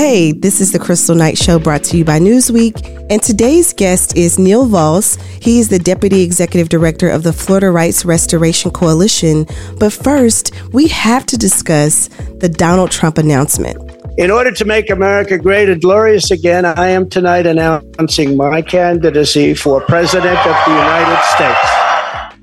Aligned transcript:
Hey, 0.00 0.30
this 0.30 0.60
is 0.60 0.70
the 0.70 0.78
Kristal 0.78 1.16
Knight 1.16 1.36
Show 1.36 1.58
brought 1.58 1.82
to 1.82 1.96
you 1.96 2.04
by 2.04 2.20
Newsweek, 2.20 3.08
and 3.10 3.20
today's 3.20 3.72
guest 3.72 4.16
is 4.16 4.38
Neil 4.38 4.64
Volz. 4.64 5.16
He 5.42 5.58
is 5.58 5.70
the 5.70 5.80
Deputy 5.80 6.22
Executive 6.22 6.68
Director 6.68 7.08
of 7.08 7.24
the 7.24 7.32
Florida 7.32 7.72
Rights 7.72 8.04
Restoration 8.04 8.70
Coalition. 8.70 9.44
But 9.80 9.92
first, 9.92 10.52
we 10.72 10.86
have 10.86 11.26
to 11.26 11.36
discuss 11.36 12.06
the 12.38 12.48
Donald 12.48 12.92
Trump 12.92 13.18
announcement. 13.18 13.76
In 14.18 14.30
order 14.30 14.52
to 14.52 14.64
make 14.64 14.88
America 14.88 15.36
great 15.36 15.68
and 15.68 15.82
glorious 15.82 16.30
again, 16.30 16.64
I 16.64 16.90
am 16.90 17.10
tonight 17.10 17.48
announcing 17.48 18.36
my 18.36 18.62
candidacy 18.62 19.52
for 19.52 19.80
President 19.80 20.38
of 20.38 20.56
the 20.64 20.74
United 20.74 21.22
States. 21.34 22.38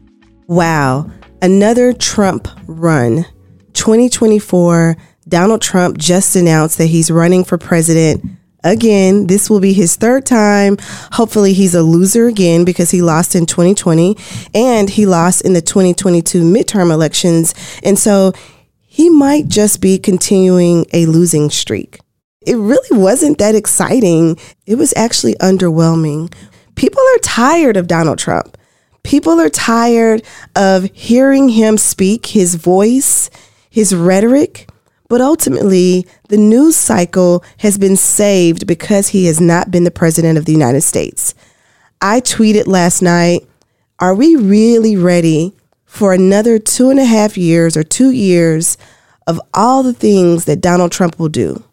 Wow, 0.48 1.10
another 1.42 1.94
Trump 1.94 2.50
run. 2.68 3.26
2024 3.72 4.98
Donald 5.28 5.62
Trump 5.62 5.98
just 5.98 6.36
announced 6.36 6.78
that 6.78 6.88
he's 6.88 7.10
running 7.10 7.44
for 7.44 7.58
president 7.58 8.24
again. 8.64 9.28
This 9.28 9.50
will 9.50 9.60
be 9.60 9.74
his 9.74 9.96
third 9.96 10.26
time. 10.26 10.78
Hopefully, 11.14 11.54
he's 11.54 11.74
a 11.74 11.82
loser 11.82 12.28
again 12.28 12.66
because 12.66 12.92
he 12.92 13.02
lost 13.02 13.36
in 13.36 13.46
2020 13.46 14.18
and 14.54 14.90
he 14.90 15.06
lost 15.06 15.42
in 15.42 15.54
the 15.54 15.62
2022 15.62 16.42
midterm 16.42 16.92
elections. 16.92 17.54
And 17.84 17.98
so 17.98 18.34
he 18.82 19.10
might 19.10 19.48
just 19.48 19.82
be 19.82 19.98
continuing 19.98 20.86
a 20.94 21.06
losing 21.06 21.50
streak. 21.50 22.00
It 22.46 22.56
really 22.56 22.98
wasn't 22.98 23.40
that 23.40 23.56
exciting. 23.56 24.38
It 24.68 24.76
was 24.76 24.94
actually 24.96 25.34
underwhelming. 25.36 26.32
People 26.76 27.02
are 27.02 27.20
tired 27.20 27.78
of 27.78 27.88
Donald 27.88 28.20
Trump. 28.20 28.58
People 29.04 29.40
are 29.40 29.50
tired 29.50 30.24
of 30.56 30.90
hearing 30.94 31.50
him 31.50 31.78
speak, 31.78 32.28
his 32.28 32.56
voice, 32.56 33.30
his 33.70 33.96
rhetoric. 33.96 34.68
But 35.08 35.22
ultimately, 35.22 36.08
the 36.30 36.38
news 36.38 36.76
cycle 36.76 37.44
has 37.60 37.78
been 37.78 37.96
saved 37.96 38.66
because 38.66 39.10
he 39.10 39.26
has 39.26 39.40
not 39.40 39.70
been 39.70 39.84
the 39.84 39.92
president 39.92 40.38
of 40.38 40.46
the 40.46 40.52
United 40.52 40.82
States. 40.82 41.36
I 42.02 42.22
tweeted 42.22 42.68
last 42.68 43.02
night 43.02 43.48
Are 44.00 44.16
we 44.16 44.36
really 44.36 44.96
ready 44.96 45.54
for 45.86 46.14
another 46.14 46.60
two 46.60 46.90
and 46.90 47.00
a 47.00 47.06
half 47.06 47.38
years 47.38 47.78
or 47.78 47.84
two 47.84 48.10
years 48.10 48.78
of 49.28 49.40
all 49.54 49.84
the 49.84 49.94
things 49.94 50.46
that 50.46 50.62
Donald 50.62 50.92
Trump 50.92 51.20
will 51.20 51.30
do? 51.30 51.64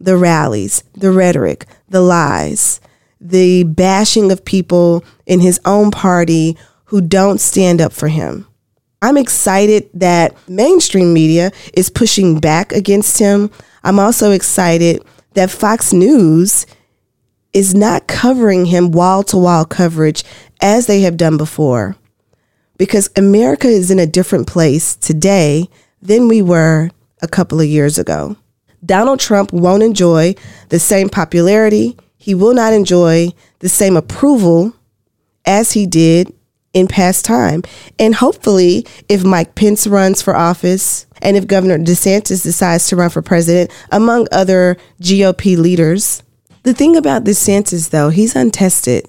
The 0.00 0.16
rallies, 0.16 0.84
the 0.94 1.12
rhetoric, 1.12 1.66
the 1.88 2.00
lies, 2.00 2.80
the 3.20 3.64
bashing 3.64 4.32
of 4.32 4.44
people 4.44 5.04
in 5.26 5.40
his 5.40 5.60
own 5.64 5.90
party 5.90 6.56
who 6.86 7.00
don't 7.00 7.40
stand 7.40 7.80
up 7.80 7.92
for 7.92 8.08
him. 8.08 8.46
I'm 9.02 9.16
excited 9.16 9.90
that 9.94 10.36
mainstream 10.48 11.12
media 11.12 11.50
is 11.74 11.90
pushing 11.90 12.38
back 12.38 12.72
against 12.72 13.18
him. 13.18 13.50
I'm 13.82 13.98
also 13.98 14.30
excited 14.30 15.04
that 15.34 15.50
Fox 15.50 15.92
News 15.92 16.66
is 17.52 17.74
not 17.74 18.06
covering 18.06 18.66
him 18.66 18.92
wall 18.92 19.24
to 19.24 19.36
wall 19.36 19.64
coverage 19.64 20.22
as 20.60 20.86
they 20.86 21.00
have 21.00 21.16
done 21.16 21.36
before. 21.36 21.96
Because 22.78 23.10
America 23.16 23.66
is 23.66 23.90
in 23.90 23.98
a 23.98 24.06
different 24.06 24.46
place 24.46 24.94
today 24.94 25.68
than 26.00 26.28
we 26.28 26.40
were 26.40 26.90
a 27.20 27.28
couple 27.28 27.60
of 27.60 27.66
years 27.66 27.98
ago. 27.98 28.36
Donald 28.84 29.18
Trump 29.18 29.52
won't 29.52 29.82
enjoy 29.82 30.34
the 30.68 30.78
same 30.78 31.08
popularity, 31.08 31.96
he 32.16 32.36
will 32.36 32.54
not 32.54 32.72
enjoy 32.72 33.28
the 33.58 33.68
same 33.68 33.96
approval 33.96 34.74
as 35.44 35.72
he 35.72 35.86
did 35.86 36.32
in 36.74 36.88
past 36.88 37.24
time. 37.24 37.62
And 37.98 38.14
hopefully, 38.14 38.86
if 39.08 39.24
Mike 39.24 39.54
Pence 39.54 39.86
runs 39.86 40.22
for 40.22 40.34
office 40.34 41.06
and 41.20 41.36
if 41.36 41.46
Governor 41.46 41.78
DeSantis 41.78 42.42
decides 42.42 42.88
to 42.88 42.96
run 42.96 43.10
for 43.10 43.22
president, 43.22 43.70
among 43.90 44.26
other 44.32 44.76
GOP 45.00 45.56
leaders, 45.56 46.22
the 46.62 46.74
thing 46.74 46.96
about 46.96 47.24
DeSantis, 47.24 47.90
though, 47.90 48.08
he's 48.08 48.36
untested. 48.36 49.06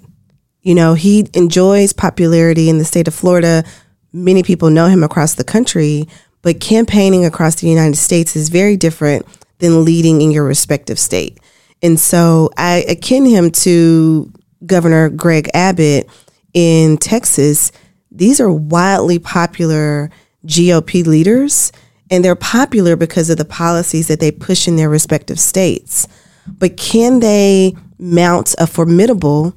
You 0.62 0.76
know, 0.76 0.94
he 0.94 1.28
enjoys 1.34 1.94
popularity 1.94 2.70
in 2.70 2.78
the 2.78 2.86
state 2.86 3.08
of 3.08 3.14
Florida. 3.14 3.64
Many 4.12 4.44
people 4.44 4.70
know 4.70 4.88
him 4.88 5.04
across 5.04 5.36
the 5.36 5.44
country, 5.44 6.08
but 6.42 6.60
campaigning 6.60 7.26
across 7.26 7.56
the 7.56 7.68
United 7.68 7.98
States 7.98 8.36
is 8.36 8.50
very 8.50 8.78
different 8.78 9.26
than 9.60 9.86
leading 9.86 10.22
in 10.22 10.32
your 10.32 10.46
respective 10.46 11.00
state. 11.00 11.40
And 11.82 12.00
so 12.00 12.50
I 12.58 12.86
akin 12.88 13.26
him 13.26 13.52
to 13.52 14.32
Governor 14.66 15.10
Greg 15.10 15.50
Abbott 15.54 16.10
in 16.54 16.98
Texas, 16.98 17.72
these 18.12 18.40
are 18.40 18.52
wildly 18.52 19.20
popular 19.20 20.10
GOP 20.46 21.06
leaders, 21.06 21.72
and 22.12 22.24
they're 22.24 22.36
popular 22.36 22.96
because 22.96 23.30
of 23.30 23.38
the 23.38 23.46
policies 23.46 24.08
that 24.08 24.20
they 24.20 24.32
push 24.32 24.68
in 24.68 24.76
their 24.76 24.90
respective 24.90 25.40
states. 25.40 26.08
But 26.48 26.78
can 26.78 27.20
they 27.20 27.76
mount 27.98 28.54
a 28.60 28.68
formidable 28.68 29.56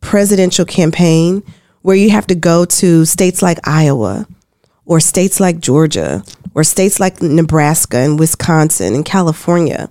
presidential 0.00 0.64
campaign 0.64 1.42
where 1.82 1.96
you 1.96 2.10
have 2.10 2.26
to 2.26 2.34
go 2.34 2.64
to 2.64 3.04
states 3.04 3.42
like 3.42 3.58
Iowa 3.68 4.26
or 4.86 5.00
states 5.00 5.38
like 5.38 5.60
Georgia 5.60 6.24
or 6.54 6.64
states 6.64 6.98
like 6.98 7.20
Nebraska 7.20 7.98
and 7.98 8.18
Wisconsin 8.18 8.94
and 8.94 9.04
California 9.04 9.90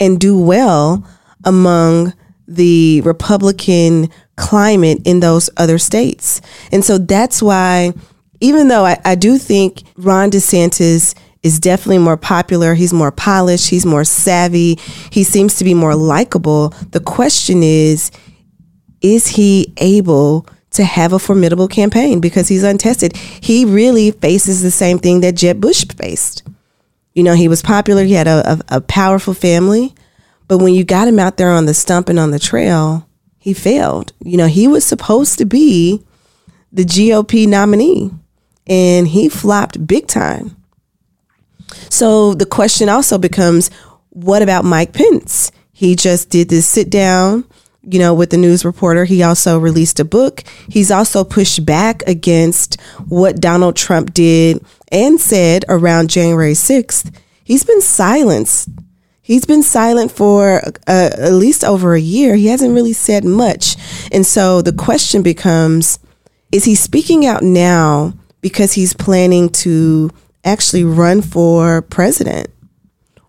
and 0.00 0.18
do 0.18 0.38
well 0.38 1.06
among 1.44 2.14
the 2.48 3.00
Republican 3.02 4.08
climate 4.36 5.00
in 5.04 5.20
those 5.20 5.50
other 5.56 5.78
states. 5.78 6.40
And 6.72 6.84
so 6.84 6.98
that's 6.98 7.42
why, 7.42 7.92
even 8.40 8.68
though 8.68 8.84
I, 8.84 9.00
I 9.04 9.14
do 9.14 9.38
think 9.38 9.82
Ron 9.96 10.30
DeSantis 10.30 11.14
is 11.42 11.60
definitely 11.60 11.98
more 11.98 12.16
popular, 12.16 12.74
he's 12.74 12.92
more 12.92 13.12
polished, 13.12 13.68
he's 13.68 13.86
more 13.86 14.04
savvy, 14.04 14.78
he 15.10 15.22
seems 15.22 15.56
to 15.56 15.64
be 15.64 15.74
more 15.74 15.94
likable. 15.94 16.70
The 16.90 17.00
question 17.00 17.62
is, 17.62 18.10
is 19.02 19.28
he 19.28 19.72
able 19.76 20.46
to 20.70 20.82
have 20.82 21.12
a 21.12 21.18
formidable 21.18 21.68
campaign 21.68 22.20
because 22.20 22.48
he's 22.48 22.62
untested? 22.62 23.16
He 23.16 23.66
really 23.66 24.10
faces 24.10 24.62
the 24.62 24.70
same 24.70 24.98
thing 24.98 25.20
that 25.20 25.36
Jeb 25.36 25.60
Bush 25.60 25.84
faced. 25.84 26.42
You 27.12 27.22
know, 27.22 27.34
he 27.34 27.46
was 27.46 27.62
popular, 27.62 28.04
he 28.04 28.14
had 28.14 28.26
a, 28.26 28.52
a, 28.52 28.76
a 28.76 28.80
powerful 28.80 29.34
family, 29.34 29.94
but 30.48 30.58
when 30.58 30.74
you 30.74 30.82
got 30.82 31.06
him 31.06 31.18
out 31.18 31.36
there 31.36 31.50
on 31.50 31.66
the 31.66 31.74
stump 31.74 32.08
and 32.08 32.18
on 32.18 32.30
the 32.30 32.38
trail, 32.38 33.06
he 33.44 33.52
failed. 33.52 34.14
You 34.24 34.38
know, 34.38 34.46
he 34.46 34.66
was 34.66 34.86
supposed 34.86 35.36
to 35.36 35.44
be 35.44 36.02
the 36.72 36.82
GOP 36.82 37.46
nominee 37.46 38.10
and 38.66 39.06
he 39.06 39.28
flopped 39.28 39.86
big 39.86 40.06
time. 40.06 40.56
So 41.90 42.32
the 42.32 42.46
question 42.46 42.88
also 42.88 43.18
becomes 43.18 43.70
what 44.08 44.40
about 44.40 44.64
Mike 44.64 44.94
Pence? 44.94 45.52
He 45.72 45.94
just 45.94 46.30
did 46.30 46.48
this 46.48 46.66
sit 46.66 46.88
down, 46.88 47.44
you 47.82 47.98
know, 47.98 48.14
with 48.14 48.30
the 48.30 48.38
news 48.38 48.64
reporter. 48.64 49.04
He 49.04 49.22
also 49.22 49.58
released 49.58 50.00
a 50.00 50.06
book. 50.06 50.42
He's 50.70 50.90
also 50.90 51.22
pushed 51.22 51.66
back 51.66 52.02
against 52.06 52.80
what 53.08 53.42
Donald 53.42 53.76
Trump 53.76 54.14
did 54.14 54.64
and 54.90 55.20
said 55.20 55.66
around 55.68 56.08
January 56.08 56.54
6th. 56.54 57.14
He's 57.44 57.62
been 57.64 57.82
silenced 57.82 58.70
He's 59.24 59.46
been 59.46 59.62
silent 59.62 60.12
for 60.12 60.60
uh, 60.86 61.10
at 61.16 61.32
least 61.32 61.64
over 61.64 61.94
a 61.94 62.00
year. 62.00 62.34
He 62.36 62.48
hasn't 62.48 62.74
really 62.74 62.92
said 62.92 63.24
much. 63.24 63.74
And 64.12 64.26
so 64.26 64.60
the 64.60 64.72
question 64.72 65.22
becomes 65.22 65.98
is 66.52 66.64
he 66.64 66.74
speaking 66.74 67.24
out 67.24 67.42
now 67.42 68.12
because 68.42 68.74
he's 68.74 68.92
planning 68.92 69.48
to 69.64 70.10
actually 70.44 70.84
run 70.84 71.22
for 71.22 71.80
president? 71.80 72.48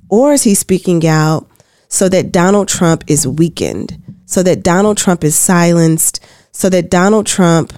Or 0.10 0.34
is 0.34 0.44
he 0.44 0.54
speaking 0.54 1.08
out 1.08 1.48
so 1.88 2.10
that 2.10 2.34
Donald 2.34 2.68
Trump 2.68 3.06
is 3.08 3.26
weakened, 3.26 3.98
so 4.26 4.44
that 4.44 4.64
Donald 4.64 4.98
Trump 4.98 5.24
is 5.24 5.38
silenced, 5.38 6.20
so 6.52 6.70
that 6.72 6.92
Donald 6.92 7.26
Trump 7.26 7.72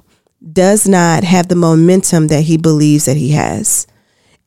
does 0.54 0.88
not 0.88 1.24
have 1.24 1.50
the 1.50 1.56
momentum 1.56 2.30
that 2.30 2.46
he 2.46 2.58
believes 2.58 3.06
that 3.06 3.18
he 3.18 3.30
has? 3.34 3.86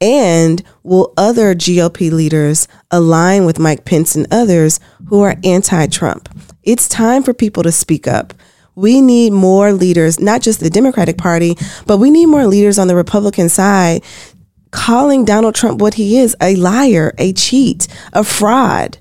And 0.01 0.63
will 0.83 1.13
other 1.17 1.55
GOP 1.55 2.11
leaders 2.11 2.67
align 2.91 3.45
with 3.45 3.59
Mike 3.59 3.85
Pence 3.85 4.15
and 4.17 4.27
others 4.31 4.81
who 5.07 5.21
are 5.21 5.37
anti 5.45 5.87
Trump? 5.87 6.29
It's 6.63 6.89
time 6.89 7.23
for 7.23 7.35
people 7.35 7.63
to 7.63 7.73
speak 7.73 8.07
up. 8.07 8.33
We 8.75 9.01
need 9.01 9.33
more 9.33 9.73
leaders, 9.73 10.19
not 10.19 10.41
just 10.41 10.61
the 10.61 10.71
Democratic 10.71 11.19
Party, 11.19 11.57
but 11.87 11.99
we 11.99 12.11
need 12.11 12.27
more 12.27 12.47
leaders 12.47 12.79
on 12.79 12.89
the 12.89 12.95
Republican 12.95 13.49
side 13.49 14.03
calling 14.71 15.25
Donald 15.25 15.55
Trump 15.55 15.81
what 15.81 15.95
he 15.95 16.19
is 16.19 16.37
a 16.41 16.57
liar, 16.57 17.13
a 17.19 17.33
cheat, 17.33 17.89
a 18.13 18.25
fraud. 18.25 18.99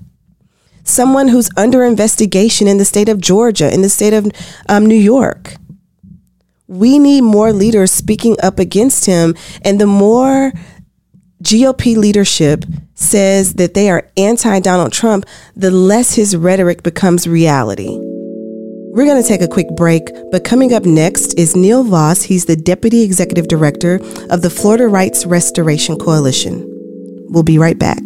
Someone 0.82 1.28
who's 1.28 1.50
under 1.56 1.84
investigation 1.84 2.66
in 2.66 2.78
the 2.78 2.84
state 2.84 3.08
of 3.08 3.20
Georgia, 3.20 3.72
in 3.72 3.82
the 3.82 3.88
state 3.88 4.12
of 4.12 4.26
um, 4.68 4.86
New 4.86 4.96
York. 4.96 5.54
We 6.66 6.98
need 6.98 7.22
more 7.22 7.52
leaders 7.52 7.90
speaking 7.90 8.36
up 8.42 8.58
against 8.58 9.06
him. 9.06 9.34
And 9.62 9.80
the 9.80 9.86
more 9.86 10.52
GOP 11.42 11.96
leadership 11.96 12.64
says 12.94 13.54
that 13.54 13.72
they 13.72 13.88
are 13.88 14.06
anti 14.18 14.60
Donald 14.60 14.92
Trump, 14.92 15.24
the 15.56 15.70
less 15.70 16.14
his 16.14 16.36
rhetoric 16.36 16.82
becomes 16.82 17.26
reality. 17.26 17.96
We're 18.92 19.06
going 19.06 19.22
to 19.22 19.28
take 19.28 19.40
a 19.40 19.48
quick 19.48 19.68
break, 19.76 20.02
but 20.30 20.44
coming 20.44 20.74
up 20.74 20.84
next 20.84 21.32
is 21.38 21.56
Neil 21.56 21.82
Volz. 21.82 22.24
He's 22.24 22.44
the 22.44 22.56
Deputy 22.56 23.02
Executive 23.02 23.48
Director 23.48 24.00
of 24.28 24.42
the 24.42 24.50
Florida 24.50 24.88
Rights 24.88 25.24
Restoration 25.24 25.96
Coalition. 25.96 26.66
We'll 27.30 27.42
be 27.42 27.56
right 27.56 27.78
back. 27.78 28.02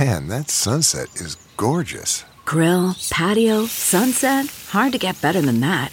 Man, 0.00 0.28
that 0.28 0.50
sunset 0.50 1.08
is 1.16 1.36
gorgeous. 1.56 2.24
Grill, 2.44 2.96
patio, 3.10 3.66
sunset. 3.66 4.46
Hard 4.70 4.92
to 4.92 4.98
get 4.98 5.20
better 5.20 5.40
than 5.40 5.60
that. 5.60 5.92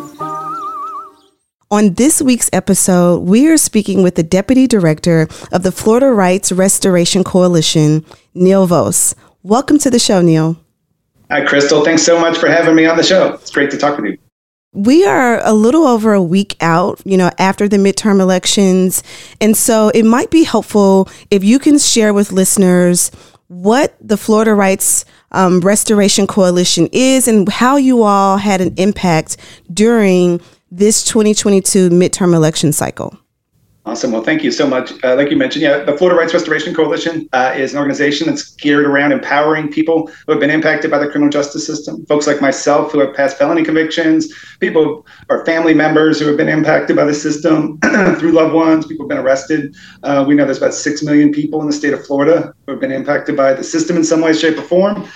On 1.71 1.93
this 1.93 2.21
week's 2.21 2.49
episode, 2.51 3.19
we 3.21 3.47
are 3.47 3.55
speaking 3.55 4.03
with 4.03 4.15
the 4.15 4.23
Deputy 4.23 4.67
Director 4.67 5.29
of 5.53 5.63
the 5.63 5.71
Florida 5.71 6.07
Rights 6.07 6.51
Restoration 6.51 7.23
Coalition, 7.23 8.03
Neil 8.33 8.67
Volz. 8.67 9.15
Welcome 9.41 9.79
to 9.79 9.89
the 9.89 9.97
show, 9.97 10.21
Neil. 10.21 10.57
Hi, 11.29 11.45
Kristal. 11.45 11.85
Thanks 11.85 12.03
so 12.03 12.19
much 12.19 12.37
for 12.37 12.49
having 12.49 12.75
me 12.75 12.85
on 12.85 12.97
the 12.97 13.03
show. 13.03 13.35
It's 13.35 13.51
great 13.51 13.71
to 13.71 13.77
talk 13.77 13.97
with 13.97 14.11
you. 14.11 14.17
We 14.73 15.05
are 15.05 15.39
a 15.47 15.53
little 15.53 15.87
over 15.87 16.11
a 16.11 16.21
week 16.21 16.57
out, 16.59 17.01
you 17.05 17.15
know, 17.15 17.31
after 17.37 17.69
the 17.69 17.77
midterm 17.77 18.19
elections. 18.19 19.01
And 19.39 19.55
so 19.55 19.87
it 19.95 20.03
might 20.03 20.29
be 20.29 20.43
helpful 20.43 21.07
if 21.29 21.41
you 21.41 21.57
can 21.57 21.79
share 21.79 22.13
with 22.13 22.33
listeners 22.33 23.11
what 23.47 23.95
the 24.01 24.17
Florida 24.17 24.53
Rights 24.53 25.05
um, 25.31 25.61
Restoration 25.61 26.27
Coalition 26.27 26.89
is 26.91 27.29
and 27.29 27.47
how 27.47 27.77
you 27.77 28.03
all 28.03 28.35
had 28.35 28.59
an 28.59 28.73
impact 28.75 29.37
during 29.73 30.41
this 30.71 31.03
2022 31.03 31.89
midterm 31.89 32.33
election 32.33 32.71
cycle. 32.71 33.17
Awesome. 33.83 34.11
Well, 34.11 34.23
thank 34.23 34.43
you 34.43 34.51
so 34.51 34.67
much. 34.67 34.91
Uh, 35.03 35.15
like 35.15 35.31
you 35.31 35.35
mentioned, 35.35 35.63
yeah, 35.63 35.83
the 35.83 35.97
Florida 35.97 36.17
Rights 36.17 36.35
Restoration 36.35 36.73
Coalition 36.73 37.27
uh, 37.33 37.51
is 37.57 37.73
an 37.73 37.79
organization 37.79 38.27
that's 38.27 38.51
geared 38.51 38.85
around 38.85 39.11
empowering 39.11 39.71
people 39.71 40.05
who 40.05 40.31
have 40.31 40.39
been 40.39 40.51
impacted 40.51 40.91
by 40.91 40.99
the 40.99 41.07
criminal 41.07 41.31
justice 41.31 41.65
system. 41.65 42.05
Folks 42.05 42.27
like 42.27 42.41
myself 42.41 42.91
who 42.91 42.99
have 42.99 43.15
passed 43.15 43.39
felony 43.39 43.63
convictions, 43.63 44.31
people 44.59 45.03
or 45.29 45.43
family 45.45 45.73
members 45.73 46.19
who 46.19 46.27
have 46.27 46.37
been 46.37 46.47
impacted 46.47 46.95
by 46.95 47.05
the 47.05 47.13
system 47.13 47.79
through 48.19 48.33
loved 48.33 48.53
ones, 48.53 48.85
people 48.85 49.05
have 49.05 49.09
been 49.09 49.25
arrested. 49.25 49.75
Uh, 50.03 50.23
we 50.27 50.35
know 50.35 50.45
there's 50.45 50.59
about 50.59 50.75
6 50.75 51.01
million 51.01 51.31
people 51.31 51.59
in 51.59 51.65
the 51.65 51.73
state 51.73 51.93
of 51.93 52.05
Florida 52.05 52.53
who 52.67 52.73
have 52.73 52.81
been 52.81 52.91
impacted 52.91 53.35
by 53.35 53.51
the 53.51 53.63
system 53.63 53.97
in 53.97 54.03
some 54.03 54.21
way, 54.21 54.31
shape, 54.31 54.59
or 54.59 54.61
form. 54.61 55.07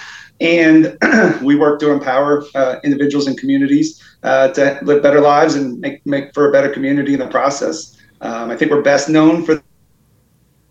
And 0.42 0.98
we 1.42 1.56
work 1.56 1.80
to 1.80 1.92
empower 1.92 2.44
uh, 2.56 2.78
individuals 2.84 3.28
and 3.28 3.38
communities 3.38 4.04
uh, 4.24 4.50
to 4.50 4.80
live 4.84 5.02
better 5.02 5.22
lives 5.22 5.56
and 5.56 5.80
make, 5.80 6.06
make 6.06 6.34
for 6.34 6.50
a 6.50 6.52
better 6.52 6.70
community 6.70 7.14
in 7.14 7.20
the 7.20 7.28
process. 7.28 7.98
Um, 8.22 8.50
I 8.50 8.58
think 8.58 8.72
we're 8.72 8.82
best 8.82 9.08
known 9.08 9.46
for 9.46 9.62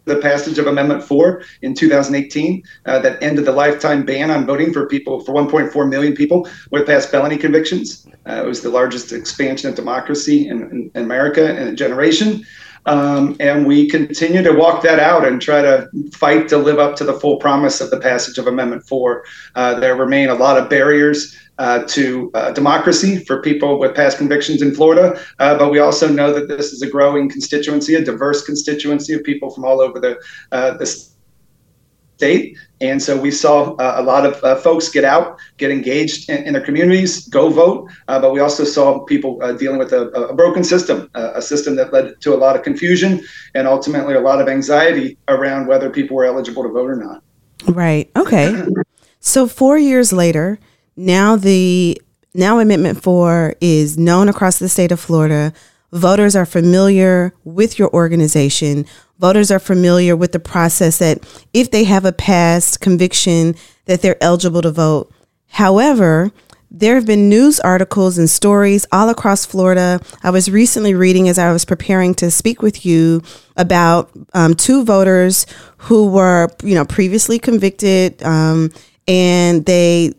the 0.05 0.17
passage 0.17 0.59
of 0.59 0.67
Amendment 0.67 1.03
4 1.03 1.43
in 1.63 1.75
2018 1.75 2.63
uh, 2.87 2.99
that 3.01 3.23
ended 3.23 3.45
the 3.45 3.53
lifetime 3.53 4.05
ban 4.05 4.31
on 4.31 4.47
voting 4.47 4.73
for 4.73 4.87
people, 4.87 5.21
for 5.21 5.35
1.4 5.35 5.89
million 5.89 6.15
people 6.15 6.49
with 6.71 6.87
past 6.87 7.11
felony 7.11 7.37
convictions. 7.37 8.07
Uh, 8.29 8.43
it 8.45 8.47
was 8.47 8.61
the 8.61 8.69
largest 8.69 9.13
expansion 9.13 9.69
of 9.69 9.75
democracy 9.75 10.49
in, 10.49 10.63
in, 10.71 10.91
in 10.95 11.05
America 11.05 11.59
in 11.59 11.69
a 11.69 11.75
generation. 11.75 12.45
Um, 12.87 13.37
and 13.41 13.67
we 13.67 13.89
continue 13.89 14.43
to 14.43 14.53
walk 14.53 14.83
that 14.83 14.99
out 14.99 15.27
and 15.27 15.41
try 15.41 15.63
to 15.63 15.89
fight 16.13 16.49
to 16.49 16.59
live 16.59 16.79
up 16.79 16.97
to 16.97 17.05
the 17.05 17.15
full 17.15 17.37
promise 17.37 17.81
of 17.81 17.91
the 17.91 17.99
passage 17.99 18.39
of 18.39 18.47
Amendment 18.47 18.87
4. 18.87 19.25
Uh, 19.55 19.81
there 19.81 19.97
remain 19.97 20.29
a 20.29 20.35
lot 20.35 20.59
of 20.59 20.69
barriers 20.69 21.37
uh, 21.59 21.85
to 21.87 22.31
uh, 22.35 22.51
democracy 22.53 23.25
for 23.25 23.41
people 23.41 23.79
with 23.79 23.95
past 23.95 24.19
convictions 24.19 24.61
in 24.61 24.75
Florida. 24.75 25.19
Uh, 25.39 25.57
but 25.57 25.71
we 25.71 25.79
also 25.79 26.09
know 26.09 26.33
that 26.33 26.49
this 26.49 26.73
is 26.73 26.83
a 26.83 26.91
growing 26.91 27.29
constituency, 27.29 27.95
a 27.95 28.05
diverse 28.05 28.45
constituency 28.45 29.15
of 29.15 29.23
people 29.23 29.51
from 29.51 29.65
all 29.65 29.81
over 29.81 30.01
the, 30.01 30.21
uh, 30.53 30.77
the 30.77 31.14
state. 32.17 32.57
And 32.81 33.03
so 33.03 33.19
we 33.19 33.31
saw 33.31 33.75
uh, 33.77 33.95
a 33.97 34.03
lot 34.03 34.27
of 34.27 34.43
uh, 34.45 34.57
folks 34.57 34.89
get 34.89 35.05
out, 35.05 35.39
get 35.57 35.71
engaged 35.71 36.29
in, 36.29 36.45
in 36.45 36.53
their 36.53 36.65
communities, 36.65 37.27
go 37.29 37.49
vote. 37.49 37.91
but 38.07 38.33
we 38.33 38.41
also 38.41 38.65
saw 38.65 39.01
people 39.01 39.39
dealing 39.57 39.79
with 39.79 39.93
a, 39.93 40.09
a 40.11 40.35
broken 40.35 40.65
system, 40.65 41.11
a 41.15 41.43
system 41.43 41.77
that 41.77 41.93
led 41.93 42.21
to 42.21 42.35
a 42.35 42.37
lot 42.37 42.57
of 42.57 42.63
confusion 42.63 43.21
and 43.55 43.67
ultimately 43.67 44.15
a 44.15 44.21
lot 44.21 44.41
of 44.41 44.49
anxiety 44.49 45.17
around 45.29 45.67
whether 45.67 45.91
people 45.91 46.17
were 46.17 46.25
eligible 46.25 46.63
to 46.63 46.69
vote 46.69 46.91
or 46.91 46.97
not. 46.97 47.23
Right. 47.69 48.11
Okay. 48.17 48.67
So 49.21 49.47
four 49.47 49.79
years 49.79 50.13
later, 50.13 50.59
now 50.97 51.37
the 51.37 52.01
now 52.35 52.59
Amendment 52.59 53.03
4 53.03 53.55
is 53.61 53.97
known 53.97 54.29
across 54.29 54.59
the 54.59 54.69
state 54.69 54.93
of 54.93 55.01
Florida. 55.01 55.53
Voters 55.93 56.35
are 56.35 56.45
familiar 56.45 57.33
with 57.45 57.79
your 57.79 57.89
organization. 57.95 58.85
Voters 59.19 59.51
are 59.51 59.59
familiar 59.59 60.17
with 60.17 60.33
the 60.33 60.41
process 60.41 60.99
that 60.99 61.25
if 61.53 61.71
they 61.71 61.85
have 61.85 62.05
a 62.05 62.13
past 62.13 62.81
conviction 62.81 63.55
that 63.87 64.03
they're 64.03 64.23
eligible 64.23 64.63
to 64.63 64.71
vote. 64.71 65.13
However, 65.49 66.33
there 66.77 66.97
have 66.97 67.07
been 67.07 67.29
news 67.29 67.61
articles 67.61 68.19
and 68.19 68.29
stories 68.29 68.85
all 68.91 69.09
across 69.09 69.47
Florida. 69.47 70.01
I 70.25 70.31
was 70.31 70.51
recently 70.51 70.93
reading 70.93 71.29
as 71.29 71.39
I 71.39 71.53
was 71.53 71.65
preparing 71.65 72.15
to 72.17 72.33
speak 72.33 72.63
with 72.63 72.85
you 72.85 73.23
about 73.57 74.11
um, 74.33 74.55
two 74.55 74.85
voters 74.85 75.47
who 75.77 76.09
were, 76.09 76.49
you 76.65 76.75
know, 76.75 76.85
previously 76.85 77.39
convicted, 77.39 78.21
um, 78.25 78.73
and 79.07 79.65
they 79.67 80.15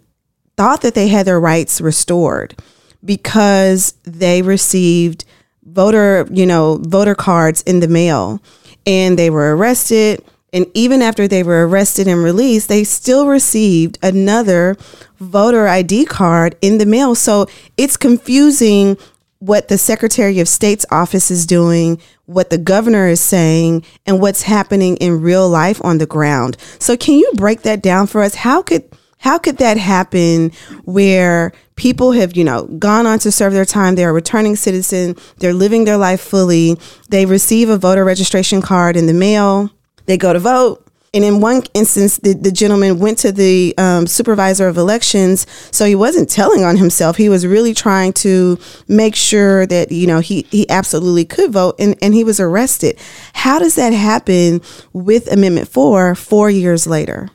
thought 0.56 0.82
that 0.84 0.94
they 0.94 1.10
had 1.10 1.28
their 1.28 1.42
rights 1.42 1.82
restored 1.82 2.58
because 3.04 3.94
they 4.04 4.42
received 4.42 5.26
voter, 5.64 6.26
you 6.32 6.46
know, 6.46 6.80
voter 6.84 7.16
cards 7.16 7.64
in 7.64 7.82
the 7.82 7.90
mail 7.90 8.42
and 8.86 9.18
they 9.18 9.30
were 9.30 9.56
arrested. 9.56 10.24
And 10.54 10.68
even 10.74 11.02
after 11.02 11.28
they 11.28 11.44
were 11.44 11.68
arrested 11.68 12.08
and 12.08 12.24
released, 12.24 12.70
they 12.70 12.84
still 12.84 13.28
received 13.28 13.98
another 14.02 14.78
voter 15.20 15.68
ID 15.68 16.06
card 16.06 16.56
in 16.62 16.78
the 16.78 16.86
mail. 16.86 17.14
So 17.16 17.48
it's 17.78 17.98
confusing 17.98 18.98
what 19.40 19.68
the 19.68 19.78
Secretary 19.78 20.40
of 20.40 20.48
State's 20.48 20.86
office 20.92 21.30
is 21.30 21.46
doing, 21.46 22.02
what 22.26 22.50
the 22.50 22.58
governor 22.58 23.08
is 23.08 23.20
saying, 23.20 23.84
and 24.06 24.22
what's 24.22 24.44
happening 24.44 24.98
in 24.98 25.22
real 25.22 25.48
life 25.50 25.84
on 25.84 25.98
the 25.98 26.06
ground. 26.06 26.58
So, 26.80 26.98
can 26.98 27.16
you 27.16 27.32
break 27.36 27.62
that 27.62 27.82
down 27.82 28.08
for 28.08 28.22
us? 28.22 28.36
How 28.36 28.62
could 28.62 28.84
how 29.26 29.40
could 29.40 29.58
that 29.58 29.76
happen 29.76 30.52
where 30.84 31.52
people 31.78 32.12
have, 32.12 32.38
you 32.38 32.44
know, 32.44 32.68
gone 32.78 33.08
on 33.08 33.18
to 33.18 33.32
serve 33.32 33.54
their 33.54 33.66
time, 33.66 33.96
they're 33.96 34.12
a 34.12 34.14
returning 34.14 34.56
citizen, 34.56 35.16
they're 35.38 35.52
living 35.52 35.86
their 35.86 35.98
life 35.98 36.22
fully, 36.22 36.78
they 37.10 37.26
receive 37.26 37.68
a 37.68 37.76
voter 37.76 38.06
registration 38.06 38.62
card 38.62 38.96
in 38.96 39.08
the 39.08 39.16
mail, 39.16 39.72
they 40.06 40.16
go 40.16 40.32
to 40.32 40.38
vote. 40.38 40.84
And 41.12 41.24
in 41.24 41.42
one 41.42 41.64
instance, 41.74 42.18
the, 42.18 42.34
the 42.34 42.52
gentleman 42.52 43.00
went 43.00 43.18
to 43.20 43.32
the 43.32 43.74
um, 43.80 44.06
supervisor 44.06 44.68
of 44.68 44.78
elections, 44.78 45.48
so 45.72 45.86
he 45.86 45.96
wasn't 45.96 46.30
telling 46.30 46.64
on 46.64 46.78
himself. 46.78 47.18
He 47.18 47.30
was 47.30 47.48
really 47.48 47.74
trying 47.74 48.14
to 48.14 48.60
make 48.88 49.16
sure 49.16 49.66
that 49.66 49.92
you 49.92 50.08
know 50.08 50.20
he 50.20 50.46
he 50.52 50.70
absolutely 50.70 51.24
could 51.24 51.54
vote, 51.54 51.76
and 51.80 51.96
and 52.02 52.14
he 52.14 52.26
was 52.26 52.42
arrested. 52.42 53.00
How 53.34 53.60
does 53.60 53.76
that 53.76 53.94
happen 53.94 54.62
with 54.92 55.32
Amendment 55.32 55.70
Four 55.70 56.16
four 56.16 56.50
years 56.50 56.86
later? 56.86 57.30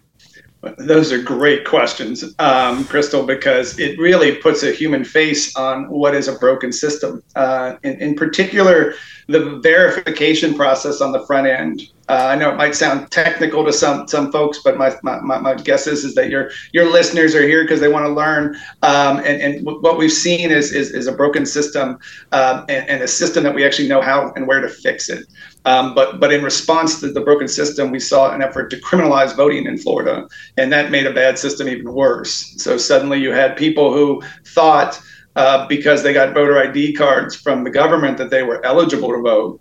Those 0.77 1.11
are 1.11 1.23
great 1.23 1.65
questions, 1.65 2.23
um, 2.39 2.85
Kristal, 2.85 3.27
because 3.27 3.79
it 3.79 3.99
really 3.99 4.37
puts 4.37 4.63
a 4.63 4.73
human 4.73 5.05
face 5.05 5.57
on 5.57 5.89
what 5.89 6.15
is 6.15 6.29
a 6.29 6.35
broken 6.35 6.71
system. 6.71 7.23
Uh, 7.35 7.77
in, 7.83 7.99
in, 8.01 8.15
particular, 8.15 8.93
the 9.27 9.59
verification 9.63 10.53
process 10.55 11.01
on 11.01 11.13
the 11.13 11.25
front 11.27 11.47
end 11.47 11.83
Uh, 12.11 12.27
I 12.27 12.35
know 12.35 12.51
it 12.51 12.57
might 12.57 12.75
sound 12.75 13.09
technical 13.13 13.65
to 13.65 13.73
some 13.73 14.09
some 14.09 14.33
folks, 14.33 14.59
but 14.65 14.77
my, 14.77 14.93
my, 15.05 15.39
my 15.39 15.55
guess 15.55 15.87
is, 15.87 16.05
is 16.05 16.17
that 16.17 16.29
your 16.29 16.51
your 16.73 16.91
listeners 16.91 17.37
are 17.37 17.47
here 17.47 17.63
because 17.63 17.79
they 17.79 17.87
want 17.87 18.05
to 18.05 18.13
learn. 18.13 18.57
Um, 18.83 19.19
and, 19.19 19.41
and 19.41 19.65
what 19.65 19.97
we've 19.97 20.11
seen 20.11 20.51
is, 20.51 20.73
is, 20.73 20.91
is 20.91 21.07
a 21.07 21.13
broken 21.13 21.47
system 21.47 22.01
um, 22.33 22.65
and, 22.69 22.89
and, 22.89 23.03
a 23.05 23.07
system 23.07 23.45
that 23.45 23.55
we 23.55 23.65
actually 23.65 23.87
know 23.87 24.01
how 24.01 24.33
and 24.35 24.49
where 24.49 24.61
to 24.61 24.69
fix 24.69 25.09
it. 25.09 25.25
Um, 25.67 25.95
but 25.95 26.19
but 26.19 26.33
in 26.33 26.43
response 26.43 26.99
to 26.99 27.13
the 27.13 27.21
broken 27.21 27.47
system, 27.47 27.93
we 27.93 28.01
saw 28.01 28.35
an 28.35 28.43
effort 28.43 28.71
to 28.71 28.81
criminalize 28.81 29.37
voting 29.37 29.67
in 29.67 29.79
Florida, 29.79 30.27
and 30.57 30.73
that 30.73 30.91
made 30.91 31.07
a 31.07 31.15
bad 31.15 31.39
system 31.39 31.69
even 31.69 31.93
worse. 31.93 32.61
So 32.61 32.77
suddenly 32.77 33.21
you 33.21 33.31
had 33.31 33.57
people 33.57 33.93
who 33.93 34.21
thought 34.47 35.01
uh, 35.37 35.67
because 35.69 36.03
they 36.03 36.13
got 36.13 36.35
voter 36.35 36.59
ID 36.59 36.93
cards 36.95 37.37
from 37.37 37.63
the 37.63 37.71
government 37.71 38.19
that 38.19 38.31
they 38.31 38.43
were 38.43 38.65
eligible 38.67 39.11
to 39.11 39.23
vote, 39.23 39.61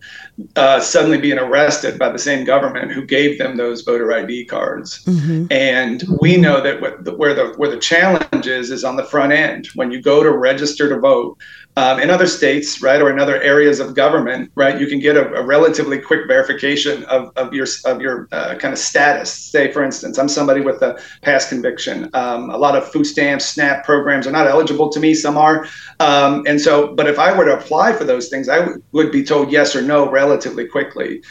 uh, 0.56 0.80
suddenly 0.80 1.18
being 1.18 1.38
arrested 1.38 2.00
by 2.00 2.10
the 2.10 2.20
same 2.20 2.46
government 2.46 2.92
who 2.92 3.06
gave 3.06 3.38
them 3.38 3.58
those 3.58 3.82
voter 3.82 4.12
ID 4.14 4.46
cards. 4.46 5.04
Mm-hmm. 5.06 5.48
And 5.52 6.04
we 6.22 6.38
know 6.38 6.62
that 6.62 6.82
where 6.82 7.34
the 7.34 7.54
where 7.58 7.70
the 7.70 7.80
challenge 7.80 8.48
is 8.48 8.72
is 8.72 8.84
on 8.84 8.96
the 8.96 9.04
front 9.04 9.34
end. 9.34 9.68
When 9.76 9.92
you 9.92 10.02
go 10.02 10.24
to 10.24 10.32
register 10.32 10.90
to 10.90 11.00
vote, 11.00 11.38
um, 11.76 12.00
in 12.00 12.10
other 12.10 12.28
states, 12.28 12.82
right, 12.82 13.02
or 13.02 13.10
in 13.10 13.20
other 13.20 13.42
areas 13.42 13.80
of 13.80 13.96
government, 13.96 14.52
right, 14.56 14.80
you 14.80 14.88
can 14.88 15.00
get 15.00 15.16
a, 15.16 15.34
a 15.36 15.46
relatively 15.46 16.00
quick 16.00 16.28
verification 16.28 17.06
of, 17.06 17.32
of 17.38 17.54
your 17.54 17.68
of 17.86 18.02
your 18.02 18.28
uh, 18.32 18.56
kind 18.56 18.74
of 18.74 18.80
status. 18.80 19.32
Say, 19.32 19.72
for 19.72 19.84
instance, 19.84 20.18
I'm 20.18 20.28
somebody 20.28 20.62
with 20.62 20.82
a 20.82 21.02
past 21.22 21.50
conviction. 21.50 22.10
Um, 22.14 22.50
a 22.50 22.58
lot 22.58 22.76
of 22.76 22.92
food 22.92 23.06
stamps, 23.06 23.46
SNAP 23.46 23.86
programs 23.86 24.28
are 24.28 24.32
not 24.32 24.48
eligible 24.48 24.90
to 24.90 25.00
me. 25.00 25.14
Some 25.14 25.38
are, 25.38 25.68
um, 26.00 26.44
and 26.48 26.60
so. 26.60 26.94
But 26.96 27.08
if 27.08 27.18
I 27.18 27.38
were 27.38 27.46
to 27.46 27.58
apply 27.58 27.94
for 27.94 28.04
those 28.04 28.30
things, 28.30 28.50
I 28.50 28.60
w- 28.60 28.82
would 28.92 29.12
be 29.12 29.24
told 29.24 29.52
yes 29.52 29.76
or 29.76 29.82
no 29.82 30.10
relatively 30.10 30.68
quickly. 30.68 31.22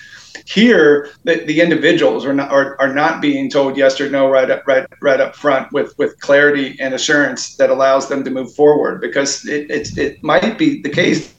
Here, 0.46 1.10
the, 1.24 1.44
the 1.44 1.60
individuals 1.60 2.24
are 2.24 2.32
not 2.32 2.50
are, 2.50 2.80
are 2.80 2.92
not 2.92 3.20
being 3.20 3.50
told 3.50 3.76
yes 3.76 4.00
or 4.00 4.08
no 4.10 4.28
right 4.30 4.50
up 4.50 4.66
right 4.66 4.86
right 5.02 5.20
up 5.20 5.34
front 5.34 5.72
with 5.72 5.96
with 5.98 6.18
clarity 6.20 6.76
and 6.80 6.94
assurance 6.94 7.56
that 7.56 7.70
allows 7.70 8.08
them 8.08 8.24
to 8.24 8.30
move 8.30 8.54
forward 8.54 9.00
because 9.00 9.46
it 9.46 9.70
it, 9.70 9.96
it 9.98 10.22
might 10.22 10.58
be 10.58 10.80
the 10.82 10.90
case 10.90 11.34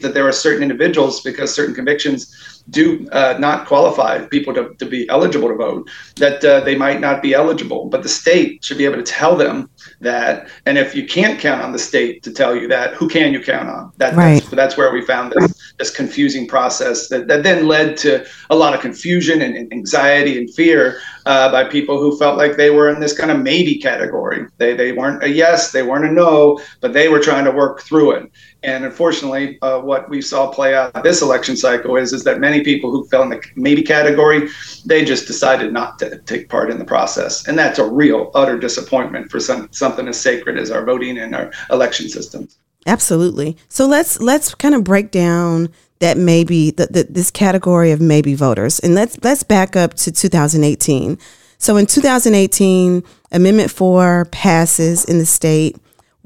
that 0.00 0.14
there 0.14 0.28
are 0.28 0.32
certain 0.32 0.62
individuals 0.62 1.22
because 1.22 1.54
certain 1.54 1.74
convictions 1.74 2.62
do 2.70 3.08
uh, 3.10 3.36
not 3.38 3.66
qualify 3.66 4.24
people 4.26 4.52
to, 4.52 4.74
to 4.74 4.84
be 4.84 5.08
eligible 5.08 5.48
to 5.48 5.54
vote, 5.54 5.88
that 6.16 6.44
uh, 6.44 6.60
they 6.60 6.74
might 6.74 7.00
not 7.00 7.22
be 7.22 7.32
eligible. 7.32 7.86
But 7.86 8.02
the 8.02 8.08
state 8.08 8.64
should 8.64 8.78
be 8.78 8.84
able 8.84 8.96
to 8.96 9.02
tell 9.02 9.36
them 9.36 9.70
that. 10.00 10.48
And 10.66 10.76
if 10.76 10.94
you 10.94 11.06
can't 11.06 11.38
count 11.38 11.62
on 11.62 11.72
the 11.72 11.78
state 11.78 12.22
to 12.24 12.32
tell 12.32 12.56
you 12.56 12.68
that, 12.68 12.94
who 12.94 13.08
can 13.08 13.32
you 13.32 13.40
count 13.40 13.68
on? 13.68 13.92
That, 13.98 14.14
right. 14.14 14.42
that's, 14.42 14.50
that's 14.50 14.76
where 14.76 14.92
we 14.92 15.00
found 15.00 15.32
this, 15.32 15.55
this 15.78 15.94
confusing 15.94 16.46
process 16.46 17.08
that, 17.08 17.28
that 17.28 17.42
then 17.42 17.66
led 17.66 17.96
to 17.98 18.26
a 18.50 18.56
lot 18.56 18.74
of 18.74 18.80
confusion 18.80 19.42
and, 19.42 19.56
and 19.56 19.72
anxiety 19.72 20.38
and 20.38 20.52
fear 20.54 20.98
uh, 21.26 21.50
by 21.50 21.64
people 21.64 21.98
who 21.98 22.16
felt 22.18 22.38
like 22.38 22.56
they 22.56 22.70
were 22.70 22.88
in 22.88 23.00
this 23.00 23.16
kind 23.16 23.30
of 23.30 23.40
maybe 23.40 23.76
category. 23.76 24.46
They, 24.58 24.74
they 24.74 24.92
weren't 24.92 25.22
a 25.22 25.28
yes, 25.28 25.72
they 25.72 25.82
weren't 25.82 26.06
a 26.06 26.12
no, 26.12 26.60
but 26.80 26.92
they 26.92 27.08
were 27.08 27.20
trying 27.20 27.44
to 27.44 27.50
work 27.50 27.82
through 27.82 28.12
it. 28.12 28.30
And 28.62 28.84
unfortunately, 28.84 29.58
uh, 29.62 29.80
what 29.80 30.08
we 30.08 30.22
saw 30.22 30.50
play 30.50 30.74
out 30.74 31.02
this 31.02 31.22
election 31.22 31.56
cycle 31.56 31.96
is, 31.96 32.12
is 32.12 32.24
that 32.24 32.40
many 32.40 32.62
people 32.64 32.90
who 32.90 33.06
fell 33.08 33.22
in 33.22 33.30
the 33.30 33.42
maybe 33.54 33.82
category, 33.82 34.48
they 34.84 35.04
just 35.04 35.26
decided 35.26 35.72
not 35.72 35.98
to 36.00 36.18
take 36.20 36.48
part 36.48 36.70
in 36.70 36.78
the 36.78 36.84
process. 36.84 37.46
And 37.46 37.58
that's 37.58 37.78
a 37.78 37.88
real, 37.88 38.30
utter 38.34 38.58
disappointment 38.58 39.30
for 39.30 39.40
some, 39.40 39.68
something 39.72 40.08
as 40.08 40.20
sacred 40.20 40.58
as 40.58 40.70
our 40.70 40.84
voting 40.84 41.18
and 41.18 41.34
our 41.34 41.52
election 41.70 42.08
systems. 42.08 42.58
Absolutely. 42.86 43.56
So 43.68 43.86
let's 43.86 44.20
let's 44.20 44.54
kind 44.54 44.74
of 44.74 44.84
break 44.84 45.10
down 45.10 45.68
that 45.98 46.16
maybe 46.16 46.70
the, 46.70 46.86
the, 46.86 47.06
this 47.08 47.30
category 47.30 47.90
of 47.90 48.00
maybe 48.00 48.34
voters, 48.34 48.78
and 48.80 48.94
let's 48.94 49.18
let's 49.22 49.42
back 49.42 49.76
up 49.76 49.94
to 49.94 50.12
2018. 50.12 51.18
So 51.58 51.76
in 51.76 51.86
2018, 51.86 53.02
Amendment 53.32 53.70
Four 53.70 54.26
passes 54.30 55.04
in 55.04 55.18
the 55.18 55.26
state 55.26 55.76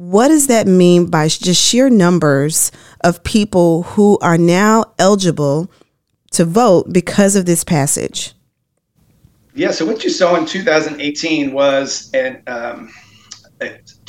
what 0.01 0.29
does 0.29 0.47
that 0.47 0.67
mean 0.67 1.11
by 1.11 1.29
just 1.29 1.63
sheer 1.63 1.91
numbers 1.91 2.73
of 3.05 3.23
people 3.23 3.83
who 3.83 4.19
are 4.23 4.39
now 4.39 4.83
eligible 4.99 5.71
to 6.31 6.47
vote 6.47 6.91
because 6.91 7.37
of 7.37 7.45
this 7.45 7.65
passage? 7.65 8.33
Yeah, 9.55 9.73
so 9.73 9.85
what 9.85 10.03
you 10.03 10.09
saw 10.09 10.37
in 10.37 10.47
2018 10.47 11.53
was 11.53 12.11
an, 12.15 12.43
um, 12.47 12.91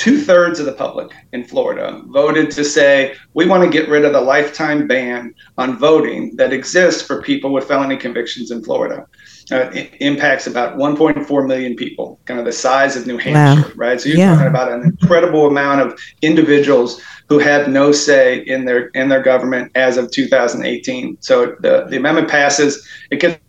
two 0.02 0.20
thirds 0.20 0.60
of 0.60 0.66
the 0.66 0.72
public 0.72 1.12
in 1.32 1.44
Florida 1.44 2.02
voted 2.08 2.50
to 2.50 2.66
say, 2.66 3.16
we 3.36 3.46
want 3.46 3.64
to 3.64 3.70
get 3.70 3.88
rid 3.88 4.04
of 4.04 4.14
the 4.14 4.20
lifetime 4.20 4.88
ban 4.88 5.32
on 5.60 5.78
voting 5.78 6.36
that 6.38 6.52
exists 6.52 7.04
for 7.04 7.22
people 7.22 7.54
with 7.54 7.68
felony 7.68 7.96
convictions 7.96 8.50
in 8.50 8.64
Florida 8.64 9.06
uh, 9.52 9.70
impacts 10.00 10.48
about 10.48 10.76
1.4 10.76 11.48
million 11.48 11.76
people, 11.76 12.20
kind 12.26 12.40
of 12.40 12.48
the 12.48 12.52
size 12.52 12.96
of 12.96 13.06
New 13.06 13.20
Hampshire, 13.20 13.68
wow. 13.68 13.74
right? 13.76 14.02
So 14.02 14.10
you're 14.10 14.18
yeah. 14.18 14.34
talking 14.34 14.48
about 14.48 14.72
an 14.72 14.82
incredible 14.82 15.46
amount 15.46 15.82
of 15.82 16.00
individuals 16.24 17.00
who 17.30 17.38
had 17.38 17.70
no 17.70 17.92
say 17.92 18.40
in 18.40 18.66
their 18.66 18.88
in 18.90 19.08
their 19.08 19.22
government 19.22 19.72
as 19.76 19.98
of 19.98 20.10
2018. 20.10 21.18
So 21.22 21.56
the, 21.60 21.86
the 21.90 21.98
amendment 21.98 22.28
passes, 22.28 22.88
it 23.12 23.20
gets 23.20 23.40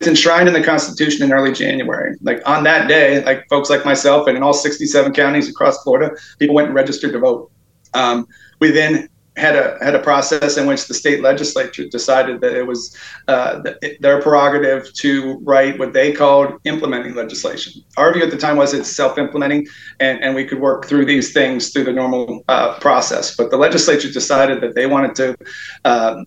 it's 0.00 0.08
enshrined 0.08 0.48
in 0.48 0.54
the 0.54 0.62
Constitution 0.62 1.24
in 1.24 1.32
early 1.32 1.52
January. 1.52 2.16
Like 2.22 2.40
on 2.46 2.62
that 2.64 2.88
day, 2.88 3.24
like 3.24 3.48
folks 3.48 3.68
like 3.68 3.84
myself 3.84 4.28
and 4.28 4.36
in 4.36 4.42
all 4.42 4.52
67 4.52 5.12
counties 5.12 5.48
across 5.48 5.82
Florida, 5.82 6.14
people 6.38 6.54
went 6.54 6.68
and 6.68 6.74
registered 6.74 7.12
to 7.12 7.18
vote. 7.18 7.50
Um, 7.94 8.26
we 8.60 8.70
then 8.70 9.08
had 9.38 9.54
a 9.54 9.78
had 9.80 9.94
a 9.94 10.00
process 10.00 10.56
in 10.56 10.66
which 10.66 10.86
the 10.88 10.94
state 10.94 11.22
legislature 11.22 11.86
decided 11.88 12.40
that 12.40 12.54
it 12.54 12.66
was 12.66 12.96
uh, 13.28 13.62
their 14.00 14.20
prerogative 14.20 14.92
to 14.94 15.38
write 15.42 15.78
what 15.78 15.92
they 15.92 16.12
called 16.12 16.60
implementing 16.64 17.14
legislation. 17.14 17.72
Our 17.96 18.12
view 18.12 18.24
at 18.24 18.30
the 18.30 18.36
time 18.36 18.56
was 18.56 18.74
it's 18.74 18.90
self-implementing, 18.90 19.66
and, 20.00 20.22
and 20.22 20.34
we 20.34 20.44
could 20.44 20.60
work 20.60 20.86
through 20.86 21.06
these 21.06 21.32
things 21.32 21.70
through 21.70 21.84
the 21.84 21.92
normal 21.92 22.44
uh, 22.48 22.78
process. 22.80 23.36
But 23.36 23.50
the 23.50 23.56
legislature 23.56 24.10
decided 24.10 24.60
that 24.60 24.74
they 24.74 24.86
wanted 24.86 25.14
to. 25.16 25.36
Um, 25.84 26.26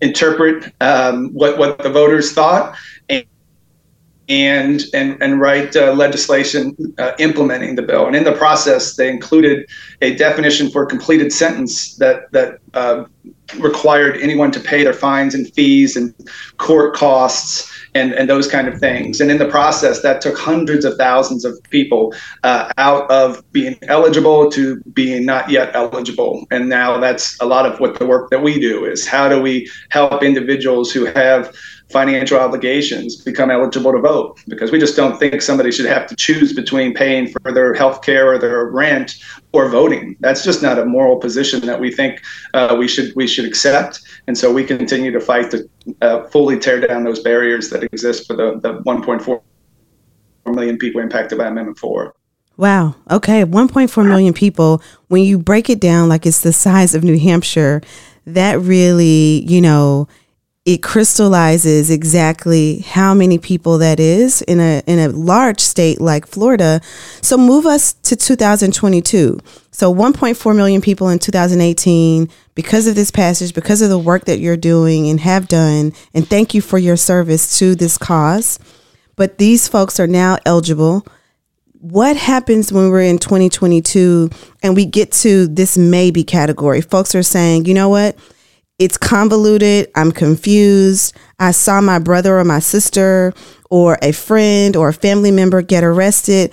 interpret 0.00 0.72
um, 0.80 1.32
what 1.32 1.58
what 1.58 1.78
the 1.78 1.90
voters 1.90 2.32
thought 2.32 2.76
and 3.08 3.24
and 4.28 4.82
and 4.92 5.20
and 5.22 5.40
write 5.40 5.76
uh, 5.76 5.92
legislation 5.92 6.76
uh, 6.98 7.12
implementing 7.18 7.76
the 7.76 7.82
bill. 7.82 8.06
And 8.06 8.16
in 8.16 8.24
the 8.24 8.32
process, 8.32 8.96
they 8.96 9.08
included 9.08 9.68
a 10.02 10.14
definition 10.16 10.70
for 10.70 10.82
a 10.82 10.86
completed 10.86 11.32
sentence 11.32 11.96
that 11.96 12.30
that 12.32 12.58
uh, 12.74 13.04
required 13.58 14.16
anyone 14.20 14.50
to 14.52 14.60
pay 14.60 14.82
their 14.82 14.92
fines 14.92 15.34
and 15.34 15.52
fees 15.54 15.96
and 15.96 16.14
court 16.56 16.94
costs 16.94 17.72
and 17.96 18.12
and 18.14 18.28
those 18.28 18.46
kind 18.46 18.68
of 18.68 18.78
things. 18.78 19.20
And 19.20 19.30
in 19.30 19.38
the 19.38 19.48
process, 19.48 20.02
that 20.02 20.20
took 20.20 20.36
hundreds 20.38 20.84
of 20.84 20.96
thousands 20.96 21.44
of 21.44 21.58
people 21.70 22.14
uh, 22.42 22.70
out 22.78 23.10
of 23.10 23.42
being 23.52 23.76
eligible 23.82 24.50
to 24.50 24.80
being 24.92 25.24
not 25.24 25.50
yet 25.50 25.74
eligible. 25.74 26.46
And 26.50 26.68
now 26.68 26.98
that's 26.98 27.40
a 27.40 27.46
lot 27.46 27.66
of 27.66 27.80
what 27.80 27.98
the 27.98 28.06
work 28.06 28.30
that 28.30 28.42
we 28.42 28.60
do 28.60 28.84
is 28.84 29.06
how 29.06 29.28
do 29.28 29.40
we 29.40 29.68
help 29.90 30.22
individuals 30.22 30.92
who 30.92 31.06
have 31.06 31.54
financial 31.90 32.38
obligations 32.38 33.16
become 33.16 33.50
eligible 33.50 33.92
to 33.92 34.00
vote 34.00 34.40
because 34.48 34.72
we 34.72 34.78
just 34.78 34.96
don't 34.96 35.18
think 35.18 35.40
somebody 35.40 35.70
should 35.70 35.86
have 35.86 36.06
to 36.08 36.16
choose 36.16 36.52
between 36.52 36.92
paying 36.92 37.28
for 37.28 37.52
their 37.52 37.74
health 37.74 38.02
care 38.02 38.32
or 38.32 38.38
their 38.38 38.66
rent 38.66 39.16
or 39.52 39.68
voting. 39.68 40.16
That's 40.20 40.44
just 40.44 40.62
not 40.62 40.78
a 40.78 40.84
moral 40.84 41.16
position 41.18 41.60
that 41.66 41.78
we 41.78 41.92
think 41.92 42.22
uh, 42.54 42.74
we 42.78 42.88
should 42.88 43.14
we 43.14 43.26
should 43.26 43.44
accept. 43.44 44.00
And 44.26 44.36
so 44.36 44.52
we 44.52 44.64
continue 44.64 45.12
to 45.12 45.20
fight 45.20 45.50
to 45.52 45.68
uh, 46.02 46.24
fully 46.24 46.58
tear 46.58 46.80
down 46.80 47.04
those 47.04 47.20
barriers 47.20 47.70
that 47.70 47.84
exist 47.84 48.26
for 48.26 48.34
the, 48.34 48.58
the 48.60 48.82
1.4 48.82 49.40
million 50.46 50.78
people 50.78 51.00
impacted 51.00 51.38
by 51.38 51.46
Amendment 51.46 51.78
4. 51.78 52.14
Wow. 52.56 52.96
Okay. 53.10 53.44
1.4 53.44 54.08
million 54.08 54.32
people. 54.32 54.82
When 55.08 55.22
you 55.22 55.38
break 55.38 55.70
it 55.70 55.78
down 55.78 56.08
like 56.08 56.26
it's 56.26 56.40
the 56.40 56.52
size 56.52 56.94
of 56.94 57.04
New 57.04 57.18
Hampshire, 57.18 57.82
that 58.26 58.58
really, 58.60 59.44
you 59.46 59.60
know, 59.60 60.08
it 60.66 60.82
crystallizes 60.82 61.90
exactly 61.90 62.80
how 62.80 63.14
many 63.14 63.38
people 63.38 63.78
that 63.78 64.00
is 64.00 64.42
in 64.42 64.58
a 64.58 64.82
in 64.88 64.98
a 64.98 65.08
large 65.08 65.60
state 65.60 66.00
like 66.00 66.26
Florida. 66.26 66.80
So 67.22 67.38
move 67.38 67.66
us 67.66 67.92
to 67.92 68.16
2022. 68.16 69.38
So 69.70 69.94
1.4 69.94 70.56
million 70.56 70.80
people 70.80 71.08
in 71.08 71.20
2018 71.20 72.28
because 72.56 72.88
of 72.88 72.96
this 72.96 73.12
passage, 73.12 73.54
because 73.54 73.80
of 73.80 73.90
the 73.90 73.98
work 73.98 74.24
that 74.24 74.40
you're 74.40 74.56
doing 74.56 75.08
and 75.08 75.20
have 75.20 75.46
done, 75.46 75.92
and 76.12 76.28
thank 76.28 76.52
you 76.52 76.60
for 76.60 76.78
your 76.78 76.96
service 76.96 77.60
to 77.60 77.76
this 77.76 77.96
cause. 77.96 78.58
But 79.14 79.38
these 79.38 79.68
folks 79.68 80.00
are 80.00 80.08
now 80.08 80.38
eligible. 80.44 81.06
What 81.78 82.16
happens 82.16 82.72
when 82.72 82.90
we're 82.90 83.02
in 83.02 83.18
2022 83.18 84.30
and 84.64 84.74
we 84.74 84.84
get 84.84 85.12
to 85.12 85.46
this 85.46 85.78
maybe 85.78 86.24
category? 86.24 86.80
Folks 86.80 87.14
are 87.14 87.22
saying, 87.22 87.66
you 87.66 87.74
know 87.74 87.88
what? 87.88 88.18
It's 88.78 88.98
convoluted. 88.98 89.90
I'm 89.94 90.12
confused. 90.12 91.16
I 91.38 91.50
saw 91.50 91.80
my 91.80 91.98
brother 91.98 92.38
or 92.38 92.44
my 92.44 92.58
sister 92.58 93.32
or 93.70 93.98
a 94.02 94.12
friend 94.12 94.76
or 94.76 94.88
a 94.88 94.94
family 94.94 95.30
member 95.30 95.62
get 95.62 95.82
arrested. 95.82 96.52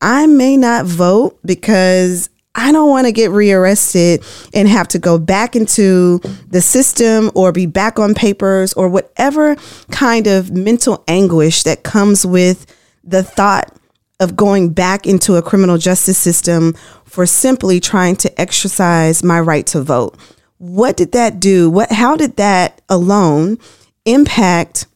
I 0.00 0.26
may 0.26 0.56
not 0.56 0.86
vote 0.86 1.38
because 1.44 2.28
I 2.54 2.72
don't 2.72 2.90
want 2.90 3.06
to 3.06 3.12
get 3.12 3.30
rearrested 3.30 4.24
and 4.52 4.66
have 4.66 4.88
to 4.88 4.98
go 4.98 5.18
back 5.18 5.54
into 5.54 6.18
the 6.48 6.60
system 6.60 7.30
or 7.34 7.52
be 7.52 7.66
back 7.66 7.98
on 7.98 8.14
papers 8.14 8.72
or 8.72 8.88
whatever 8.88 9.54
kind 9.92 10.26
of 10.26 10.50
mental 10.50 11.04
anguish 11.06 11.62
that 11.62 11.84
comes 11.84 12.26
with 12.26 12.66
the 13.04 13.22
thought 13.22 13.72
of 14.18 14.36
going 14.36 14.72
back 14.72 15.06
into 15.06 15.36
a 15.36 15.42
criminal 15.42 15.78
justice 15.78 16.18
system 16.18 16.74
for 17.04 17.24
simply 17.24 17.78
trying 17.78 18.16
to 18.16 18.40
exercise 18.40 19.22
my 19.22 19.38
right 19.38 19.66
to 19.66 19.80
vote. 19.80 20.18
What 20.60 20.98
did 20.98 21.12
that 21.12 21.40
do? 21.40 21.70
What 21.70 21.90
how 21.90 22.16
did 22.16 22.36
that 22.36 22.82
alone 22.90 23.58
impact 24.04 24.86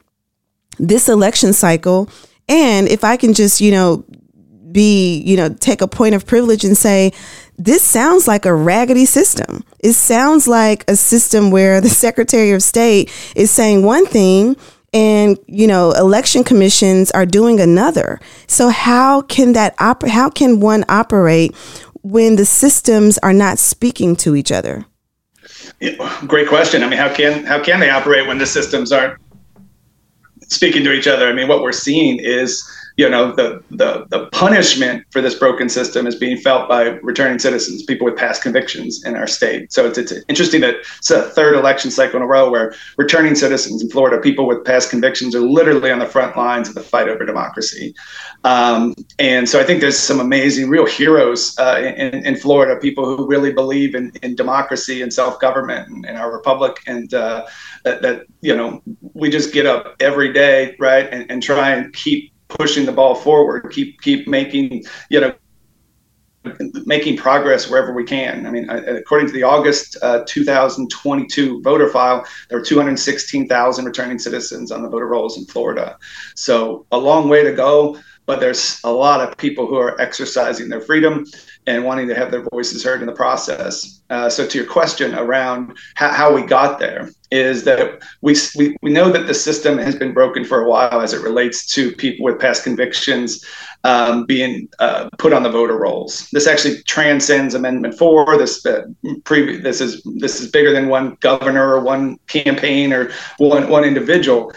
this 0.78 1.08
election 1.08 1.54
cycle? 1.54 2.10
And 2.50 2.86
if 2.86 3.02
I 3.02 3.16
can 3.16 3.32
just, 3.32 3.62
you 3.62 3.70
know, 3.70 4.04
be, 4.70 5.22
you 5.22 5.38
know, 5.38 5.48
take 5.48 5.80
a 5.80 5.88
point 5.88 6.14
of 6.14 6.26
privilege 6.26 6.64
and 6.64 6.76
say, 6.76 7.12
this 7.56 7.82
sounds 7.82 8.28
like 8.28 8.44
a 8.44 8.54
raggedy 8.54 9.06
system. 9.06 9.64
It 9.78 9.94
sounds 9.94 10.46
like 10.46 10.84
a 10.86 10.96
system 10.96 11.50
where 11.50 11.80
the 11.80 11.88
Secretary 12.04 12.50
of 12.50 12.62
State 12.62 13.10
is 13.34 13.50
saying 13.50 13.84
one 13.84 14.04
thing 14.04 14.56
and 14.92 15.38
you 15.48 15.66
know 15.66 15.90
election 15.92 16.44
commissions 16.44 17.10
are 17.10 17.26
doing 17.26 17.58
another 17.58 18.20
so 18.46 18.68
how 18.68 19.22
can 19.22 19.54
that 19.54 19.74
op- 19.80 20.06
how 20.06 20.30
can 20.30 20.60
one 20.60 20.84
operate 20.88 21.52
when 22.02 22.36
the 22.36 22.44
systems 22.44 23.18
are 23.18 23.32
not 23.32 23.58
speaking 23.58 24.14
to 24.14 24.36
each 24.36 24.52
other 24.52 24.86
great 26.26 26.48
question. 26.48 26.82
I 26.82 26.88
mean 26.88 26.98
how 26.98 27.12
can 27.12 27.44
how 27.44 27.62
can 27.62 27.80
they 27.80 27.90
operate 27.90 28.26
when 28.26 28.38
the 28.38 28.46
systems 28.46 28.92
aren't 28.92 29.18
speaking 30.48 30.84
to 30.84 30.92
each 30.92 31.06
other? 31.06 31.28
I 31.28 31.32
mean 31.32 31.48
what 31.48 31.62
we're 31.62 31.72
seeing 31.72 32.18
is 32.18 32.68
you 32.96 33.08
know 33.08 33.32
the, 33.32 33.62
the 33.70 34.06
the 34.10 34.26
punishment 34.26 35.04
for 35.10 35.20
this 35.20 35.34
broken 35.34 35.68
system 35.68 36.06
is 36.06 36.14
being 36.14 36.36
felt 36.36 36.68
by 36.68 36.84
returning 37.02 37.38
citizens, 37.38 37.82
people 37.82 38.04
with 38.04 38.16
past 38.16 38.42
convictions 38.42 39.04
in 39.04 39.16
our 39.16 39.26
state. 39.26 39.72
So 39.72 39.86
it's, 39.86 39.98
it's 39.98 40.12
interesting 40.28 40.60
that 40.60 40.76
it's 40.98 41.10
a 41.10 41.22
third 41.22 41.56
election 41.56 41.90
cycle 41.90 42.16
in 42.18 42.22
a 42.22 42.26
row 42.26 42.50
where 42.50 42.74
returning 42.96 43.34
citizens 43.34 43.82
in 43.82 43.90
Florida, 43.90 44.20
people 44.20 44.46
with 44.46 44.64
past 44.64 44.90
convictions, 44.90 45.34
are 45.34 45.40
literally 45.40 45.90
on 45.90 45.98
the 45.98 46.06
front 46.06 46.36
lines 46.36 46.68
of 46.68 46.74
the 46.74 46.82
fight 46.82 47.08
over 47.08 47.24
democracy. 47.24 47.94
Um, 48.44 48.94
and 49.18 49.48
so 49.48 49.58
I 49.58 49.64
think 49.64 49.80
there's 49.80 49.98
some 49.98 50.20
amazing, 50.20 50.68
real 50.68 50.86
heroes 50.86 51.58
uh, 51.58 51.94
in, 51.96 52.24
in 52.24 52.36
Florida, 52.36 52.78
people 52.80 53.04
who 53.04 53.26
really 53.26 53.52
believe 53.52 53.94
in, 53.94 54.12
in 54.22 54.36
democracy 54.36 55.02
and 55.02 55.12
self 55.12 55.40
government 55.40 55.88
and, 55.88 56.06
and, 56.06 56.18
our 56.18 56.32
republic, 56.32 56.76
and 56.86 57.12
uh, 57.14 57.46
that, 57.84 58.02
that 58.02 58.26
you 58.40 58.54
know 58.54 58.82
we 59.14 59.30
just 59.30 59.52
get 59.52 59.66
up 59.66 59.96
every 59.98 60.32
day, 60.32 60.76
right, 60.78 61.08
and, 61.10 61.30
and 61.30 61.42
try 61.42 61.70
and 61.70 61.92
keep 61.94 62.33
pushing 62.54 62.86
the 62.86 62.92
ball 62.92 63.14
forward, 63.14 63.70
keep 63.70 64.00
keep 64.00 64.26
making 64.26 64.84
you 65.10 65.20
know 65.20 65.34
making 66.84 67.16
progress 67.16 67.68
wherever 67.68 67.92
we 67.92 68.04
can. 68.04 68.46
I 68.46 68.50
mean, 68.50 68.68
according 68.68 69.28
to 69.28 69.32
the 69.32 69.42
August 69.42 69.96
uh, 70.02 70.24
2022 70.26 71.62
voter 71.62 71.88
file, 71.88 72.26
there 72.48 72.58
were 72.58 72.64
216,000 72.64 73.84
returning 73.84 74.18
citizens 74.18 74.70
on 74.70 74.82
the 74.82 74.88
voter 74.88 75.06
rolls 75.06 75.38
in 75.38 75.46
Florida. 75.46 75.96
So 76.34 76.86
a 76.92 76.98
long 76.98 77.28
way 77.30 77.44
to 77.44 77.52
go, 77.52 77.98
but 78.26 78.40
there's 78.40 78.80
a 78.84 78.92
lot 78.92 79.20
of 79.20 79.36
people 79.38 79.66
who 79.66 79.76
are 79.76 80.00
exercising 80.00 80.68
their 80.68 80.80
freedom 80.80 81.24
and 81.66 81.84
wanting 81.84 82.08
to 82.08 82.14
have 82.14 82.30
their 82.30 82.44
voices 82.52 82.84
heard 82.84 83.00
in 83.00 83.06
the 83.06 83.12
process. 83.12 84.00
Uh, 84.10 84.28
so 84.28 84.46
to 84.46 84.58
your 84.58 84.66
question 84.66 85.14
around 85.14 85.76
how, 85.94 86.10
how 86.10 86.34
we 86.34 86.42
got 86.42 86.78
there, 86.78 87.10
is 87.30 87.64
that 87.64 88.02
we, 88.20 88.36
we, 88.56 88.76
we 88.82 88.92
know 88.92 89.10
that 89.10 89.26
the 89.26 89.34
system 89.34 89.78
has 89.78 89.96
been 89.96 90.12
broken 90.12 90.44
for 90.44 90.62
a 90.62 90.68
while 90.68 91.00
as 91.00 91.12
it 91.12 91.22
relates 91.22 91.66
to 91.66 91.90
people 91.92 92.24
with 92.24 92.38
past 92.38 92.62
convictions 92.64 93.44
um, 93.84 94.24
being 94.24 94.68
uh, 94.78 95.08
put 95.18 95.32
on 95.32 95.42
the 95.42 95.50
voter 95.50 95.78
rolls. 95.78 96.28
This 96.32 96.46
actually 96.46 96.82
transcends 96.84 97.54
Amendment 97.54 97.96
Four. 97.96 98.38
This 98.38 98.64
uh, 98.64 98.86
pre- 99.24 99.58
this 99.58 99.80
is 99.80 100.02
this 100.16 100.40
is 100.40 100.50
bigger 100.50 100.72
than 100.72 100.88
one 100.88 101.16
governor 101.20 101.74
or 101.74 101.80
one 101.80 102.18
campaign 102.26 102.92
or 102.92 103.12
one 103.36 103.68
one 103.68 103.84
individual. 103.84 104.52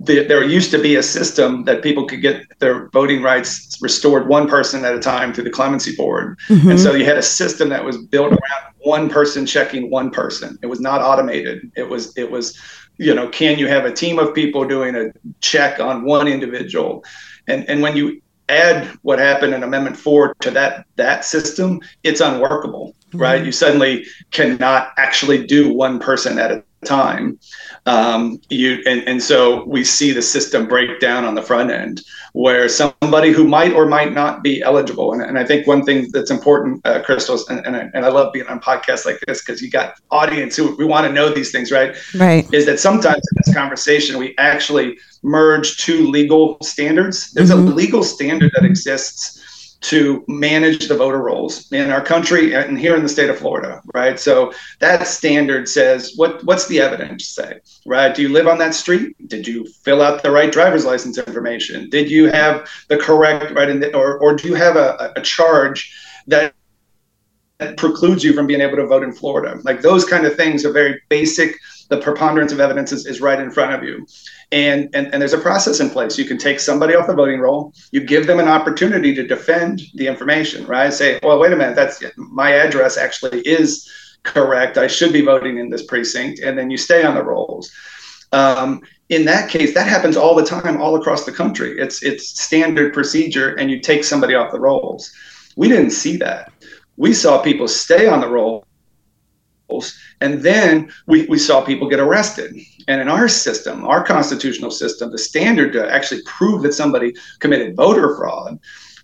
The, 0.00 0.24
there 0.24 0.44
used 0.44 0.70
to 0.72 0.78
be 0.78 0.96
a 0.96 1.02
system 1.02 1.64
that 1.64 1.82
people 1.82 2.06
could 2.06 2.20
get 2.20 2.42
their 2.58 2.88
voting 2.88 3.22
rights 3.22 3.78
restored 3.80 4.28
one 4.28 4.46
person 4.46 4.84
at 4.84 4.94
a 4.94 5.00
time 5.00 5.32
through 5.32 5.44
the 5.44 5.50
clemency 5.50 5.94
board, 5.96 6.38
mm-hmm. 6.48 6.70
and 6.70 6.80
so 6.80 6.94
you 6.94 7.04
had 7.04 7.18
a 7.18 7.22
system 7.22 7.68
that 7.70 7.84
was 7.84 7.98
built 7.98 8.32
around 8.32 8.74
one 8.78 9.10
person 9.10 9.44
checking 9.44 9.90
one 9.90 10.10
person. 10.10 10.58
It 10.62 10.66
was 10.66 10.80
not 10.80 11.02
automated. 11.02 11.70
It 11.76 11.88
was 11.88 12.16
it 12.16 12.30
was, 12.30 12.58
you 12.96 13.14
know, 13.14 13.28
can 13.28 13.58
you 13.58 13.68
have 13.68 13.84
a 13.84 13.92
team 13.92 14.18
of 14.18 14.34
people 14.34 14.66
doing 14.66 14.94
a 14.96 15.12
check 15.40 15.80
on 15.80 16.04
one 16.04 16.28
individual? 16.28 17.04
And 17.46 17.68
and 17.68 17.82
when 17.82 17.94
you 17.96 18.22
add 18.50 18.98
what 19.02 19.18
happened 19.18 19.54
in 19.54 19.62
Amendment 19.62 19.96
Four 19.96 20.34
to 20.40 20.50
that 20.50 20.86
that 20.96 21.24
system, 21.24 21.80
it's 22.02 22.20
unworkable, 22.20 22.94
mm-hmm. 23.08 23.18
right? 23.18 23.44
You 23.44 23.52
suddenly 23.52 24.04
cannot 24.30 24.92
actually 24.96 25.46
do 25.46 25.72
one 25.72 25.98
person 25.98 26.38
at 26.38 26.50
a 26.50 26.62
time. 26.84 27.38
Um, 27.90 28.40
you 28.50 28.82
and, 28.86 29.02
and 29.08 29.20
so 29.20 29.64
we 29.64 29.82
see 29.82 30.12
the 30.12 30.22
system 30.22 30.68
break 30.68 31.00
down 31.00 31.24
on 31.24 31.34
the 31.34 31.42
front 31.42 31.72
end 31.72 32.02
where 32.34 32.68
somebody 32.68 33.32
who 33.32 33.48
might 33.48 33.72
or 33.72 33.86
might 33.86 34.12
not 34.12 34.44
be 34.44 34.62
eligible. 34.62 35.12
And, 35.12 35.22
and 35.22 35.36
I 35.36 35.44
think 35.44 35.66
one 35.66 35.84
thing 35.84 36.08
that's 36.12 36.30
important, 36.30 36.86
uh, 36.86 37.02
Kristal, 37.02 37.40
and, 37.48 37.66
and, 37.66 37.76
I, 37.76 37.90
and 37.92 38.04
I 38.04 38.08
love 38.08 38.32
being 38.32 38.46
on 38.46 38.60
podcasts 38.60 39.04
like 39.04 39.18
this 39.26 39.42
because 39.44 39.60
you 39.60 39.70
got 39.70 39.94
audience 40.12 40.54
who 40.54 40.76
we 40.76 40.84
want 40.84 41.04
to 41.08 41.12
know 41.12 41.34
these 41.34 41.50
things, 41.50 41.72
right? 41.72 41.96
Right. 42.14 42.46
Is 42.54 42.64
that 42.66 42.78
sometimes 42.78 43.16
in 43.16 43.42
this 43.44 43.52
conversation 43.52 44.18
we 44.18 44.36
actually 44.38 44.96
merge 45.24 45.78
two 45.78 46.06
legal 46.06 46.58
standards. 46.62 47.32
There's 47.32 47.50
mm-hmm. 47.50 47.68
a 47.68 47.74
legal 47.74 48.04
standard 48.04 48.52
that 48.54 48.64
exists 48.64 49.40
to 49.80 50.22
manage 50.28 50.88
the 50.88 50.96
voter 50.96 51.18
rolls 51.18 51.70
in 51.72 51.90
our 51.90 52.02
country 52.02 52.54
and 52.54 52.78
here 52.78 52.94
in 52.96 53.02
the 53.02 53.08
state 53.08 53.30
of 53.30 53.38
Florida, 53.38 53.80
right? 53.94 54.20
So 54.20 54.52
that 54.78 55.06
standard 55.06 55.68
says 55.68 56.12
what 56.16 56.44
what's 56.44 56.66
the 56.68 56.80
evidence 56.80 57.28
say, 57.28 57.60
right? 57.86 58.14
Do 58.14 58.22
you 58.22 58.28
live 58.28 58.46
on 58.46 58.58
that 58.58 58.74
street? 58.74 59.16
Did 59.28 59.46
you 59.46 59.66
fill 59.66 60.02
out 60.02 60.22
the 60.22 60.30
right 60.30 60.52
driver's 60.52 60.84
license 60.84 61.16
information? 61.16 61.88
Did 61.88 62.10
you 62.10 62.30
have 62.30 62.68
the 62.88 62.98
correct 62.98 63.52
right 63.52 63.70
in 63.70 63.80
the, 63.80 63.94
or 63.96 64.18
or 64.18 64.36
do 64.36 64.48
you 64.48 64.54
have 64.54 64.76
a, 64.76 65.12
a 65.16 65.22
charge 65.22 65.94
that 66.26 66.54
that 67.58 67.76
precludes 67.76 68.24
you 68.24 68.32
from 68.32 68.46
being 68.46 68.60
able 68.60 68.76
to 68.76 68.86
vote 68.86 69.02
in 69.02 69.12
Florida? 69.12 69.60
Like 69.62 69.80
those 69.80 70.04
kind 70.04 70.26
of 70.26 70.36
things 70.36 70.64
are 70.64 70.72
very 70.72 71.00
basic. 71.08 71.56
The 71.90 71.98
preponderance 71.98 72.52
of 72.52 72.60
evidence 72.60 72.92
is, 72.92 73.04
is 73.06 73.20
right 73.20 73.38
in 73.38 73.50
front 73.50 73.74
of 73.74 73.82
you. 73.82 74.06
And, 74.52 74.88
and, 74.94 75.08
and 75.12 75.20
there's 75.20 75.32
a 75.32 75.38
process 75.38 75.80
in 75.80 75.90
place. 75.90 76.16
You 76.16 76.24
can 76.24 76.38
take 76.38 76.58
somebody 76.60 76.94
off 76.94 77.06
the 77.06 77.14
voting 77.14 77.40
roll, 77.40 77.72
you 77.92 78.00
give 78.00 78.26
them 78.26 78.40
an 78.40 78.48
opportunity 78.48 79.14
to 79.14 79.26
defend 79.26 79.82
the 79.94 80.06
information, 80.06 80.66
right? 80.66 80.92
Say, 80.92 81.20
well, 81.22 81.38
wait 81.38 81.52
a 81.52 81.56
minute, 81.56 81.76
that's 81.76 82.02
my 82.16 82.52
address 82.52 82.96
actually 82.96 83.40
is 83.40 83.88
correct. 84.22 84.78
I 84.78 84.86
should 84.86 85.12
be 85.12 85.22
voting 85.22 85.58
in 85.58 85.68
this 85.68 85.84
precinct. 85.84 86.40
And 86.40 86.58
then 86.58 86.70
you 86.70 86.76
stay 86.76 87.04
on 87.04 87.14
the 87.14 87.22
rolls. 87.22 87.70
Um, 88.32 88.82
in 89.08 89.24
that 89.24 89.50
case, 89.50 89.74
that 89.74 89.88
happens 89.88 90.16
all 90.16 90.34
the 90.36 90.44
time, 90.44 90.80
all 90.80 90.94
across 90.94 91.24
the 91.24 91.32
country. 91.32 91.78
It's 91.78 92.02
it's 92.02 92.40
standard 92.40 92.94
procedure, 92.94 93.56
and 93.56 93.68
you 93.70 93.80
take 93.80 94.04
somebody 94.04 94.34
off 94.34 94.52
the 94.52 94.60
rolls. 94.60 95.12
We 95.56 95.68
didn't 95.68 95.90
see 95.90 96.16
that. 96.18 96.52
We 96.96 97.12
saw 97.12 97.42
people 97.42 97.66
stay 97.66 98.06
on 98.06 98.20
the 98.20 98.28
rolls 98.28 98.64
and 100.20 100.42
then 100.42 100.92
we, 101.06 101.26
we 101.26 101.38
saw 101.38 101.64
people 101.64 101.88
get 101.88 102.00
arrested. 102.00 102.54
And 102.88 103.00
in 103.00 103.08
our 103.08 103.28
system, 103.28 103.84
our 103.84 104.04
constitutional 104.04 104.70
system, 104.70 105.10
the 105.10 105.18
standard 105.18 105.72
to 105.72 105.92
actually 105.92 106.22
prove 106.24 106.62
that 106.62 106.74
somebody 106.74 107.14
committed 107.38 107.76
voter 107.76 108.16
fraud 108.16 108.58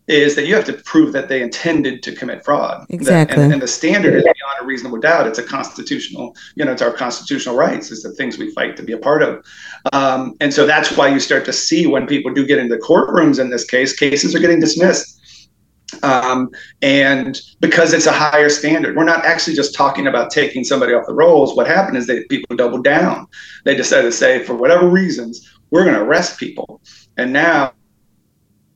is 0.08 0.36
that 0.36 0.46
you 0.46 0.54
have 0.54 0.64
to 0.64 0.72
prove 0.72 1.12
that 1.12 1.28
they 1.28 1.42
intended 1.42 2.02
to 2.04 2.14
commit 2.14 2.44
fraud. 2.44 2.86
Exactly. 2.90 3.36
That, 3.36 3.42
and, 3.42 3.52
and, 3.54 3.62
the 3.62 3.66
standard 3.66 4.14
is 4.14 4.22
beyond 4.22 4.62
a 4.62 4.64
reasonable 4.64 4.98
doubt. 4.98 5.26
It's 5.26 5.40
a 5.40 5.42
constitutional, 5.42 6.36
you 6.54 6.64
know, 6.64 6.72
it's 6.72 6.82
our 6.82 6.92
constitutional 6.92 7.56
rights. 7.56 7.90
It's 7.90 8.04
the 8.04 8.12
things 8.12 8.38
we 8.38 8.52
fight 8.52 8.76
to 8.76 8.84
be 8.84 8.92
a 8.92 8.98
part 8.98 9.22
of. 9.22 9.44
Um, 9.92 10.36
and 10.40 10.54
so 10.54 10.64
that's 10.64 10.96
why 10.96 11.08
you 11.08 11.18
start 11.18 11.44
to 11.46 11.52
see 11.52 11.88
when 11.88 12.06
people 12.06 12.32
do 12.32 12.46
get 12.46 12.58
into 12.58 12.76
courtrooms 12.76 13.40
in 13.40 13.50
this 13.50 13.64
case, 13.64 13.94
cases 13.94 14.34
are 14.34 14.38
getting 14.38 14.60
dismissed 14.60 15.15
um, 16.02 16.50
and 16.82 17.40
because 17.60 17.92
it's 17.92 18.06
a 18.06 18.12
higher 18.12 18.48
standard, 18.48 18.96
we're 18.96 19.04
not 19.04 19.24
actually 19.24 19.54
just 19.54 19.74
talking 19.74 20.06
about 20.06 20.30
taking 20.30 20.64
somebody 20.64 20.92
off 20.92 21.06
the 21.06 21.14
rolls. 21.14 21.56
What 21.56 21.66
happened 21.66 21.96
is 21.96 22.06
that 22.08 22.28
people 22.28 22.56
doubled 22.56 22.84
down. 22.84 23.26
They 23.64 23.74
decided 23.74 24.10
to 24.10 24.12
say, 24.12 24.42
for 24.42 24.54
whatever 24.54 24.88
reasons, 24.88 25.48
we're 25.70 25.84
going 25.84 25.94
to 25.94 26.02
arrest 26.02 26.38
people. 26.38 26.80
And 27.16 27.32
now 27.32 27.72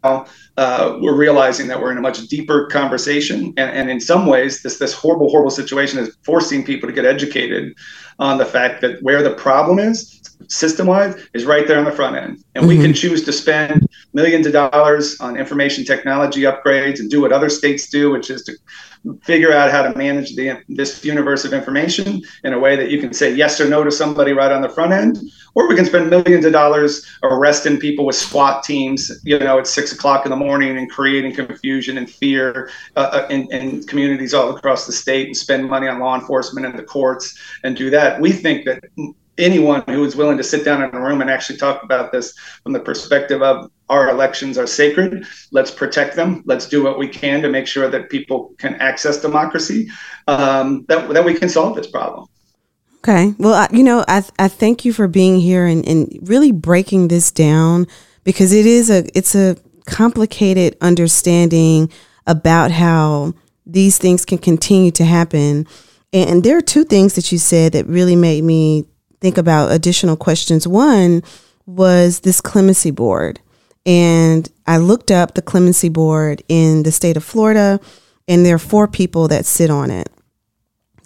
uh, 0.02 0.98
we're 1.00 1.16
realizing 1.16 1.66
that 1.68 1.80
we're 1.80 1.92
in 1.92 1.98
a 1.98 2.00
much 2.00 2.26
deeper 2.28 2.66
conversation. 2.66 3.52
And, 3.56 3.70
and 3.70 3.90
in 3.90 4.00
some 4.00 4.26
ways, 4.26 4.62
this, 4.62 4.78
this 4.78 4.92
horrible, 4.92 5.28
horrible 5.28 5.50
situation 5.50 5.98
is 5.98 6.16
forcing 6.22 6.64
people 6.64 6.88
to 6.88 6.94
get 6.94 7.04
educated 7.04 7.74
on 8.20 8.38
the 8.38 8.46
fact 8.46 8.80
that 8.82 9.02
where 9.02 9.22
the 9.22 9.34
problem 9.34 9.78
is, 9.78 10.20
system 10.48 10.86
wise 10.86 11.16
is 11.34 11.44
right 11.44 11.66
there 11.66 11.78
on 11.78 11.84
the 11.84 11.92
front 11.92 12.16
end. 12.16 12.44
And 12.54 12.62
mm-hmm. 12.62 12.68
we 12.68 12.78
can 12.78 12.94
choose 12.94 13.24
to 13.24 13.32
spend 13.32 13.88
millions 14.12 14.46
of 14.46 14.52
dollars 14.52 15.18
on 15.20 15.36
information 15.36 15.84
technology 15.84 16.42
upgrades 16.42 17.00
and 17.00 17.10
do 17.10 17.20
what 17.20 17.32
other 17.32 17.48
states 17.48 17.88
do, 17.88 18.10
which 18.10 18.30
is 18.30 18.42
to 18.44 18.56
figure 19.22 19.52
out 19.52 19.70
how 19.70 19.82
to 19.82 19.96
manage 19.96 20.36
the, 20.36 20.60
this 20.68 21.04
universe 21.04 21.44
of 21.44 21.52
information 21.52 22.22
in 22.44 22.52
a 22.52 22.58
way 22.58 22.76
that 22.76 22.90
you 22.90 23.00
can 23.00 23.12
say 23.12 23.34
yes 23.34 23.60
or 23.60 23.68
no 23.68 23.82
to 23.82 23.90
somebody 23.90 24.32
right 24.32 24.52
on 24.52 24.60
the 24.60 24.68
front 24.68 24.92
end. 24.92 25.18
Or 25.54 25.68
we 25.68 25.74
can 25.74 25.84
spend 25.84 26.10
millions 26.10 26.44
of 26.44 26.52
dollars 26.52 27.04
arresting 27.22 27.78
people 27.78 28.06
with 28.06 28.14
SWAT 28.14 28.62
teams, 28.62 29.10
you 29.24 29.38
know, 29.38 29.58
at 29.58 29.66
six 29.66 29.92
o'clock 29.92 30.24
in 30.24 30.30
the 30.30 30.36
morning 30.36 30.76
and 30.76 30.88
creating 30.90 31.34
confusion 31.34 31.98
and 31.98 32.08
fear 32.08 32.70
uh, 32.96 33.10
uh, 33.12 33.26
in, 33.30 33.50
in 33.52 33.82
communities 33.84 34.32
all 34.32 34.54
across 34.54 34.86
the 34.86 34.92
state 34.92 35.26
and 35.26 35.36
spend 35.36 35.68
money 35.68 35.88
on 35.88 35.98
law 35.98 36.14
enforcement 36.14 36.66
and 36.66 36.78
the 36.78 36.84
courts 36.84 37.38
and 37.64 37.76
do 37.76 37.90
that. 37.90 38.20
We 38.20 38.32
think 38.32 38.64
that 38.66 38.84
anyone 39.40 39.82
who 39.88 40.04
is 40.04 40.14
willing 40.14 40.36
to 40.36 40.44
sit 40.44 40.64
down 40.64 40.82
in 40.82 40.94
a 40.94 41.00
room 41.00 41.20
and 41.20 41.30
actually 41.30 41.58
talk 41.58 41.82
about 41.82 42.12
this 42.12 42.36
from 42.62 42.72
the 42.72 42.80
perspective 42.80 43.42
of 43.42 43.70
our 43.88 44.08
elections 44.08 44.56
are 44.56 44.66
sacred. 44.66 45.26
Let's 45.50 45.70
protect 45.70 46.14
them. 46.14 46.42
Let's 46.46 46.68
do 46.68 46.84
what 46.84 46.98
we 46.98 47.08
can 47.08 47.42
to 47.42 47.48
make 47.48 47.66
sure 47.66 47.88
that 47.88 48.10
people 48.10 48.54
can 48.58 48.74
access 48.76 49.20
democracy. 49.20 49.90
Um, 50.28 50.84
that 50.88 51.08
that 51.12 51.24
we 51.24 51.34
can 51.34 51.48
solve 51.48 51.74
this 51.74 51.88
problem. 51.88 52.28
Okay. 52.98 53.34
Well, 53.38 53.54
I, 53.54 53.68
you 53.72 53.82
know, 53.82 54.04
I 54.06 54.22
I 54.38 54.48
thank 54.48 54.84
you 54.84 54.92
for 54.92 55.08
being 55.08 55.40
here 55.40 55.66
and, 55.66 55.86
and 55.88 56.18
really 56.22 56.52
breaking 56.52 57.08
this 57.08 57.32
down 57.32 57.86
because 58.24 58.52
it 58.52 58.66
is 58.66 58.90
a 58.90 59.04
it's 59.16 59.34
a 59.34 59.56
complicated 59.86 60.76
understanding 60.80 61.90
about 62.26 62.70
how 62.70 63.34
these 63.66 63.98
things 63.98 64.24
can 64.24 64.38
continue 64.38 64.90
to 64.92 65.04
happen. 65.04 65.66
And 66.12 66.42
there 66.42 66.56
are 66.56 66.62
two 66.62 66.84
things 66.84 67.14
that 67.14 67.30
you 67.30 67.38
said 67.38 67.72
that 67.72 67.86
really 67.86 68.16
made 68.16 68.44
me 68.44 68.84
think 69.20 69.38
about 69.38 69.72
additional 69.72 70.16
questions. 70.16 70.66
One 70.66 71.22
was 71.66 72.20
this 72.20 72.40
clemency 72.40 72.90
board. 72.90 73.40
And 73.86 74.48
I 74.66 74.76
looked 74.76 75.10
up 75.10 75.34
the 75.34 75.42
clemency 75.42 75.88
board 75.88 76.42
in 76.48 76.82
the 76.82 76.92
state 76.92 77.16
of 77.16 77.24
Florida, 77.24 77.80
and 78.28 78.44
there 78.44 78.54
are 78.54 78.58
four 78.58 78.86
people 78.86 79.28
that 79.28 79.46
sit 79.46 79.70
on 79.70 79.90
it 79.90 80.08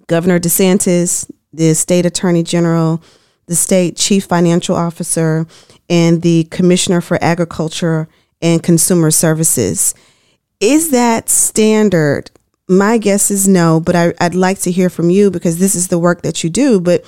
Governor 0.07 0.39
DeSantis, 0.39 1.31
the 1.53 1.75
state 1.75 2.05
attorney 2.05 2.43
general, 2.43 3.03
the 3.47 3.55
state 3.55 3.97
chief 3.97 4.25
financial 4.25 4.77
officer, 4.77 5.47
and 5.89 6.23
the 6.23 6.45
commissioner 6.45 7.01
for 7.01 7.23
agriculture 7.23 8.09
and 8.43 8.63
consumer 8.63 9.11
services. 9.11 9.95
Is 10.61 10.91
that 10.91 11.29
standard? 11.29 12.31
My 12.69 12.99
guess 12.99 13.31
is 13.31 13.47
no, 13.47 13.81
but 13.81 13.95
I, 13.95 14.13
would 14.21 14.35
like 14.35 14.59
to 14.61 14.71
hear 14.71 14.89
from 14.89 15.11
you 15.11 15.31
because 15.31 15.59
this 15.59 15.75
is 15.75 15.89
the 15.89 15.99
work 15.99 16.23
that 16.23 16.43
you 16.43 16.51
do. 16.51 16.81
But 16.81 17.05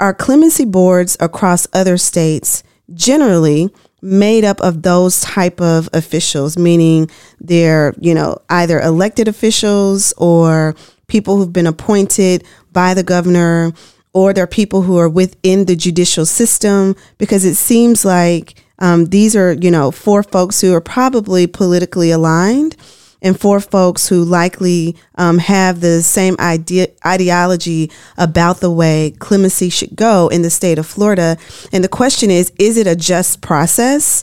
are 0.00 0.14
clemency 0.14 0.64
boards 0.64 1.16
across 1.20 1.66
other 1.72 1.96
states 1.96 2.62
generally 2.94 3.70
made 4.00 4.44
up 4.44 4.60
of 4.60 4.82
those 4.82 5.20
type 5.20 5.60
of 5.60 5.88
officials 5.92 6.56
meaning 6.56 7.10
they're 7.40 7.94
you 8.00 8.14
know 8.14 8.38
either 8.48 8.80
elected 8.80 9.26
officials 9.26 10.14
or 10.16 10.74
people 11.08 11.36
who've 11.36 11.52
been 11.52 11.66
appointed 11.66 12.44
by 12.72 12.94
the 12.94 13.02
governor 13.02 13.72
or 14.12 14.32
they're 14.32 14.46
people 14.46 14.82
who 14.82 14.96
are 14.96 15.08
within 15.08 15.64
the 15.64 15.76
judicial 15.76 16.24
system 16.24 16.94
because 17.18 17.44
it 17.44 17.56
seems 17.56 18.04
like 18.04 18.64
um, 18.78 19.06
these 19.06 19.34
are 19.34 19.52
you 19.54 19.70
know 19.70 19.90
four 19.90 20.22
folks 20.22 20.60
who 20.60 20.72
are 20.74 20.80
probably 20.80 21.46
politically 21.46 22.10
aligned 22.10 22.76
and 23.22 23.38
for 23.38 23.60
folks 23.60 24.08
who 24.08 24.24
likely 24.24 24.96
um, 25.16 25.38
have 25.38 25.80
the 25.80 26.02
same 26.02 26.36
idea 26.38 26.88
ideology 27.04 27.90
about 28.16 28.60
the 28.60 28.70
way 28.70 29.14
clemency 29.18 29.70
should 29.70 29.96
go 29.96 30.28
in 30.28 30.42
the 30.42 30.50
state 30.50 30.78
of 30.78 30.86
Florida. 30.86 31.36
And 31.72 31.82
the 31.82 31.88
question 31.88 32.30
is, 32.30 32.52
is 32.58 32.76
it 32.76 32.86
a 32.86 32.96
just 32.96 33.40
process? 33.40 34.22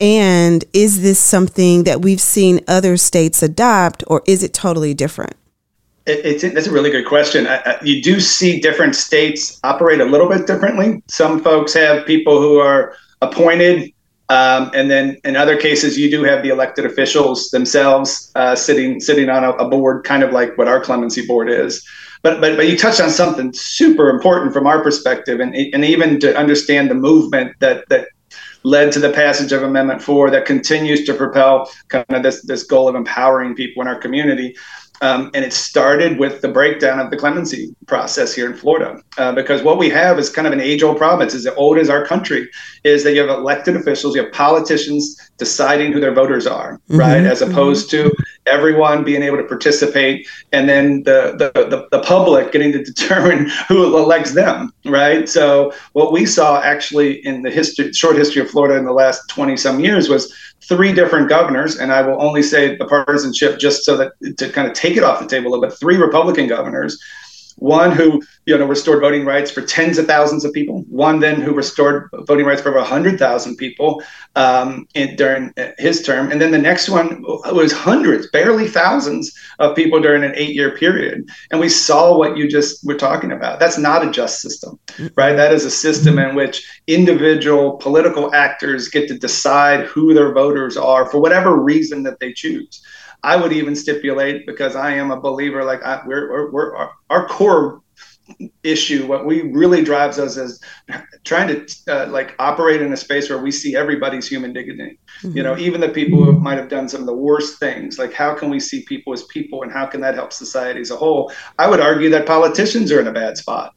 And 0.00 0.64
is 0.72 1.02
this 1.02 1.20
something 1.20 1.84
that 1.84 2.02
we've 2.02 2.20
seen 2.20 2.60
other 2.66 2.96
states 2.96 3.42
adopt, 3.42 4.02
or 4.08 4.22
is 4.26 4.42
it 4.42 4.52
totally 4.52 4.92
different? 4.92 5.34
It, 6.06 6.42
it's 6.42 6.54
that's 6.54 6.66
a 6.66 6.72
really 6.72 6.90
good 6.90 7.06
question. 7.06 7.46
I, 7.46 7.56
I, 7.64 7.78
you 7.82 8.02
do 8.02 8.20
see 8.20 8.60
different 8.60 8.96
states 8.96 9.60
operate 9.62 10.00
a 10.00 10.04
little 10.04 10.28
bit 10.28 10.46
differently. 10.46 11.02
Some 11.08 11.40
folks 11.42 11.72
have 11.74 12.04
people 12.06 12.40
who 12.40 12.58
are 12.58 12.94
appointed 13.22 13.93
um, 14.30 14.70
and 14.74 14.90
then 14.90 15.18
in 15.24 15.36
other 15.36 15.56
cases, 15.56 15.98
you 15.98 16.10
do 16.10 16.24
have 16.24 16.42
the 16.42 16.48
elected 16.48 16.86
officials 16.86 17.50
themselves 17.50 18.32
uh, 18.34 18.56
sitting 18.56 19.00
sitting 19.00 19.28
on 19.28 19.44
a, 19.44 19.50
a, 19.52 19.68
board, 19.68 20.04
kind 20.04 20.22
of 20.22 20.32
like 20.32 20.56
what 20.56 20.66
our 20.66 20.80
clemency 20.80 21.26
board 21.26 21.50
is. 21.50 21.86
But 22.22 22.40
but 22.40 22.56
but 22.56 22.66
you 22.66 22.76
touched 22.76 23.00
on 23.00 23.10
something 23.10 23.52
super 23.52 24.08
important 24.08 24.54
from 24.54 24.66
our 24.66 24.82
perspective, 24.82 25.40
and 25.40 25.54
and 25.54 25.84
even 25.84 26.18
to 26.20 26.34
understand 26.36 26.90
the 26.90 26.94
movement 26.94 27.54
that 27.60 27.84
that 27.90 28.08
led 28.62 28.92
to 28.92 28.98
the 28.98 29.12
passage 29.12 29.52
of 29.52 29.62
Amendment 29.62 30.00
Four 30.00 30.30
that 30.30 30.46
continues 30.46 31.04
to 31.04 31.12
propel 31.12 31.70
kind 31.88 32.06
of 32.08 32.22
this 32.22 32.42
this 32.46 32.62
goal 32.62 32.88
of 32.88 32.94
empowering 32.94 33.54
people 33.54 33.82
in 33.82 33.88
our 33.88 33.98
community. 33.98 34.56
Um, 35.04 35.30
and 35.34 35.44
it 35.44 35.52
started 35.52 36.18
with 36.18 36.40
the 36.40 36.48
breakdown 36.48 36.98
of 36.98 37.10
the 37.10 37.18
clemency 37.22 37.62
process 37.92 38.34
here 38.34 38.48
in 38.50 38.56
Florida, 38.56 38.90
uh, 39.18 39.32
because 39.40 39.60
what 39.62 39.76
we 39.76 39.90
have 39.90 40.18
is 40.18 40.30
kind 40.30 40.46
of 40.46 40.52
an 40.58 40.62
age-old 40.70 40.96
problem. 40.96 41.20
It's 41.26 41.34
as 41.34 41.46
old 41.64 41.76
as 41.78 41.90
our 41.94 42.06
country. 42.12 42.42
Is 42.84 43.04
that 43.04 43.12
you 43.14 43.20
have 43.24 43.28
elected 43.38 43.76
officials, 43.76 44.16
you 44.16 44.22
have 44.24 44.32
politicians 44.32 45.02
deciding 45.36 45.92
who 45.92 46.00
their 46.00 46.14
voters 46.14 46.46
are, 46.46 46.70
mm-hmm. 46.74 46.96
right? 47.04 47.24
As 47.34 47.42
opposed 47.42 47.90
to 47.90 48.00
everyone 48.46 49.04
being 49.04 49.22
able 49.22 49.36
to 49.36 49.44
participate, 49.44 50.28
and 50.52 50.68
then 50.68 51.02
the, 51.04 51.34
the 51.38 51.68
the, 51.68 51.88
the 51.90 52.02
public 52.02 52.52
getting 52.52 52.72
to 52.72 52.82
determine 52.82 53.48
who 53.68 53.96
elects 53.96 54.32
them, 54.32 54.72
right? 54.84 55.28
So 55.28 55.72
what 55.92 56.12
we 56.12 56.26
saw 56.26 56.60
actually 56.60 57.24
in 57.26 57.42
the 57.42 57.50
history, 57.50 57.92
short 57.92 58.16
history 58.16 58.42
of 58.42 58.50
Florida 58.50 58.76
in 58.78 58.84
the 58.84 58.92
last 58.92 59.28
twenty 59.28 59.56
some 59.56 59.80
years 59.80 60.08
was 60.08 60.34
three 60.62 60.92
different 60.92 61.28
governors, 61.28 61.78
and 61.78 61.92
I 61.92 62.02
will 62.02 62.20
only 62.20 62.42
say 62.42 62.76
the 62.76 62.86
partisanship 62.86 63.58
just 63.58 63.84
so 63.84 63.96
that 63.96 64.12
to 64.38 64.50
kind 64.50 64.68
of 64.68 64.74
take 64.74 64.96
it 64.96 65.04
off 65.04 65.20
the 65.20 65.26
table 65.26 65.48
a 65.48 65.50
little 65.50 65.66
bit. 65.66 65.78
Three 65.78 65.96
Republican 65.96 66.46
governors 66.46 67.02
one 67.56 67.92
who 67.92 68.22
you 68.46 68.56
know 68.56 68.66
restored 68.66 69.00
voting 69.00 69.24
rights 69.24 69.50
for 69.50 69.62
tens 69.62 69.98
of 69.98 70.06
thousands 70.06 70.44
of 70.44 70.52
people. 70.52 70.84
One 70.88 71.20
then 71.20 71.40
who 71.40 71.54
restored 71.54 72.08
voting 72.26 72.46
rights 72.46 72.62
for 72.62 72.70
over 72.70 72.82
hundred 72.82 73.18
thousand 73.18 73.56
people 73.56 74.02
um, 74.36 74.86
in, 74.94 75.16
during 75.16 75.52
his 75.78 76.02
term, 76.02 76.30
and 76.30 76.40
then 76.40 76.50
the 76.50 76.58
next 76.58 76.88
one 76.88 77.22
was 77.22 77.72
hundreds, 77.72 78.28
barely 78.30 78.68
thousands 78.68 79.32
of 79.58 79.76
people 79.76 80.00
during 80.00 80.24
an 80.24 80.32
eight-year 80.34 80.76
period. 80.76 81.28
And 81.50 81.60
we 81.60 81.68
saw 81.68 82.16
what 82.16 82.36
you 82.36 82.48
just 82.48 82.84
were 82.84 82.96
talking 82.96 83.32
about. 83.32 83.60
That's 83.60 83.78
not 83.78 84.06
a 84.06 84.10
just 84.10 84.40
system, 84.40 84.78
right? 85.16 85.34
That 85.34 85.52
is 85.52 85.64
a 85.64 85.70
system 85.70 86.18
in 86.18 86.34
which 86.34 86.66
individual 86.86 87.76
political 87.76 88.34
actors 88.34 88.88
get 88.88 89.08
to 89.08 89.18
decide 89.18 89.86
who 89.86 90.14
their 90.14 90.32
voters 90.32 90.76
are 90.76 91.06
for 91.06 91.20
whatever 91.20 91.56
reason 91.56 92.02
that 92.04 92.20
they 92.20 92.32
choose. 92.32 92.82
I 93.24 93.36
would 93.36 93.52
even 93.52 93.74
stipulate 93.74 94.46
because 94.46 94.76
I 94.76 94.94
am 94.94 95.10
a 95.10 95.18
believer. 95.18 95.64
Like 95.64 95.82
I, 95.82 96.02
we're, 96.06 96.30
we're, 96.30 96.50
we're 96.50 96.76
our, 96.76 96.92
our, 97.08 97.26
core 97.26 97.82
issue, 98.62 99.06
what 99.06 99.26
we 99.26 99.42
really 99.42 99.82
drives 99.82 100.18
us 100.18 100.36
is 100.36 100.60
trying 101.24 101.48
to 101.48 101.66
uh, 101.88 102.06
like 102.10 102.34
operate 102.38 102.80
in 102.80 102.92
a 102.92 102.96
space 102.96 103.28
where 103.28 103.38
we 103.38 103.50
see 103.50 103.76
everybody's 103.76 104.28
human 104.28 104.52
dignity. 104.52 104.98
Mm-hmm. 105.22 105.36
You 105.36 105.42
know, 105.42 105.56
even 105.58 105.80
the 105.80 105.88
people 105.88 106.22
who 106.22 106.32
might 106.32 106.58
have 106.58 106.68
done 106.68 106.88
some 106.88 107.00
of 107.00 107.06
the 107.06 107.14
worst 107.14 107.58
things. 107.58 107.98
Like, 107.98 108.12
how 108.12 108.34
can 108.34 108.50
we 108.50 108.60
see 108.60 108.82
people 108.84 109.12
as 109.12 109.24
people, 109.24 109.62
and 109.62 109.72
how 109.72 109.86
can 109.86 110.00
that 110.00 110.14
help 110.14 110.32
society 110.32 110.80
as 110.80 110.90
a 110.90 110.96
whole? 110.96 111.32
I 111.58 111.68
would 111.68 111.80
argue 111.80 112.10
that 112.10 112.26
politicians 112.26 112.90
are 112.92 113.00
in 113.00 113.06
a 113.06 113.12
bad 113.12 113.36
spot 113.36 113.74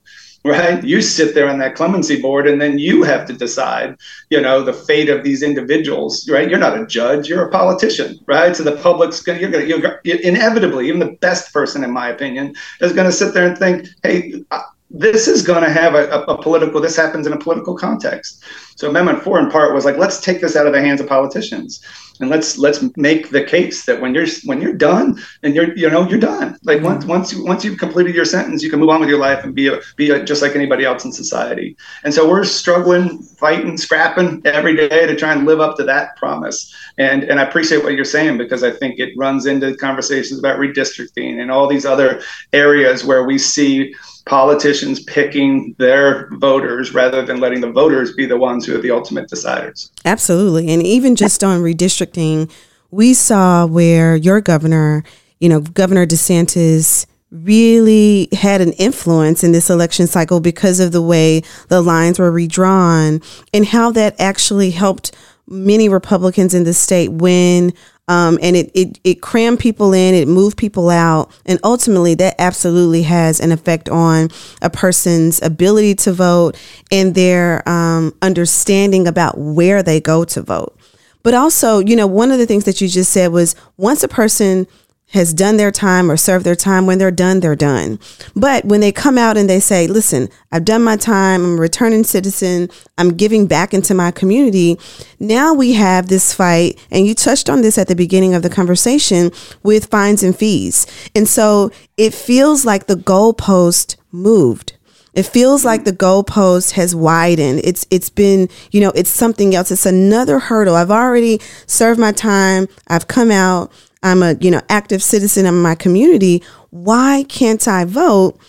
right? 0.47 0.83
You 0.83 1.01
sit 1.01 1.35
there 1.35 1.49
on 1.49 1.59
that 1.59 1.75
clemency 1.75 2.21
board 2.21 2.47
and 2.47 2.61
then 2.61 2.79
you 2.79 3.03
have 3.03 3.25
to 3.27 3.33
decide, 3.33 3.95
you 4.29 4.41
know, 4.41 4.63
the 4.63 4.73
fate 4.73 5.09
of 5.09 5.23
these 5.23 5.43
individuals, 5.43 6.27
right? 6.29 6.49
You're 6.49 6.59
not 6.59 6.79
a 6.79 6.85
judge, 6.85 7.29
you're 7.29 7.47
a 7.47 7.51
politician, 7.51 8.19
right? 8.25 8.55
So 8.55 8.63
the 8.63 8.77
public's 8.77 9.21
going 9.21 9.39
to, 9.39 9.67
you're 9.67 9.79
going 9.79 9.97
to, 10.03 10.27
inevitably, 10.27 10.87
even 10.87 10.99
the 10.99 11.17
best 11.21 11.53
person, 11.53 11.83
in 11.83 11.91
my 11.91 12.09
opinion, 12.09 12.55
is 12.81 12.93
going 12.93 13.07
to 13.07 13.11
sit 13.11 13.33
there 13.33 13.47
and 13.47 13.57
think, 13.57 13.87
hey, 14.03 14.43
this 14.89 15.27
is 15.27 15.41
going 15.41 15.63
to 15.63 15.69
have 15.69 15.95
a, 15.95 16.09
a, 16.09 16.41
political 16.41 16.79
this 16.79 16.95
happens 16.95 17.27
in 17.27 17.33
a 17.33 17.37
political 17.37 17.75
context. 17.75 18.43
So 18.75 18.89
amendment 18.89 19.21
four 19.21 19.39
in 19.39 19.49
part 19.49 19.73
was 19.73 19.85
like 19.85 19.97
let's 19.97 20.21
take 20.21 20.39
this 20.39 20.55
out 20.55 20.65
of 20.65 20.73
the 20.73 20.81
hands 20.81 21.01
of 21.01 21.07
politicians 21.07 21.83
and 22.19 22.29
let's 22.29 22.57
let's 22.57 22.83
make 22.95 23.29
the 23.29 23.43
case 23.43 23.85
that 23.85 23.99
when 23.99 24.13
you're 24.13 24.27
when 24.45 24.61
you're 24.61 24.73
done 24.73 25.21
and 25.43 25.55
you're 25.55 25.75
you 25.77 25.89
know 25.89 26.07
you're 26.07 26.19
done. 26.19 26.57
Like 26.63 26.81
once 26.81 27.03
mm-hmm. 27.03 27.11
once 27.11 27.33
you 27.33 27.43
once 27.43 27.65
you've 27.65 27.79
completed 27.79 28.15
your 28.15 28.25
sentence 28.25 28.63
you 28.63 28.69
can 28.69 28.79
move 28.79 28.89
on 28.89 28.99
with 28.99 29.09
your 29.09 29.19
life 29.19 29.43
and 29.43 29.53
be 29.53 29.67
a, 29.67 29.79
be 29.97 30.09
a, 30.09 30.23
just 30.23 30.41
like 30.41 30.55
anybody 30.55 30.85
else 30.85 31.03
in 31.03 31.11
society. 31.11 31.75
And 32.03 32.13
so 32.13 32.29
we're 32.29 32.45
struggling 32.45 33.19
fighting 33.19 33.77
scrapping 33.77 34.41
every 34.45 34.75
day 34.75 35.05
to 35.05 35.15
try 35.15 35.33
and 35.33 35.45
live 35.45 35.59
up 35.59 35.75
to 35.77 35.83
that 35.83 36.15
promise. 36.15 36.73
And 36.97 37.23
and 37.23 37.39
i 37.39 37.43
appreciate 37.43 37.83
what 37.83 37.93
you're 37.93 38.05
saying 38.05 38.37
because 38.37 38.63
i 38.63 38.71
think 38.71 38.99
it 38.99 39.13
runs 39.17 39.45
into 39.45 39.75
conversations 39.75 40.39
about 40.39 40.59
redistricting 40.59 41.41
and 41.41 41.51
all 41.51 41.67
these 41.67 41.85
other 41.85 42.21
areas 42.53 43.03
where 43.03 43.23
we 43.25 43.37
see 43.37 43.93
politicians 44.27 45.03
picking 45.03 45.75
their 45.77 46.29
voters 46.33 46.93
rather 46.93 47.25
than 47.25 47.39
letting 47.39 47.61
the 47.61 47.71
voters 47.71 48.13
be 48.13 48.25
the 48.25 48.37
ones 48.37 48.65
who 48.65 48.75
are 48.75 48.81
the 48.81 48.91
ultimate 48.91 49.29
deciders. 49.29 49.91
Absolutely. 50.05 50.69
And 50.69 50.83
even 50.83 51.15
just 51.15 51.43
on 51.43 51.61
redistricting, 51.61 52.51
we 52.91 53.13
saw 53.13 53.65
where 53.65 54.15
your 54.15 54.41
governor, 54.41 55.03
you 55.39 55.49
know, 55.49 55.61
Governor 55.61 56.05
DeSantis 56.05 57.05
really 57.31 58.29
had 58.31 58.61
an 58.61 58.71
influence 58.73 59.43
in 59.43 59.51
this 59.51 59.69
election 59.69 60.07
cycle 60.07 60.39
because 60.39 60.79
of 60.79 60.91
the 60.91 61.01
way 61.01 61.41
the 61.67 61.81
lines 61.81 62.19
were 62.19 62.31
redrawn 62.31 63.21
and 63.53 63.65
how 63.65 63.91
that 63.91 64.15
actually 64.19 64.71
helped 64.71 65.13
many 65.47 65.89
Republicans 65.89 66.53
in 66.53 66.63
the 66.63 66.73
state 66.73 67.11
win 67.11 67.73
um, 68.07 68.39
and 68.41 68.55
it, 68.55 68.71
it, 68.73 68.99
it 69.03 69.21
crammed 69.21 69.59
people 69.59 69.93
in, 69.93 70.13
it 70.15 70.27
moved 70.27 70.57
people 70.57 70.89
out. 70.89 71.31
And 71.45 71.59
ultimately, 71.63 72.15
that 72.15 72.35
absolutely 72.39 73.03
has 73.03 73.39
an 73.39 73.51
effect 73.51 73.89
on 73.89 74.29
a 74.61 74.69
person's 74.69 75.41
ability 75.41 75.95
to 75.95 76.13
vote 76.13 76.57
and 76.91 77.15
their 77.15 77.67
um, 77.67 78.15
understanding 78.21 79.07
about 79.07 79.37
where 79.37 79.83
they 79.83 79.99
go 79.99 80.23
to 80.25 80.41
vote. 80.41 80.77
But 81.23 81.33
also, 81.33 81.79
you 81.79 81.95
know, 81.97 82.07
one 82.07 82.31
of 82.31 82.37
the 82.37 82.45
things 82.45 82.63
that 82.63 82.79
you 82.79 82.87
just 82.87 83.11
said 83.11 83.31
was 83.33 83.55
once 83.75 84.03
a 84.03 84.07
person 84.07 84.67
has 85.11 85.33
done 85.33 85.57
their 85.57 85.71
time 85.71 86.11
or 86.11 86.17
served 86.17 86.45
their 86.45 86.55
time. 86.55 86.85
When 86.85 86.97
they're 86.97 87.11
done, 87.11 87.39
they're 87.39 87.55
done. 87.55 87.99
But 88.35 88.65
when 88.65 88.81
they 88.81 88.91
come 88.91 89.17
out 89.17 89.37
and 89.37 89.49
they 89.49 89.59
say, 89.59 89.87
listen, 89.87 90.27
I've 90.51 90.65
done 90.65 90.83
my 90.83 90.97
time, 90.97 91.45
I'm 91.45 91.57
a 91.57 91.61
returning 91.61 92.03
citizen, 92.03 92.69
I'm 92.97 93.15
giving 93.15 93.47
back 93.47 93.73
into 93.73 93.93
my 93.93 94.11
community, 94.11 94.77
now 95.19 95.53
we 95.53 95.73
have 95.73 96.07
this 96.07 96.33
fight. 96.33 96.77
And 96.91 97.05
you 97.05 97.15
touched 97.15 97.49
on 97.49 97.61
this 97.61 97.77
at 97.77 97.87
the 97.87 97.95
beginning 97.95 98.33
of 98.33 98.41
the 98.41 98.49
conversation 98.49 99.31
with 99.63 99.87
fines 99.87 100.23
and 100.23 100.37
fees. 100.37 100.85
And 101.15 101.27
so 101.27 101.71
it 101.95 102.13
feels 102.13 102.65
like 102.65 102.87
the 102.87 102.95
goalpost 102.95 103.95
moved. 104.11 104.73
It 105.13 105.25
feels 105.25 105.65
like 105.65 105.83
the 105.83 105.93
goalpost 105.93 106.73
has 106.73 106.93
widened. 106.93 107.61
It's 107.63 107.87
it's 107.89 108.11
been, 108.11 108.49
you 108.69 108.79
know, 108.79 108.91
it's 108.91 109.09
something 109.09 109.55
else. 109.55 109.71
It's 109.71 109.87
another 109.87 110.37
hurdle. 110.37 110.75
I've 110.75 110.91
already 110.91 111.41
served 111.65 111.99
my 111.99 112.11
time. 112.11 112.67
I've 112.87 113.07
come 113.07 113.31
out. 113.31 113.71
I'm 114.03 114.23
a, 114.23 114.35
you 114.39 114.51
know, 114.51 114.61
active 114.69 115.01
citizen 115.01 115.45
in 115.45 115.61
my 115.61 115.75
community. 115.75 116.43
Why 116.69 117.25
can't 117.27 117.67
I 117.67 117.85
vote? 117.85 118.39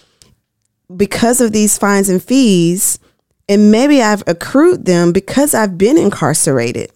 Because 0.94 1.40
of 1.40 1.52
these 1.52 1.76
fines 1.78 2.08
and 2.08 2.22
fees, 2.22 2.98
and 3.48 3.70
maybe 3.70 4.02
I've 4.02 4.22
accrued 4.26 4.84
them 4.84 5.12
because 5.12 5.54
I've 5.54 5.78
been 5.78 5.96
incarcerated, 5.96 6.90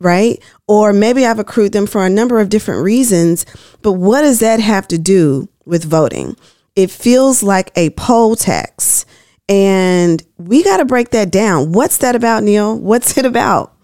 right? 0.00 0.42
Or 0.66 0.92
maybe 0.92 1.24
I've 1.24 1.38
accrued 1.38 1.72
them 1.72 1.86
for 1.86 2.04
a 2.04 2.10
number 2.10 2.40
of 2.40 2.48
different 2.48 2.82
reasons. 2.82 3.46
But 3.82 3.92
what 3.92 4.22
does 4.22 4.40
that 4.40 4.60
have 4.60 4.88
to 4.88 4.98
do 4.98 5.48
with 5.64 5.84
voting? 5.84 6.36
It 6.74 6.90
feels 6.90 7.42
like 7.42 7.70
a 7.76 7.90
poll 7.90 8.36
tax. 8.36 9.06
And 9.48 10.22
we 10.38 10.64
got 10.64 10.78
to 10.78 10.84
break 10.84 11.10
that 11.10 11.30
down. 11.30 11.70
What's 11.70 11.98
that 11.98 12.16
about, 12.16 12.42
Neil? 12.42 12.76
What's 12.76 13.16
it 13.16 13.24
about? 13.24 13.75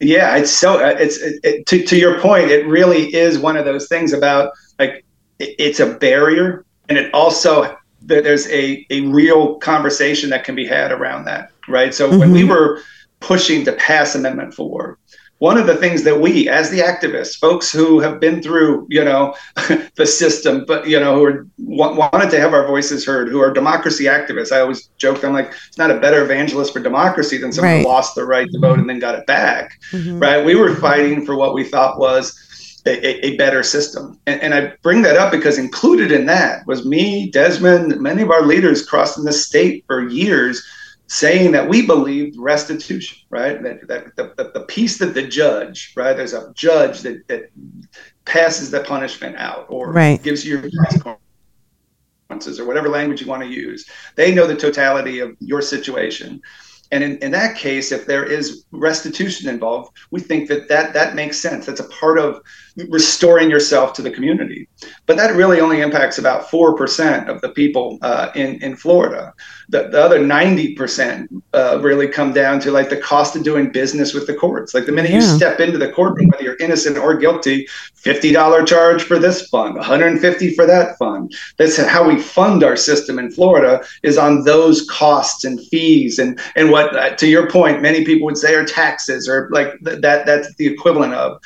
Yeah, 0.00 0.36
it's 0.36 0.50
so 0.50 0.84
uh, 0.84 0.94
it's 0.98 1.18
it, 1.18 1.40
it, 1.42 1.66
to 1.66 1.82
to 1.84 1.96
your 1.96 2.20
point. 2.20 2.50
It 2.50 2.66
really 2.66 3.14
is 3.14 3.38
one 3.38 3.56
of 3.56 3.64
those 3.64 3.88
things 3.88 4.12
about 4.12 4.52
like 4.78 5.04
it, 5.38 5.54
it's 5.58 5.80
a 5.80 5.94
barrier, 5.94 6.64
and 6.88 6.96
it 6.96 7.12
also 7.12 7.76
there's 8.02 8.48
a 8.48 8.86
a 8.90 9.00
real 9.02 9.56
conversation 9.56 10.30
that 10.30 10.44
can 10.44 10.54
be 10.54 10.66
had 10.66 10.92
around 10.92 11.24
that, 11.24 11.50
right? 11.66 11.92
So 11.92 12.08
mm-hmm. 12.08 12.18
when 12.18 12.32
we 12.32 12.42
mm-hmm. 12.42 12.50
were 12.50 12.82
pushing 13.20 13.64
to 13.64 13.72
pass 13.72 14.14
Amendment 14.14 14.54
Four, 14.54 14.98
one 15.38 15.56
of 15.56 15.66
the 15.66 15.76
things 15.76 16.02
that 16.02 16.20
we 16.20 16.48
as 16.48 16.70
the 16.70 16.80
activists 16.80 17.38
folks 17.38 17.70
who 17.70 18.00
have 18.00 18.20
been 18.20 18.42
through 18.42 18.86
you 18.90 19.04
know 19.04 19.34
the 19.94 20.06
system 20.06 20.64
but 20.66 20.88
you 20.88 20.98
know 20.98 21.14
who 21.14 21.24
are, 21.24 21.46
wanted 21.58 22.30
to 22.30 22.40
have 22.40 22.52
our 22.52 22.66
voices 22.66 23.04
heard 23.04 23.28
who 23.28 23.40
are 23.40 23.52
democracy 23.52 24.04
activists 24.04 24.52
i 24.52 24.60
always 24.60 24.88
joke 24.98 25.24
i'm 25.24 25.32
like 25.32 25.52
it's 25.66 25.78
not 25.78 25.90
a 25.90 26.00
better 26.00 26.22
evangelist 26.22 26.72
for 26.72 26.80
democracy 26.80 27.38
than 27.38 27.52
someone 27.52 27.72
right. 27.72 27.82
who 27.82 27.88
lost 27.88 28.14
the 28.14 28.24
right 28.24 28.48
to 28.50 28.58
vote 28.58 28.78
and 28.78 28.88
then 28.88 28.98
got 28.98 29.14
it 29.14 29.26
back 29.26 29.80
mm-hmm. 29.90 30.18
right 30.18 30.44
we 30.44 30.54
were 30.54 30.74
fighting 30.76 31.24
for 31.24 31.36
what 31.36 31.54
we 31.54 31.64
thought 31.64 31.98
was 31.98 32.44
a, 32.86 33.26
a, 33.26 33.36
better 33.36 33.62
system. 33.62 34.18
And, 34.26 34.40
and, 34.40 34.54
I 34.54 34.72
bring 34.82 35.02
that 35.02 35.16
up 35.16 35.30
because 35.30 35.58
included 35.58 36.10
in 36.10 36.24
that 36.26 36.66
was 36.66 36.86
me, 36.86 37.30
Desmond, 37.30 38.00
many 38.00 38.22
of 38.22 38.30
our 38.30 38.42
leaders 38.42 38.86
crossing 38.86 39.24
the 39.24 39.32
state 39.32 39.84
for 39.86 40.08
years 40.08 40.64
saying 41.08 41.52
that 41.52 41.68
we 41.68 41.86
believed 41.86 42.36
restitution, 42.38 43.18
right? 43.30 43.62
That, 43.62 43.88
that 43.88 44.16
the, 44.16 44.34
the, 44.36 44.50
the 44.52 44.60
piece 44.66 44.98
that 44.98 45.14
the 45.14 45.26
judge, 45.26 45.92
right? 45.96 46.16
There's 46.16 46.34
a 46.34 46.52
judge 46.54 47.00
that, 47.00 47.26
that 47.28 47.50
passes 48.26 48.70
the 48.70 48.80
punishment 48.80 49.36
out 49.36 49.66
or 49.70 49.90
right. 49.90 50.22
gives 50.22 50.44
you 50.44 50.60
your 50.60 50.70
consequences 52.28 52.60
or 52.60 52.66
whatever 52.66 52.90
language 52.90 53.22
you 53.22 53.26
want 53.26 53.42
to 53.42 53.48
use. 53.48 53.88
They 54.16 54.34
know 54.34 54.46
the 54.46 54.54
totality 54.54 55.20
of 55.20 55.34
your 55.40 55.62
situation. 55.62 56.42
And 56.90 57.02
in, 57.02 57.18
in 57.18 57.30
that 57.32 57.56
case, 57.56 57.90
if 57.90 58.06
there 58.06 58.24
is 58.24 58.64
restitution 58.70 59.48
involved, 59.48 59.96
we 60.10 60.20
think 60.20 60.48
that, 60.48 60.68
that 60.68 60.92
that 60.92 61.14
makes 61.14 61.38
sense. 61.38 61.66
That's 61.66 61.80
a 61.80 61.88
part 61.88 62.18
of 62.18 62.42
restoring 62.88 63.50
yourself 63.50 63.92
to 63.94 64.02
the 64.02 64.10
community. 64.10 64.68
But 65.06 65.16
that 65.16 65.34
really 65.34 65.60
only 65.60 65.80
impacts 65.80 66.18
about 66.18 66.48
4% 66.48 67.28
of 67.28 67.40
the 67.40 67.48
people 67.50 67.98
uh, 68.02 68.30
in, 68.34 68.62
in 68.62 68.76
Florida. 68.76 69.34
The, 69.70 69.88
the 69.88 70.02
other 70.02 70.20
90% 70.20 71.42
uh, 71.52 71.80
really 71.82 72.08
come 72.08 72.32
down 72.32 72.60
to 72.60 72.70
like 72.70 72.88
the 72.88 72.96
cost 72.96 73.36
of 73.36 73.42
doing 73.42 73.70
business 73.70 74.14
with 74.14 74.26
the 74.26 74.34
courts. 74.34 74.74
Like 74.74 74.86
the 74.86 74.92
minute 74.92 75.10
yeah. 75.10 75.16
you 75.16 75.22
step 75.22 75.60
into 75.60 75.78
the 75.78 75.92
courtroom, 75.92 76.28
whether 76.28 76.44
you're 76.44 76.56
innocent 76.56 76.96
or 76.96 77.16
guilty, 77.16 77.66
$50 77.96 78.66
charge 78.66 79.02
for 79.02 79.18
this 79.18 79.48
fund, 79.48 79.74
150 79.74 80.54
for 80.54 80.66
that 80.66 80.96
fund. 80.98 81.34
That's 81.56 81.76
how 81.76 82.06
we 82.06 82.20
fund 82.20 82.62
our 82.62 82.76
system 82.76 83.18
in 83.18 83.30
Florida 83.30 83.84
is 84.02 84.16
on 84.16 84.44
those 84.44 84.86
costs 84.88 85.44
and 85.44 85.60
fees 85.68 86.18
and, 86.18 86.38
and 86.54 86.70
what, 86.70 86.94
uh, 86.96 87.16
to 87.16 87.26
your 87.26 87.50
point, 87.50 87.82
many 87.82 88.04
people 88.04 88.26
would 88.26 88.38
say 88.38 88.54
are 88.54 88.64
taxes 88.64 89.28
or 89.28 89.48
like 89.50 89.72
th- 89.84 90.00
that, 90.00 90.26
that's 90.26 90.54
the 90.54 90.66
equivalent 90.66 91.14
of 91.14 91.40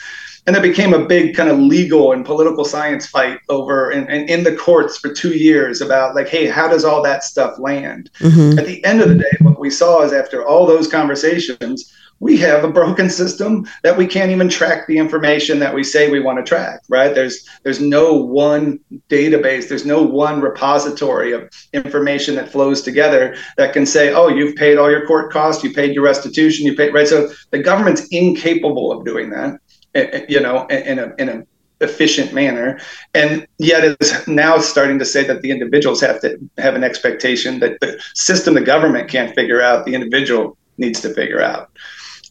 and 0.46 0.56
it 0.56 0.62
became 0.62 0.92
a 0.92 1.04
big 1.04 1.36
kind 1.36 1.48
of 1.48 1.58
legal 1.58 2.12
and 2.12 2.24
political 2.24 2.64
science 2.64 3.06
fight 3.06 3.38
over 3.48 3.90
and 3.90 4.08
in, 4.08 4.22
in, 4.22 4.28
in, 4.28 4.44
the 4.44 4.56
courts 4.56 4.98
for 4.98 5.12
two 5.12 5.36
years 5.36 5.80
about 5.80 6.14
like 6.14 6.28
hey 6.28 6.46
how 6.46 6.68
does 6.68 6.84
all 6.84 7.02
that 7.02 7.24
stuff 7.24 7.58
land? 7.58 8.10
Mm-hmm. 8.18 8.58
at 8.58 8.66
the 8.66 8.84
end 8.84 9.00
of 9.00 9.08
the 9.08 9.16
day 9.16 9.30
what 9.40 9.58
we 9.58 9.70
saw 9.70 10.02
is 10.02 10.12
after 10.12 10.44
all 10.44 10.66
those 10.66 10.88
conversations 10.88 11.92
we 12.22 12.36
have 12.36 12.62
a 12.62 12.70
broken 12.70 13.10
system 13.10 13.66
that 13.82 13.96
we 13.96 14.06
can't 14.06 14.30
even 14.30 14.48
track 14.48 14.86
the 14.86 14.96
information 14.96 15.58
that 15.58 15.74
we 15.74 15.82
say 15.82 16.08
we 16.08 16.20
want 16.20 16.38
to 16.38 16.44
track 16.44 16.80
right? 16.88 17.14
There's 17.14 17.46
there's 17.64 17.80
no 17.80 18.14
one 18.14 18.78
database 19.08 19.68
there's 19.68 19.84
no 19.84 20.02
one 20.02 20.40
repository 20.40 21.32
of 21.32 21.50
information 21.72 22.36
that 22.36 22.50
flows 22.50 22.82
together 22.82 23.36
that 23.56 23.72
can 23.72 23.84
say 23.84 24.14
oh 24.14 24.28
you've 24.28 24.56
paid 24.56 24.78
all 24.78 24.90
your 24.90 25.06
court 25.06 25.32
costs 25.32 25.64
you 25.64 25.72
paid 25.72 25.94
your 25.94 26.04
restitution 26.04 26.64
you 26.64 26.76
paid 26.76 26.94
right? 26.94 27.08
So 27.08 27.30
the 27.50 27.58
government's 27.58 28.06
incapable 28.08 28.92
of 28.92 29.04
doing 29.04 29.28
that 29.30 29.58
you 29.94 30.40
know, 30.40 30.66
in 30.66 30.98
a 30.98 31.14
in 31.18 31.28
a 31.28 31.46
efficient 31.80 32.32
manner 32.32 32.78
and 33.12 33.44
yet 33.58 33.82
it's 33.84 34.28
now 34.28 34.56
starting 34.56 35.00
to 35.00 35.04
say 35.04 35.24
that 35.24 35.42
the 35.42 35.50
individuals 35.50 36.00
have 36.00 36.20
to 36.20 36.38
have 36.56 36.76
an 36.76 36.84
expectation 36.84 37.58
that 37.58 37.80
the 37.80 38.00
system 38.14 38.54
the 38.54 38.60
government 38.60 39.10
can't 39.10 39.34
figure 39.34 39.60
out 39.60 39.84
the 39.84 39.92
individual 39.92 40.56
needs 40.78 41.00
to 41.00 41.12
figure 41.12 41.42
out 41.42 41.72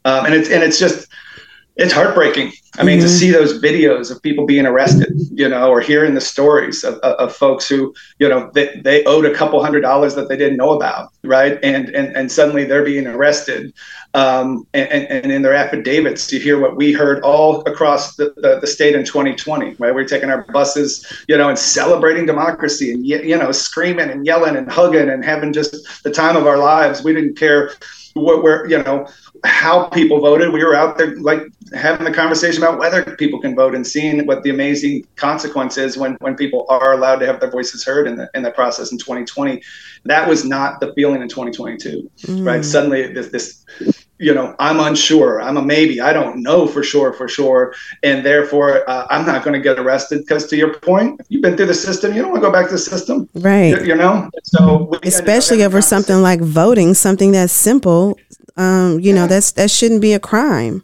um, 0.06 0.26
and 0.26 0.34
it's 0.34 0.50
and 0.50 0.64
it's 0.64 0.80
just 0.80 1.10
it's 1.78 1.94
heartbreaking. 1.94 2.52
I 2.78 2.84
mean, 2.84 3.00
mm-hmm. 3.00 3.08
to 3.08 3.10
see 3.10 3.32
those 3.32 3.62
videos 3.62 4.12
of 4.12 4.22
people 4.22 4.46
being 4.46 4.66
arrested, 4.66 5.14
you 5.32 5.48
know, 5.48 5.70
or 5.70 5.82
hearing 5.82 6.14
the 6.14 6.22
stories 6.22 6.84
of, 6.84 6.96
of, 7.00 7.36
folks 7.36 7.68
who, 7.68 7.94
you 8.20 8.28
know, 8.28 8.52
they, 8.54 8.80
they 8.84 9.04
owed 9.06 9.26
a 9.26 9.34
couple 9.34 9.62
hundred 9.64 9.82
dollars 9.82 10.16
that 10.16 10.30
they 10.30 10.38
didn't 10.38 10.58
know 10.58 10.72
about, 10.72 11.10
right? 11.24 11.60
And 11.64 11.90
and, 11.90 12.16
and 12.16 12.32
suddenly 12.32 12.66
they're 12.66 12.86
being 12.86 13.08
arrested. 13.08 13.74
Um, 14.14 14.68
and, 14.74 14.90
and 14.92 15.32
in 15.32 15.42
their 15.42 15.54
affidavits, 15.54 16.32
you 16.34 16.40
hear 16.40 16.60
what 16.60 16.76
we 16.76 16.92
heard 16.92 17.24
all 17.24 17.62
across 17.62 18.16
the, 18.16 18.34
the, 18.36 18.60
the, 18.60 18.68
state 18.68 18.94
in 18.94 19.06
2020, 19.06 19.76
right? 19.76 19.96
We're 19.96 20.06
taking 20.06 20.30
our 20.30 20.44
buses, 20.52 21.06
you 21.30 21.38
know, 21.38 21.48
and 21.48 21.58
celebrating 21.58 22.26
democracy 22.26 22.92
and, 22.92 23.06
you 23.06 23.38
know, 23.38 23.54
screaming 23.54 24.10
and 24.10 24.26
yelling 24.26 24.58
and 24.58 24.70
hugging 24.70 25.10
and 25.10 25.24
having 25.24 25.54
just 25.54 26.04
the 26.04 26.12
time 26.12 26.36
of 26.36 26.46
our 26.46 26.58
lives. 26.58 27.04
We 27.04 27.14
didn't 27.14 27.38
care 27.38 27.72
what 28.14 28.44
we're, 28.44 28.68
you 28.68 28.82
know, 28.84 29.08
how 29.44 29.86
people 29.86 30.20
voted. 30.20 30.52
We 30.52 30.64
were 30.64 30.76
out 30.76 30.98
there 30.98 31.16
like 31.18 31.44
having 31.74 32.06
the 32.06 32.14
conversation 32.14 32.62
about 32.64 32.80
whether 32.80 33.16
people 33.16 33.40
can 33.40 33.56
vote 33.56 33.76
and 33.76 33.86
seeing 33.86 34.26
what 34.26 34.44
the 34.44 34.50
amazing 34.50 35.08
consequence 35.16 35.78
is 35.78 35.98
when, 35.98 36.16
when 36.16 36.36
people 36.36 36.66
are 36.70 36.94
allowed 36.94 37.18
to 37.18 37.26
have 37.26 37.40
their 37.40 37.52
voices 37.52 37.84
heard 37.84 38.08
in 38.08 38.16
the 38.16 38.30
in 38.34 38.44
the 38.44 38.52
process 38.52 38.92
in 38.92 38.98
2020. 38.98 39.62
That 40.06 40.28
was 40.28 40.44
not 40.44 40.80
the 40.80 40.94
feeling 40.94 41.22
in 41.22 41.30
2022, 41.30 42.10
mm. 42.18 42.46
right? 42.46 42.66
Suddenly 42.66 43.14
this, 43.14 43.30
this 43.30 43.66
you 44.22 44.34
know 44.34 44.56
i'm 44.60 44.80
unsure. 44.80 45.42
I'm 45.42 45.58
a 45.58 45.62
maybe. 45.62 46.00
I 46.00 46.14
don't 46.14 46.42
know 46.42 46.68
for 46.68 46.84
sure 46.84 47.12
for 47.12 47.28
sure. 47.28 47.74
And 48.04 48.26
therefore 48.26 48.90
uh, 48.90 49.08
i'm 49.10 49.26
not 49.26 49.44
going 49.44 49.54
to 49.54 49.60
get 49.60 49.80
arrested. 49.80 50.20
Because 50.20 50.48
to 50.48 50.56
your 50.56 50.74
point 50.76 51.20
if 51.20 51.26
you've 51.30 51.42
been 51.42 51.58
through 51.58 51.66
the 51.66 51.74
system 51.74 52.14
you 52.14 52.22
don't 52.22 52.32
want 52.32 52.44
to 52.44 52.48
go 52.48 52.54
back 52.54 52.68
to 52.68 52.74
the 52.74 52.78
system. 52.78 53.28
Right. 53.34 53.82
You, 53.82 53.88
you 53.88 53.96
know? 53.96 54.30
So 54.44 54.92
especially 55.04 55.64
over 55.64 55.82
something 55.82 56.22
like 56.22 56.40
voting 56.40 56.94
something 56.94 57.32
that's 57.32 57.52
simple 57.52 58.18
um, 58.58 59.00
you 59.00 59.10
yeah. 59.10 59.16
know 59.16 59.28
that's 59.28 59.52
that 59.54 59.72
shouldn't 59.72 60.02
be 60.02 60.14
a 60.14 60.20
crime. 60.20 60.84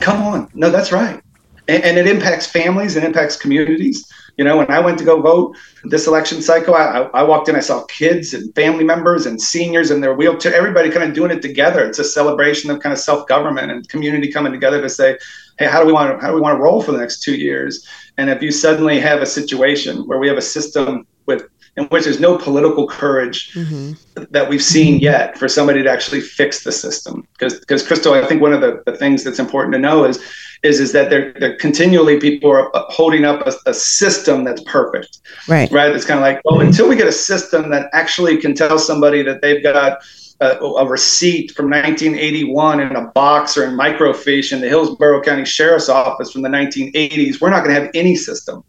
Come 0.00 0.20
on. 0.22 0.50
No 0.54 0.70
that's 0.70 0.92
right. 0.92 1.22
And, 1.68 1.84
and, 1.84 1.96
it 1.96 2.08
impacts 2.08 2.44
families 2.44 2.96
and 2.96 3.04
impacts 3.04 3.36
communities 3.36 4.12
you 4.36 4.44
know 4.44 4.56
when 4.56 4.70
i 4.70 4.80
went 4.80 4.98
to 4.98 5.04
go 5.04 5.20
vote 5.20 5.56
this 5.84 6.06
election 6.06 6.40
cycle 6.40 6.74
I, 6.74 7.08
I 7.14 7.22
walked 7.22 7.48
in 7.48 7.56
i 7.56 7.60
saw 7.60 7.84
kids 7.84 8.34
and 8.34 8.54
family 8.54 8.84
members 8.84 9.26
and 9.26 9.40
seniors 9.40 9.90
and 9.90 10.02
their 10.02 10.14
wheelchair 10.14 10.54
everybody 10.54 10.90
kind 10.90 11.08
of 11.08 11.14
doing 11.14 11.30
it 11.30 11.42
together. 11.42 11.84
It's 11.84 11.98
a 11.98 12.04
celebration 12.04 12.70
of 12.70 12.80
kind 12.80 12.92
of 12.92 12.98
self-government 12.98 13.70
and 13.70 13.88
community 13.88 14.30
coming 14.30 14.52
together 14.52 14.80
to 14.80 14.88
say 14.88 15.18
hey 15.58 15.66
how 15.66 15.80
do 15.80 15.86
we 15.86 15.92
want 15.92 16.12
to 16.12 16.24
how 16.24 16.28
do 16.28 16.34
we 16.34 16.40
want 16.40 16.56
to 16.56 16.62
roll 16.62 16.82
for 16.82 16.92
the 16.92 16.98
next 16.98 17.22
two 17.22 17.36
years? 17.36 17.86
And 18.18 18.28
if 18.28 18.42
you 18.42 18.50
suddenly 18.50 19.00
have 19.00 19.22
a 19.22 19.26
situation 19.26 20.06
where 20.06 20.18
we 20.18 20.28
have 20.28 20.36
a 20.36 20.42
system 20.42 21.06
with 21.26 21.48
in 21.76 21.84
which 21.86 22.04
there's 22.04 22.20
no 22.20 22.36
political 22.36 22.86
courage 22.86 23.52
mm-hmm. 23.54 23.92
that 24.30 24.48
we've 24.48 24.62
seen 24.62 24.98
yet 24.98 25.38
for 25.38 25.48
somebody 25.48 25.82
to 25.82 25.90
actually 25.90 26.20
fix 26.20 26.64
the 26.64 26.72
system. 26.72 27.26
Because, 27.32 27.58
because 27.60 27.82
Kristal, 27.82 28.22
I 28.22 28.26
think 28.26 28.42
one 28.42 28.52
of 28.52 28.60
the, 28.60 28.82
the 28.84 28.96
things 28.96 29.24
that's 29.24 29.38
important 29.38 29.72
to 29.72 29.78
know 29.78 30.04
is, 30.04 30.22
is, 30.62 30.80
is 30.80 30.92
that 30.92 31.08
they're, 31.08 31.32
they're 31.32 31.56
continually 31.56 32.20
people 32.20 32.50
are 32.50 32.70
holding 32.74 33.24
up 33.24 33.46
a, 33.46 33.54
a 33.70 33.72
system 33.72 34.44
that's 34.44 34.62
perfect. 34.64 35.20
Right. 35.48 35.70
Right. 35.72 35.90
It's 35.94 36.04
kind 36.04 36.20
of 36.20 36.22
like, 36.22 36.42
well, 36.44 36.60
until 36.60 36.88
we 36.88 36.94
get 36.94 37.06
a 37.06 37.12
system 37.12 37.70
that 37.70 37.88
actually 37.94 38.36
can 38.36 38.54
tell 38.54 38.78
somebody 38.78 39.22
that 39.22 39.40
they've 39.40 39.62
got 39.62 40.02
a, 40.42 40.58
a, 40.58 40.86
receipt 40.86 41.52
from 41.52 41.70
1981 41.70 42.80
in 42.80 42.96
a 42.96 43.06
box 43.12 43.56
or 43.56 43.64
in 43.64 43.76
microfiche 43.76 44.52
in 44.52 44.60
the 44.60 44.68
Hillsborough 44.68 45.22
County 45.22 45.44
Sheriff's 45.44 45.88
Office 45.88 46.32
from 46.32 46.42
the 46.42 46.48
1980s, 46.48 47.40
we're 47.40 47.50
not 47.50 47.64
going 47.64 47.74
to 47.74 47.80
have 47.80 47.90
any 47.94 48.16
system. 48.16 48.62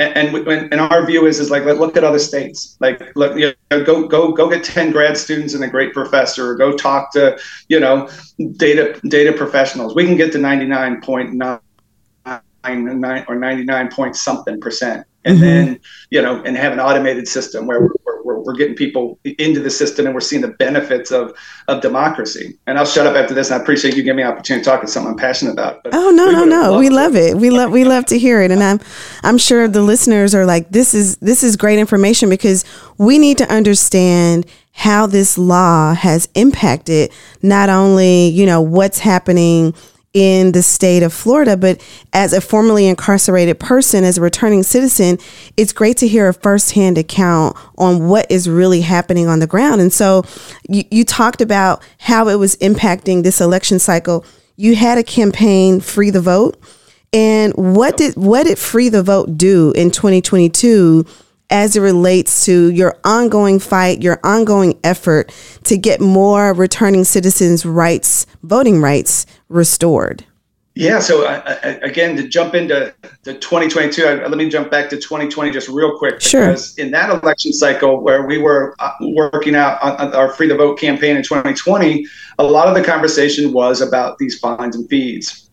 And, 0.00 0.36
and, 0.36 0.72
and 0.72 0.80
our 0.80 1.04
view 1.04 1.26
is 1.26 1.40
is 1.40 1.50
like 1.50 1.64
look 1.64 1.96
at 1.96 2.04
other 2.04 2.20
states. 2.20 2.76
Like 2.78 3.16
look, 3.16 3.36
you 3.36 3.52
know, 3.70 3.84
go 3.84 4.06
go 4.06 4.30
go 4.32 4.48
get 4.48 4.62
10 4.62 4.92
grad 4.92 5.16
students 5.16 5.54
and 5.54 5.64
a 5.64 5.68
great 5.68 5.92
professor 5.92 6.50
or 6.50 6.54
go 6.54 6.76
talk 6.76 7.10
to 7.12 7.36
you 7.68 7.80
know 7.80 8.08
data 8.56 9.00
data 9.08 9.32
professionals. 9.32 9.96
We 9.96 10.04
can 10.04 10.16
get 10.16 10.30
to 10.32 10.38
99.9 10.38 13.28
or 13.28 13.34
99 13.34 13.90
point 13.90 14.16
something 14.16 14.60
percent. 14.60 15.04
And 15.24 15.36
mm-hmm. 15.36 15.44
then 15.44 15.80
you 16.10 16.22
know 16.22 16.44
and 16.44 16.56
have 16.56 16.72
an 16.72 16.78
automated 16.78 17.26
system 17.26 17.66
where 17.66 17.80
we're, 17.80 17.90
we're, 18.48 18.54
getting 18.54 18.74
people 18.74 19.18
into 19.24 19.60
the 19.60 19.70
system 19.70 20.06
and 20.06 20.14
we're 20.14 20.20
seeing 20.20 20.42
the 20.42 20.48
benefits 20.48 21.12
of 21.12 21.36
of 21.68 21.80
democracy. 21.82 22.58
And 22.66 22.78
i'll 22.78 22.86
shut 22.86 23.06
up 23.06 23.14
after 23.14 23.34
this 23.34 23.50
and 23.50 23.60
i 23.60 23.62
appreciate 23.62 23.94
you 23.94 24.02
giving 24.02 24.16
me 24.16 24.22
an 24.22 24.32
opportunity 24.32 24.64
to 24.64 24.70
talk. 24.70 24.80
To 24.80 24.86
something 24.86 25.12
i'm 25.12 25.18
passionate 25.18 25.52
about 25.52 25.80
oh 25.92 26.10
no 26.10 26.30
no 26.30 26.44
no. 26.44 26.78
we 26.78 26.88
love 26.88 27.14
it. 27.14 27.36
We 27.36 27.50
love 27.50 27.70
we 27.70 27.84
love 27.84 28.06
to 28.06 28.18
hear 28.18 28.42
it. 28.42 28.50
And 28.50 28.62
i'm 28.62 28.80
i'm 29.22 29.38
sure 29.38 29.68
the 29.68 29.82
listeners 29.82 30.34
are 30.34 30.46
like 30.46 30.70
this 30.70 30.94
is 30.94 31.16
this 31.18 31.42
is 31.44 31.56
great 31.56 31.78
information 31.78 32.28
because 32.28 32.64
we 32.96 33.18
need 33.18 33.38
to 33.38 33.52
understand 33.52 34.46
how 34.72 35.06
this 35.06 35.36
law 35.36 35.92
has 35.92 36.28
impacted 36.34 37.12
not 37.42 37.68
only 37.68 38.28
you 38.28 38.46
know 38.46 38.60
what's 38.60 38.98
happening 38.98 39.74
in 40.14 40.52
the 40.52 40.62
state 40.62 41.02
of 41.02 41.12
Florida, 41.12 41.56
but 41.56 41.84
as 42.12 42.32
a 42.32 42.40
formerly 42.40 42.86
incarcerated 42.86 43.60
person, 43.60 44.04
as 44.04 44.18
a 44.18 44.20
returning 44.20 44.62
citizen, 44.62 45.18
it's 45.56 45.72
great 45.72 45.96
to 45.98 46.08
hear 46.08 46.28
a 46.28 46.34
firsthand 46.34 46.96
account 46.96 47.56
on 47.76 48.08
what 48.08 48.30
is 48.30 48.48
really 48.48 48.80
happening 48.80 49.26
on 49.26 49.38
the 49.38 49.46
ground. 49.46 49.80
And 49.80 49.92
so 49.92 50.24
you, 50.68 50.84
you 50.90 51.04
talked 51.04 51.40
about 51.40 51.82
how 51.98 52.28
it 52.28 52.36
was 52.36 52.56
impacting 52.56 53.22
this 53.22 53.40
election 53.40 53.78
cycle. 53.78 54.24
You 54.56 54.74
had 54.74 54.98
a 54.98 55.04
campaign, 55.04 55.80
Free 55.80 56.10
the 56.10 56.20
Vote. 56.22 56.58
And 57.12 57.54
what 57.54 57.96
did 57.96 58.16
what 58.16 58.44
did 58.46 58.58
Free 58.58 58.88
the 58.88 59.02
Vote 59.02 59.38
do 59.38 59.72
in 59.72 59.90
2022 59.90 61.06
as 61.50 61.76
it 61.76 61.80
relates 61.80 62.44
to 62.44 62.70
your 62.70 62.98
ongoing 63.04 63.58
fight, 63.58 64.02
your 64.02 64.20
ongoing 64.24 64.78
effort 64.84 65.32
to 65.64 65.76
get 65.76 66.00
more 66.00 66.52
returning 66.52 67.04
citizens' 67.04 67.64
rights, 67.64 68.26
voting 68.42 68.80
rights 68.80 69.26
restored? 69.48 70.24
Yeah. 70.74 71.00
So 71.00 71.24
uh, 71.24 71.58
uh 71.64 71.74
again, 71.82 72.16
to 72.16 72.28
jump 72.28 72.54
into 72.54 72.94
the 73.24 73.34
2022, 73.34 74.06
uh, 74.06 74.28
let 74.28 74.38
me 74.38 74.48
jump 74.48 74.70
back 74.70 74.88
to 74.90 74.96
2020 74.96 75.50
just 75.50 75.68
real 75.68 75.98
quick. 75.98 76.20
Sure. 76.20 76.46
Because 76.46 76.78
in 76.78 76.92
that 76.92 77.10
election 77.10 77.52
cycle 77.52 78.00
where 78.00 78.24
we 78.26 78.38
were 78.38 78.76
working 79.00 79.56
out 79.56 79.82
on 79.82 80.14
our 80.14 80.28
Free 80.28 80.46
the 80.46 80.54
Vote 80.54 80.78
campaign 80.78 81.16
in 81.16 81.24
2020, 81.24 82.06
a 82.38 82.44
lot 82.44 82.68
of 82.68 82.76
the 82.76 82.84
conversation 82.84 83.52
was 83.52 83.80
about 83.80 84.18
these 84.18 84.38
fines 84.38 84.76
and 84.76 84.88
fees 84.88 85.47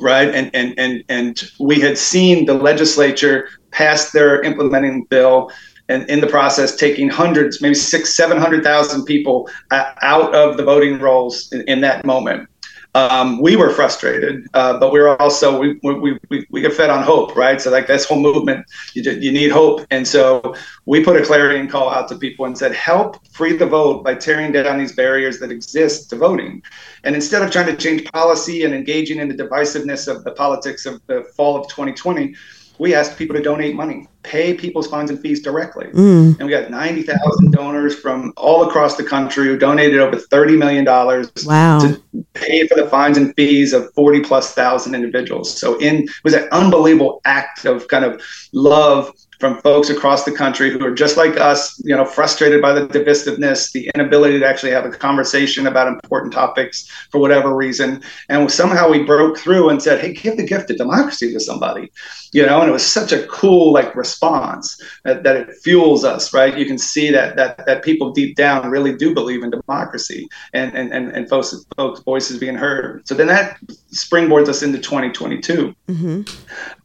right? 0.00 0.28
And 0.28 0.50
and 0.54 0.78
and 0.78 1.04
and 1.08 1.50
we 1.58 1.80
had 1.80 1.98
seen 1.98 2.46
the 2.46 2.54
legislature 2.54 3.48
pass 3.70 4.10
their 4.12 4.42
implementing 4.42 5.04
bill, 5.04 5.50
and 5.88 6.08
in 6.08 6.20
the 6.20 6.26
process, 6.26 6.76
taking 6.76 7.08
hundreds, 7.08 7.60
maybe 7.60 7.74
six, 7.74 8.14
seven 8.14 8.38
hundred 8.38 8.64
thousand 8.64 9.04
people 9.04 9.48
uh, 9.70 9.92
out 10.02 10.34
of 10.34 10.56
the 10.56 10.64
voting 10.64 10.98
rolls 10.98 11.50
in, 11.52 11.62
in 11.68 11.80
that 11.80 12.04
moment 12.04 12.48
um, 12.94 13.40
we 13.40 13.56
were 13.56 13.70
frustrated, 13.70 14.46
uh, 14.52 14.78
but 14.78 14.92
we 14.92 15.00
were 15.00 15.20
also 15.20 15.58
we, 15.58 15.80
we, 15.82 16.18
we, 16.28 16.46
we 16.50 16.60
get 16.60 16.74
fed 16.74 16.90
on 16.90 17.02
hope, 17.02 17.34
right? 17.36 17.60
So 17.60 17.70
like 17.70 17.86
this 17.86 18.04
whole 18.04 18.20
movement, 18.20 18.66
you, 18.94 19.02
you 19.02 19.32
need 19.32 19.50
hope, 19.50 19.86
and 19.90 20.06
so 20.06 20.54
we 20.84 21.02
put 21.02 21.16
a 21.16 21.24
clarion 21.24 21.68
call 21.68 21.88
out 21.88 22.08
to 22.08 22.16
people 22.16 22.44
and 22.44 22.56
said, 22.56 22.74
help 22.74 23.26
free 23.28 23.56
the 23.56 23.66
vote 23.66 24.04
by 24.04 24.14
tearing 24.14 24.52
down 24.52 24.78
these 24.78 24.94
barriers 24.94 25.38
that 25.40 25.50
exist 25.50 26.10
to 26.10 26.16
voting, 26.16 26.62
and 27.04 27.14
instead 27.14 27.42
of 27.42 27.50
trying 27.50 27.66
to 27.66 27.76
change 27.76 28.04
policy 28.12 28.64
and 28.64 28.74
engaging 28.74 29.18
in 29.18 29.28
the 29.28 29.34
divisiveness 29.34 30.06
of 30.06 30.24
the 30.24 30.32
politics 30.32 30.84
of 30.84 31.00
the 31.06 31.24
fall 31.36 31.56
of 31.56 31.68
2020 31.68 32.34
we 32.78 32.94
asked 32.94 33.16
people 33.16 33.36
to 33.36 33.42
donate 33.42 33.76
money, 33.76 34.08
pay 34.22 34.54
people's 34.54 34.86
fines 34.86 35.10
and 35.10 35.20
fees 35.20 35.42
directly. 35.42 35.86
Mm. 35.86 36.38
And 36.38 36.46
we 36.46 36.50
got 36.50 36.70
90,000 36.70 37.50
donors 37.50 37.98
from 37.98 38.32
all 38.36 38.68
across 38.68 38.96
the 38.96 39.04
country 39.04 39.46
who 39.46 39.58
donated 39.58 40.00
over 40.00 40.16
$30 40.16 40.58
million 40.58 40.84
wow. 40.84 41.78
to 41.80 42.00
pay 42.34 42.66
for 42.68 42.76
the 42.76 42.88
fines 42.88 43.16
and 43.16 43.34
fees 43.34 43.72
of 43.72 43.92
40 43.94 44.20
plus 44.20 44.54
thousand 44.54 44.94
individuals. 44.94 45.58
So 45.58 45.78
in 45.78 46.04
it 46.04 46.10
was 46.24 46.34
an 46.34 46.48
unbelievable 46.52 47.20
act 47.24 47.64
of 47.64 47.88
kind 47.88 48.04
of 48.04 48.22
love 48.52 49.12
from 49.42 49.60
folks 49.62 49.90
across 49.90 50.22
the 50.22 50.30
country 50.30 50.70
who 50.70 50.84
are 50.84 50.94
just 50.94 51.16
like 51.16 51.36
us, 51.36 51.76
you 51.84 51.96
know, 51.96 52.04
frustrated 52.04 52.62
by 52.62 52.72
the 52.72 52.86
divisiveness, 52.86 53.72
the 53.72 53.90
inability 53.92 54.38
to 54.38 54.46
actually 54.46 54.70
have 54.70 54.84
a 54.84 54.90
conversation 54.90 55.66
about 55.66 55.88
important 55.88 56.32
topics 56.32 56.88
for 57.10 57.18
whatever 57.18 57.52
reason. 57.52 58.00
And 58.28 58.48
somehow 58.48 58.88
we 58.88 59.02
broke 59.02 59.36
through 59.36 59.70
and 59.70 59.82
said, 59.82 60.00
hey, 60.00 60.12
give 60.12 60.36
the 60.36 60.46
gift 60.46 60.70
of 60.70 60.76
democracy 60.76 61.32
to 61.32 61.40
somebody, 61.40 61.90
you 62.30 62.46
know, 62.46 62.60
and 62.60 62.70
it 62.70 62.72
was 62.72 62.86
such 62.86 63.10
a 63.10 63.26
cool 63.26 63.72
like 63.72 63.96
response 63.96 64.80
that, 65.02 65.24
that 65.24 65.34
it 65.34 65.56
fuels 65.64 66.04
us, 66.04 66.32
right? 66.32 66.56
You 66.56 66.64
can 66.64 66.78
see 66.78 67.10
that 67.10 67.34
that 67.34 67.66
that 67.66 67.82
people 67.82 68.12
deep 68.12 68.36
down 68.36 68.70
really 68.70 68.94
do 68.94 69.12
believe 69.12 69.42
in 69.42 69.50
democracy 69.50 70.28
and 70.52 70.72
and 70.72 70.92
and, 70.92 71.10
and 71.10 71.28
folks 71.28 71.52
folks 71.76 71.98
voices 72.02 72.38
being 72.38 72.54
heard. 72.54 73.08
So 73.08 73.16
then 73.16 73.26
that 73.26 73.58
springboards 73.92 74.48
us 74.48 74.62
into 74.62 74.78
2022, 74.78 75.74
mm-hmm. 75.88 76.22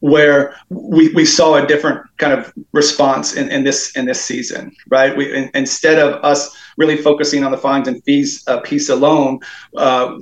where 0.01 0.55
we, 0.69 1.09
we 1.13 1.25
saw 1.25 1.55
a 1.55 1.65
different 1.65 2.05
kind 2.17 2.33
of 2.33 2.53
response 2.73 3.35
in, 3.35 3.49
in 3.49 3.63
this 3.63 3.95
in 3.95 4.05
this 4.05 4.21
season, 4.21 4.75
right? 4.89 5.15
We 5.15 5.33
in, 5.33 5.49
instead 5.53 5.99
of 5.99 6.23
us 6.23 6.55
really 6.77 6.97
focusing 6.97 7.43
on 7.43 7.51
the 7.51 7.57
fines 7.57 7.87
and 7.87 8.03
fees 8.03 8.43
uh, 8.47 8.59
piece 8.61 8.89
alone. 8.89 9.39
Uh, 9.75 10.19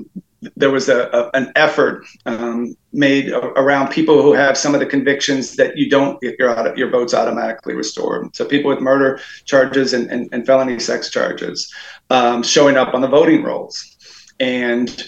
there 0.55 0.69
was 0.69 0.89
a, 0.89 1.09
a 1.11 1.31
an 1.33 1.51
effort 1.55 2.05
um, 2.27 2.77
made 2.93 3.31
around 3.31 3.89
people 3.89 4.21
who 4.21 4.33
have 4.33 4.55
some 4.55 4.75
of 4.75 4.79
the 4.79 4.85
convictions 4.85 5.55
that 5.55 5.75
you 5.75 5.89
don't 5.89 6.21
get 6.21 6.37
your 6.37 6.57
auto, 6.57 6.75
your 6.75 6.91
votes 6.91 7.15
automatically 7.15 7.73
restored. 7.73 8.35
So 8.35 8.45
people 8.45 8.69
with 8.69 8.79
murder 8.79 9.19
charges 9.45 9.93
and, 9.93 10.09
and, 10.11 10.29
and 10.31 10.45
felony 10.45 10.79
sex 10.79 11.09
charges 11.09 11.73
um, 12.11 12.43
showing 12.43 12.77
up 12.77 12.93
on 12.93 13.01
the 13.01 13.07
voting 13.07 13.41
rolls, 13.41 13.97
and 14.39 15.07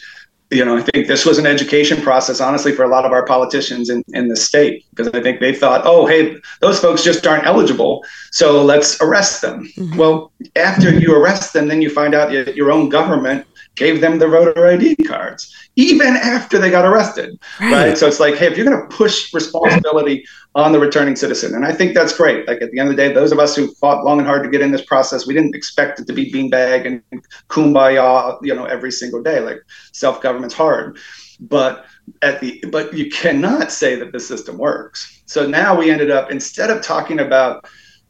you 0.49 0.63
know, 0.63 0.77
I 0.77 0.81
think 0.81 1.07
this 1.07 1.25
was 1.25 1.38
an 1.38 1.45
education 1.45 2.01
process, 2.01 2.39
honestly, 2.39 2.71
for 2.71 2.83
a 2.83 2.88
lot 2.88 3.05
of 3.05 3.12
our 3.12 3.25
politicians 3.25 3.89
in, 3.89 4.03
in 4.10 4.29
the 4.29 4.36
state, 4.36 4.86
because 4.91 5.10
I 5.10 5.21
think 5.21 5.41
they 5.41 5.53
thought, 5.53 5.81
oh, 5.83 6.05
hey, 6.05 6.38
those 6.62 6.79
folks 6.79 7.03
just 7.03 7.27
aren't 7.27 7.45
eligible, 7.45 8.05
so 8.31 8.63
let's 8.63 9.01
arrest 9.01 9.41
them. 9.41 9.69
Mm-hmm. 9.75 9.97
Well, 9.97 10.31
after 10.55 10.97
you 10.97 11.13
arrest 11.13 11.51
them, 11.51 11.67
then 11.67 11.81
you 11.81 11.89
find 11.89 12.15
out 12.15 12.31
that 12.31 12.55
your 12.55 12.71
own 12.71 12.88
government 12.88 13.45
gave 13.77 14.01
them 14.01 14.17
the 14.17 14.27
voter 14.27 14.67
ID 14.67 14.95
cards, 15.07 15.55
even 15.75 16.07
after 16.07 16.57
they 16.57 16.69
got 16.69 16.83
arrested, 16.83 17.39
right? 17.61 17.71
right? 17.71 17.97
So 17.97 18.07
it's 18.07 18.19
like, 18.19 18.35
hey, 18.35 18.47
if 18.47 18.57
you're 18.57 18.65
going 18.65 18.81
to 18.81 18.95
push 18.95 19.33
responsibility 19.33 20.25
on 20.55 20.71
the 20.71 20.79
returning 20.79 21.15
citizen, 21.15 21.53
and 21.53 21.63
I 21.63 21.71
think 21.71 21.93
that's 21.93 22.17
great. 22.17 22.47
Like 22.47 22.61
at 22.61 22.71
the 22.71 22.79
end 22.79 22.89
of 22.89 22.95
the 22.95 23.01
day, 23.01 23.13
those 23.13 23.31
of 23.31 23.39
us 23.39 23.55
who 23.55 23.73
fought 23.75 24.03
long 24.03 24.17
and 24.17 24.27
hard 24.27 24.43
to 24.43 24.49
get 24.49 24.61
in 24.61 24.71
this 24.71 24.83
process, 24.85 25.27
we 25.27 25.33
didn't 25.33 25.55
expect 25.55 25.99
it 25.99 26.07
to 26.07 26.13
be 26.13 26.31
beanbag 26.31 26.87
and 26.87 27.23
kumbaya, 27.49 28.37
you 28.41 28.55
know, 28.55 28.65
every 28.65 28.91
single 28.91 29.21
day. 29.21 29.39
Like 29.39 29.61
self 29.93 30.21
government's 30.21 30.55
hard, 30.55 30.97
but 31.39 31.85
at 32.23 32.41
the 32.41 32.63
but 32.71 32.93
you 32.93 33.09
cannot 33.11 33.71
say 33.71 33.95
that 33.95 34.11
the 34.11 34.19
system 34.19 34.57
works. 34.57 35.21
So 35.27 35.45
now 35.45 35.77
we 35.77 35.91
ended 35.91 36.09
up 36.09 36.31
instead 36.31 36.71
of 36.71 36.81
talking 36.81 37.19
about 37.19 37.67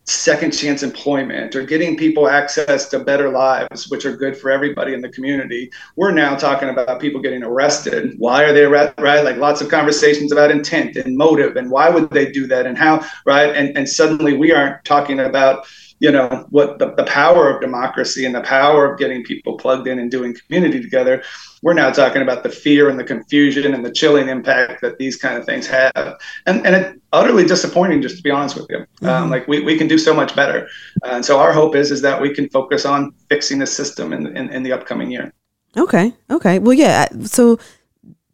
second 0.07 0.51
chance 0.51 0.83
employment 0.83 1.53
or 1.53 1.63
getting 1.63 1.97
people 1.97 2.29
access 2.29 2.87
to 2.87 2.99
better 2.99 3.29
lives, 3.29 3.89
which 3.89 4.05
are 4.05 4.15
good 4.15 4.37
for 4.37 4.49
everybody 4.49 4.93
in 4.93 5.01
the 5.01 5.09
community. 5.09 5.69
We're 5.97 6.11
now 6.11 6.35
talking 6.35 6.69
about 6.69 7.01
people 7.01 7.21
getting 7.21 7.43
arrested. 7.43 8.15
Why 8.17 8.43
are 8.43 8.53
they 8.53 8.63
arrested? 8.63 9.01
Right? 9.01 9.23
Like 9.23 9.35
lots 9.35 9.59
of 9.59 9.69
conversations 9.69 10.31
about 10.31 10.49
intent 10.49 10.95
and 10.95 11.17
motive 11.17 11.57
and 11.57 11.69
why 11.69 11.89
would 11.89 12.09
they 12.09 12.31
do 12.31 12.47
that 12.47 12.65
and 12.65 12.77
how, 12.77 13.05
right? 13.25 13.53
And, 13.53 13.77
and 13.77 13.87
suddenly 13.87 14.37
we 14.37 14.53
aren't 14.53 14.83
talking 14.85 15.19
about 15.19 15.67
you 15.99 16.11
know 16.11 16.45
what 16.49 16.79
the, 16.79 16.93
the 16.93 17.03
power 17.05 17.49
of 17.49 17.61
democracy 17.61 18.25
and 18.25 18.35
the 18.35 18.41
power 18.41 18.91
of 18.91 18.99
getting 18.99 19.23
people 19.23 19.57
plugged 19.57 19.87
in 19.87 19.99
and 19.99 20.11
doing 20.11 20.35
community 20.45 20.81
together 20.81 21.23
we're 21.63 21.73
now 21.73 21.91
talking 21.91 22.21
about 22.21 22.43
the 22.43 22.49
fear 22.49 22.89
and 22.89 22.99
the 22.99 23.03
confusion 23.03 23.73
and 23.73 23.83
the 23.83 23.91
chilling 23.91 24.29
impact 24.29 24.81
that 24.81 24.97
these 24.97 25.15
kind 25.15 25.37
of 25.37 25.45
things 25.45 25.67
have. 25.67 26.17
And 26.45 26.65
and 26.65 26.75
it's 26.75 26.99
utterly 27.13 27.45
disappointing 27.45 28.01
just 28.01 28.17
to 28.17 28.23
be 28.23 28.31
honest 28.31 28.55
with 28.55 28.67
you. 28.69 28.77
Um, 28.77 28.85
mm-hmm. 28.85 29.07
um, 29.07 29.29
like 29.29 29.47
we, 29.47 29.61
we 29.61 29.77
can 29.77 29.87
do 29.87 29.97
so 29.97 30.13
much 30.13 30.35
better. 30.35 30.67
And 31.03 31.25
so 31.25 31.39
our 31.39 31.51
hope 31.51 31.75
is 31.75 31.91
is 31.91 32.01
that 32.01 32.21
we 32.21 32.33
can 32.33 32.49
focus 32.49 32.85
on 32.85 33.11
fixing 33.29 33.59
the 33.59 33.67
system 33.67 34.13
in, 34.13 34.35
in, 34.37 34.49
in 34.49 34.63
the 34.63 34.71
upcoming 34.71 35.11
year. 35.11 35.33
Okay. 35.75 36.13
Okay. 36.29 36.59
Well 36.59 36.73
yeah 36.73 37.07
so 37.23 37.59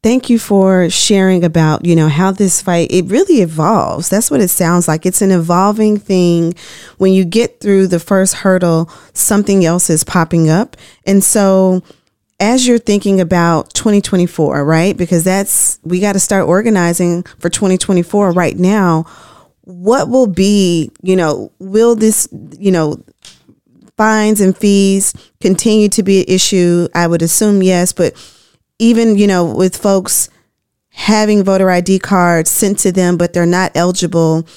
thank 0.03 0.29
you 0.29 0.37
for 0.37 0.89
sharing 0.89 1.43
about 1.43 1.85
you 1.85 1.95
know 1.95 2.09
how 2.09 2.29
this 2.31 2.61
fight 2.61 2.91
it 2.91 3.05
really 3.05 3.41
evolves. 3.41 4.09
That's 4.09 4.29
what 4.29 4.41
it 4.41 4.49
sounds 4.49 4.87
like. 4.87 5.05
It's 5.05 5.21
an 5.21 5.31
evolving 5.31 5.97
thing. 5.97 6.53
When 6.97 7.13
you 7.13 7.25
get 7.25 7.59
through 7.59 7.87
the 7.87 7.99
first 7.99 8.35
hurdle 8.35 8.91
something 9.13 9.65
else 9.65 9.89
is 9.89 10.03
popping 10.03 10.49
up. 10.49 10.77
And 11.07 11.23
so 11.23 11.81
as 12.39 12.67
you're 12.67 12.77
thinking 12.77 13.21
about 13.21 13.73
2024 13.73 14.65
right? 14.65 14.95
Because 14.95 15.23
that's 15.23 15.79
we 15.83 15.99
got 15.99 16.13
to 16.13 16.19
start 16.19 16.47
organizing 16.47 17.23
for 17.39 17.49
2024 17.49 18.31
right 18.31 18.57
now. 18.57 19.05
What 19.61 20.09
will 20.09 20.27
be 20.27 20.91
you 21.01 21.15
know 21.15 21.51
will 21.59 21.95
this 21.95 22.27
you 22.59 22.71
know 22.71 23.01
fines 23.95 24.41
and 24.41 24.57
fees 24.57 25.13
continue 25.39 25.87
to 25.89 26.03
be 26.03 26.19
an 26.19 26.25
issue? 26.27 26.89
I 26.93 27.07
would 27.07 27.21
assume 27.21 27.63
yes, 27.63 27.93
but 27.93 28.13
even, 28.79 29.17
you 29.17 29.27
know, 29.27 29.45
with 29.53 29.77
folks 29.77 30.29
having 30.89 31.43
voter 31.43 31.69
ID 31.69 31.99
cards 31.99 32.51
sent 32.51 32.79
to 32.79 32.91
them, 32.91 33.17
but 33.17 33.33
they're 33.33 33.45
not 33.45 33.71
eligible 33.75 34.47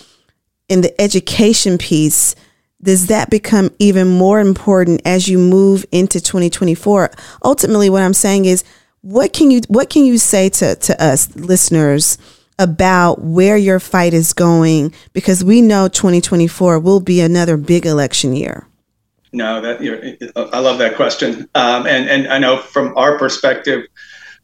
in 0.69 0.81
the 0.81 1.01
education 1.01 1.79
piece, 1.79 2.35
does 2.83 3.07
that 3.07 3.31
become 3.31 3.71
even 3.79 4.09
more 4.09 4.41
important 4.41 5.01
as 5.05 5.29
you 5.29 5.39
move 5.39 5.87
into 5.93 6.21
2024? 6.21 7.11
Ultimately, 7.45 7.89
what 7.89 8.03
I'm 8.03 8.15
saying 8.15 8.45
is, 8.45 8.65
what 9.01 9.33
can 9.33 9.51
you 9.51 9.61
what 9.69 9.89
can 9.89 10.05
you 10.05 10.19
say 10.19 10.49
to, 10.49 10.75
to 10.75 11.03
us 11.03 11.35
listeners 11.37 12.19
about 12.59 13.21
where 13.21 13.57
your 13.57 13.79
fight 13.79 14.13
is 14.13 14.33
going? 14.33 14.93
Because 15.13 15.45
we 15.45 15.63
know 15.63 15.89
2024 15.89 16.81
will 16.81 17.01
be 17.01 17.21
another 17.21 17.57
big 17.57 17.87
election 17.87 18.35
year. 18.35 18.67
No, 19.37 19.61
that 19.61 20.33
I 20.35 20.61
love 20.61 20.79
that 20.79 20.97
question, 20.97 21.47
um, 21.55 21.87
and 21.87 22.09
and 22.09 22.27
I 22.29 22.39
know 22.39 22.57
from 22.57 22.97
our 22.97 23.19
perspective, 23.19 23.85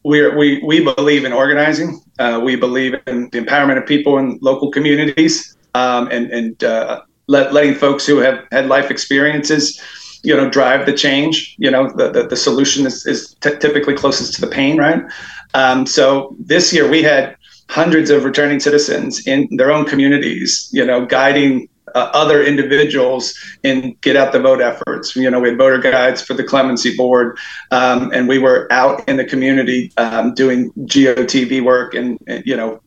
we 0.04 0.28
we 0.28 0.62
we 0.62 0.84
believe 0.84 1.24
in 1.24 1.32
organizing. 1.32 1.98
Uh, 2.18 2.42
we 2.44 2.56
believe 2.56 2.96
in 3.06 3.30
the 3.30 3.40
empowerment 3.40 3.78
of 3.78 3.86
people 3.86 4.18
in 4.18 4.38
local 4.42 4.70
communities, 4.70 5.56
um, 5.74 6.08
and 6.08 6.30
and 6.30 6.62
uh, 6.62 7.00
let, 7.26 7.54
letting 7.54 7.74
folks 7.74 8.04
who 8.04 8.18
have 8.18 8.44
had 8.52 8.66
life 8.66 8.90
experiences, 8.90 9.80
you 10.24 10.36
know, 10.36 10.50
drive 10.50 10.84
the 10.84 10.92
change. 10.92 11.56
You 11.58 11.70
know, 11.70 11.90
the 11.96 12.10
the, 12.10 12.26
the 12.26 12.36
solution 12.36 12.84
is 12.84 13.06
is 13.06 13.34
t- 13.40 13.56
typically 13.60 13.94
closest 13.94 14.34
to 14.34 14.42
the 14.42 14.52
pain, 14.58 14.76
right? 14.76 15.02
Um, 15.54 15.86
so 15.86 16.36
this 16.38 16.70
year 16.70 16.86
we 16.86 17.02
had 17.02 17.34
hundreds 17.70 18.10
of 18.10 18.24
returning 18.24 18.60
citizens 18.60 19.26
in 19.26 19.48
their 19.56 19.72
own 19.72 19.86
communities, 19.86 20.68
you 20.70 20.84
know, 20.84 21.06
guiding 21.06 21.66
uh, 21.94 22.10
other 22.12 22.42
individuals 22.44 23.34
in 23.62 23.96
get 24.00 24.16
out 24.16 24.32
the 24.32 24.40
vote 24.40 24.60
efforts. 24.60 25.14
You 25.16 25.30
know, 25.30 25.40
we 25.40 25.48
had 25.48 25.58
voter 25.58 25.78
guides 25.78 26.22
for 26.22 26.34
the 26.34 26.44
clemency 26.44 26.96
board, 26.96 27.38
um, 27.70 28.10
and 28.12 28.28
we 28.28 28.38
were 28.38 28.66
out 28.70 29.06
in 29.08 29.16
the 29.16 29.24
community 29.24 29.92
um, 29.96 30.34
doing 30.34 30.72
GOTV 30.72 31.62
work 31.62 31.94
in, 31.94 32.18
you 32.44 32.56
know, 32.56 32.80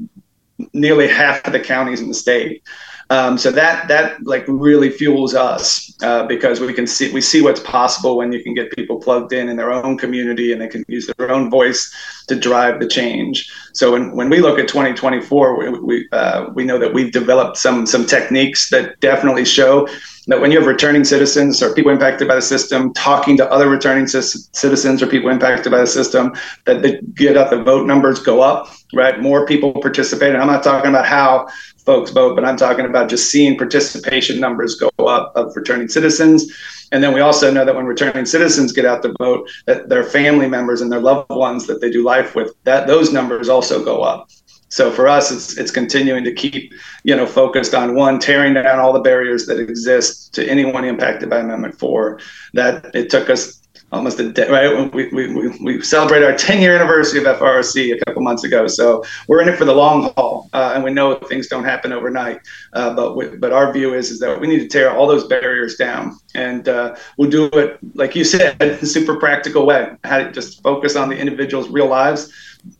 nearly 0.73 1.07
half 1.07 1.45
of 1.45 1.53
the 1.53 1.59
counties 1.59 2.01
in 2.01 2.07
the 2.07 2.13
state. 2.13 2.63
Um, 3.09 3.37
so 3.37 3.51
that 3.51 3.87
that 3.87 4.23
like 4.25 4.45
really 4.47 4.89
fuels 4.89 5.35
us 5.35 5.95
uh, 6.01 6.25
because 6.25 6.59
we 6.59 6.73
can 6.73 6.87
see 6.87 7.13
we 7.13 7.21
see 7.21 7.41
what's 7.41 7.59
possible 7.59 8.17
when 8.17 8.31
you 8.31 8.41
can 8.41 8.55
get 8.55 8.71
people 8.71 8.99
plugged 8.99 9.31
in 9.31 9.47
in 9.47 9.57
their 9.57 9.71
own 9.71 9.97
community 9.97 10.51
and 10.51 10.59
they 10.59 10.67
can 10.67 10.83
use 10.87 11.09
their 11.17 11.29
own 11.29 11.49
voice 11.51 11.93
to 12.27 12.35
drive 12.35 12.79
the 12.79 12.87
change. 12.87 13.51
So 13.73 13.91
when, 13.91 14.15
when 14.15 14.29
we 14.29 14.39
look 14.39 14.57
at 14.57 14.67
2024, 14.67 15.57
we 15.59 15.79
we, 15.79 16.07
uh, 16.11 16.49
we 16.55 16.63
know 16.63 16.79
that 16.79 16.93
we've 16.93 17.11
developed 17.11 17.57
some 17.57 17.85
some 17.85 18.05
techniques 18.05 18.69
that 18.69 18.99
definitely 19.01 19.45
show 19.45 19.87
that 20.27 20.41
when 20.41 20.51
you 20.51 20.57
have 20.57 20.67
returning 20.67 21.03
citizens 21.03 21.61
or 21.61 21.73
people 21.73 21.91
impacted 21.91 22.27
by 22.27 22.35
the 22.35 22.41
system 22.41 22.93
talking 22.93 23.37
to 23.37 23.51
other 23.51 23.69
returning 23.69 24.07
citizens 24.07 25.03
or 25.03 25.07
people 25.07 25.29
impacted 25.29 25.71
by 25.71 25.79
the 25.79 25.87
system, 25.87 26.33
that 26.65 26.81
the 26.81 26.99
get 27.13 27.37
out 27.37 27.51
the 27.51 27.61
vote 27.61 27.85
numbers 27.85 28.19
go 28.19 28.41
up, 28.41 28.67
right? 28.93 29.21
More 29.21 29.45
people 29.45 29.73
participate. 29.73 30.33
And 30.33 30.41
I'm 30.41 30.47
not 30.47 30.63
talking 30.63 30.89
about 30.89 31.05
how 31.05 31.47
folks 31.85 32.11
vote, 32.11 32.35
but 32.35 32.43
I'm 32.43 32.57
talking 32.57 32.85
about 32.85 33.09
just 33.09 33.29
seeing 33.29 33.57
participation 33.57 34.39
numbers 34.39 34.75
go 34.75 34.89
up 35.05 35.31
of 35.35 35.55
returning 35.55 35.87
citizens. 35.87 36.51
And 36.91 37.03
then 37.03 37.13
we 37.13 37.21
also 37.21 37.51
know 37.51 37.65
that 37.65 37.75
when 37.75 37.85
returning 37.85 38.25
citizens 38.25 38.71
get 38.71 38.85
out 38.85 39.01
to 39.03 39.13
vote, 39.19 39.49
that 39.65 39.89
their 39.89 40.03
family 40.03 40.47
members 40.47 40.81
and 40.81 40.91
their 40.91 40.99
loved 40.99 41.29
ones 41.29 41.67
that 41.67 41.81
they 41.81 41.91
do 41.91 42.03
life 42.03 42.35
with, 42.35 42.53
that 42.63 42.87
those 42.87 43.13
numbers 43.13 43.49
also 43.49 43.83
go 43.83 44.01
up. 44.01 44.29
So 44.69 44.91
for 44.91 45.07
us, 45.07 45.31
it's 45.31 45.57
it's 45.57 45.71
continuing 45.71 46.23
to 46.23 46.33
keep 46.33 46.73
you 47.03 47.15
know 47.15 47.25
focused 47.25 47.73
on 47.73 47.95
one 47.95 48.19
tearing 48.19 48.55
down 48.55 48.79
all 48.79 48.91
the 48.91 48.99
barriers 48.99 49.45
that 49.45 49.59
exist 49.59 50.33
to 50.33 50.45
anyone 50.49 50.83
impacted 50.83 51.29
by 51.29 51.39
Amendment 51.39 51.79
Four. 51.79 52.19
That 52.53 52.93
it 52.93 53.09
took 53.09 53.29
us 53.29 53.61
almost 53.95 54.19
a 54.19 54.31
day, 54.31 54.49
right? 54.49 54.93
We, 54.93 55.07
we, 55.09 55.33
we, 55.33 55.57
we 55.59 55.81
celebrated 55.81 56.25
our 56.29 56.37
10 56.37 56.61
year 56.61 56.75
anniversary 56.75 57.23
of 57.23 57.37
FRC 57.37 57.95
a 57.95 58.05
couple 58.05 58.21
months 58.21 58.43
ago. 58.43 58.67
So 58.67 59.03
we're 59.27 59.41
in 59.41 59.49
it 59.49 59.57
for 59.57 59.65
the 59.65 59.73
long 59.73 60.13
haul. 60.15 60.49
Uh, 60.53 60.73
and 60.75 60.83
we 60.83 60.91
know 60.91 61.15
things 61.15 61.47
don't 61.47 61.63
happen 61.63 61.91
overnight. 61.91 62.39
Uh, 62.73 62.93
but 62.93 63.15
we, 63.15 63.27
but 63.37 63.51
our 63.51 63.71
view 63.71 63.93
is, 63.93 64.11
is 64.11 64.19
that 64.19 64.39
we 64.39 64.47
need 64.47 64.59
to 64.59 64.67
tear 64.67 64.95
all 64.95 65.07
those 65.07 65.25
barriers 65.27 65.75
down. 65.75 66.17
And 66.33 66.67
uh, 66.67 66.95
we'll 67.17 67.29
do 67.29 67.45
it, 67.45 67.79
like 67.95 68.15
you 68.15 68.23
said, 68.23 68.61
in 68.61 68.69
a 68.69 68.85
super 68.85 69.15
practical 69.15 69.65
way. 69.65 69.91
How 70.03 70.19
to 70.19 70.31
just 70.31 70.61
focus 70.61 70.95
on 70.95 71.09
the 71.09 71.17
individual's 71.17 71.69
real 71.69 71.87
lives, 71.87 72.31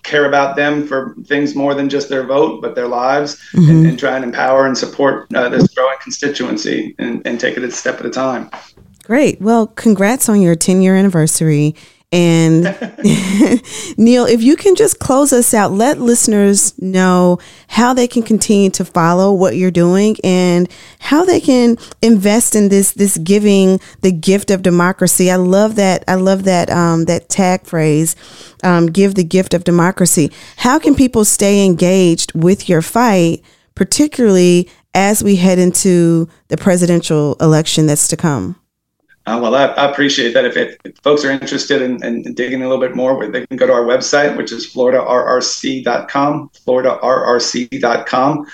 care 0.04 0.26
about 0.26 0.56
them 0.56 0.88
for 0.88 1.16
things 1.26 1.56
more 1.56 1.74
than 1.74 1.90
just 1.90 2.10
their 2.10 2.24
vote, 2.24 2.62
but 2.62 2.76
their 2.76 2.88
lives, 2.88 3.42
mm-hmm. 3.54 3.70
and, 3.70 3.88
and, 3.88 4.00
try 4.00 4.16
and 4.16 4.26
empower 4.26 4.66
and 4.66 4.78
support 4.78 5.34
uh, 5.36 5.48
this 5.50 5.68
growing 5.74 5.98
constituency 6.02 6.96
and, 6.98 7.26
and 7.26 7.40
take 7.40 7.56
it 7.56 7.64
a 7.64 7.72
step 7.72 8.00
at 8.00 8.06
a 8.06 8.10
time. 8.10 8.50
Great. 9.06 9.40
Well, 9.40 9.68
congrats 9.68 10.30
on 10.30 10.42
your 10.42 10.56
10 10.56 10.82
year 10.82 10.96
anniversary. 10.96 11.76
And 12.12 12.64
Neil, 13.98 14.26
if 14.26 14.42
you 14.42 14.56
can 14.56 14.76
just 14.76 14.98
close 14.98 15.32
us 15.32 15.54
out, 15.54 15.72
let 15.72 16.00
listeners 16.00 16.80
know 16.82 17.38
how 17.68 17.94
they 17.94 18.08
can 18.08 18.24
continue 18.24 18.72
to 18.72 18.84
follow 18.84 19.32
what 19.32 19.58
you're 19.58 19.70
doing 19.70 20.16
and 20.24 20.68
how 20.98 21.24
they 21.24 21.40
can 21.40 21.78
invest 22.02 22.56
in 22.56 22.70
this 22.70 22.94
this 22.94 23.18
giving 23.20 23.80
the 24.02 24.12
gift 24.12 24.50
of 24.50 24.64
democracy. 24.64 25.30
I 25.30 25.36
love 25.36 25.76
that. 25.76 26.04
I 26.08 26.16
love 26.16 26.46
that 26.46 26.72
um, 26.72 27.06
that 27.06 27.30
tag 27.30 27.66
phrase, 27.66 28.16
um, 28.64 28.88
"Give 28.88 29.14
the 29.14 29.24
gift 29.24 29.54
of 29.54 29.64
democracy." 29.64 30.32
How 30.58 30.80
can 30.80 30.96
people 30.96 31.26
stay 31.26 31.64
engaged 31.64 32.34
with 32.34 32.68
your 32.70 32.82
fight, 32.82 33.44
particularly 33.76 34.68
as 34.96 35.24
we 35.24 35.36
head 35.36 35.60
into 35.60 36.28
the 36.48 36.58
presidential 36.58 37.36
election 37.40 37.86
that's 37.86 38.08
to 38.08 38.18
come? 38.18 38.56
Uh, 39.28 39.40
well, 39.42 39.56
I, 39.56 39.66
I, 39.66 39.90
appreciate 39.90 40.34
that. 40.36 40.46
If, 40.46 40.56
if, 40.56 40.98
folks 41.00 41.26
are 41.26 41.32
interested 41.32 41.82
in, 41.82 42.04
in, 42.04 42.34
digging 42.36 42.62
a 42.62 42.70
little 42.70 42.80
bit 42.80 42.96
more, 42.96 43.28
they 43.28 43.48
can 43.48 43.58
go 43.58 43.66
to 43.66 43.74
our 43.74 43.84
website, 43.84 44.38
which 44.38 44.52
is 44.52 44.72
floridarrc.com, 44.72 46.52
floridarrc.com. 46.68 48.46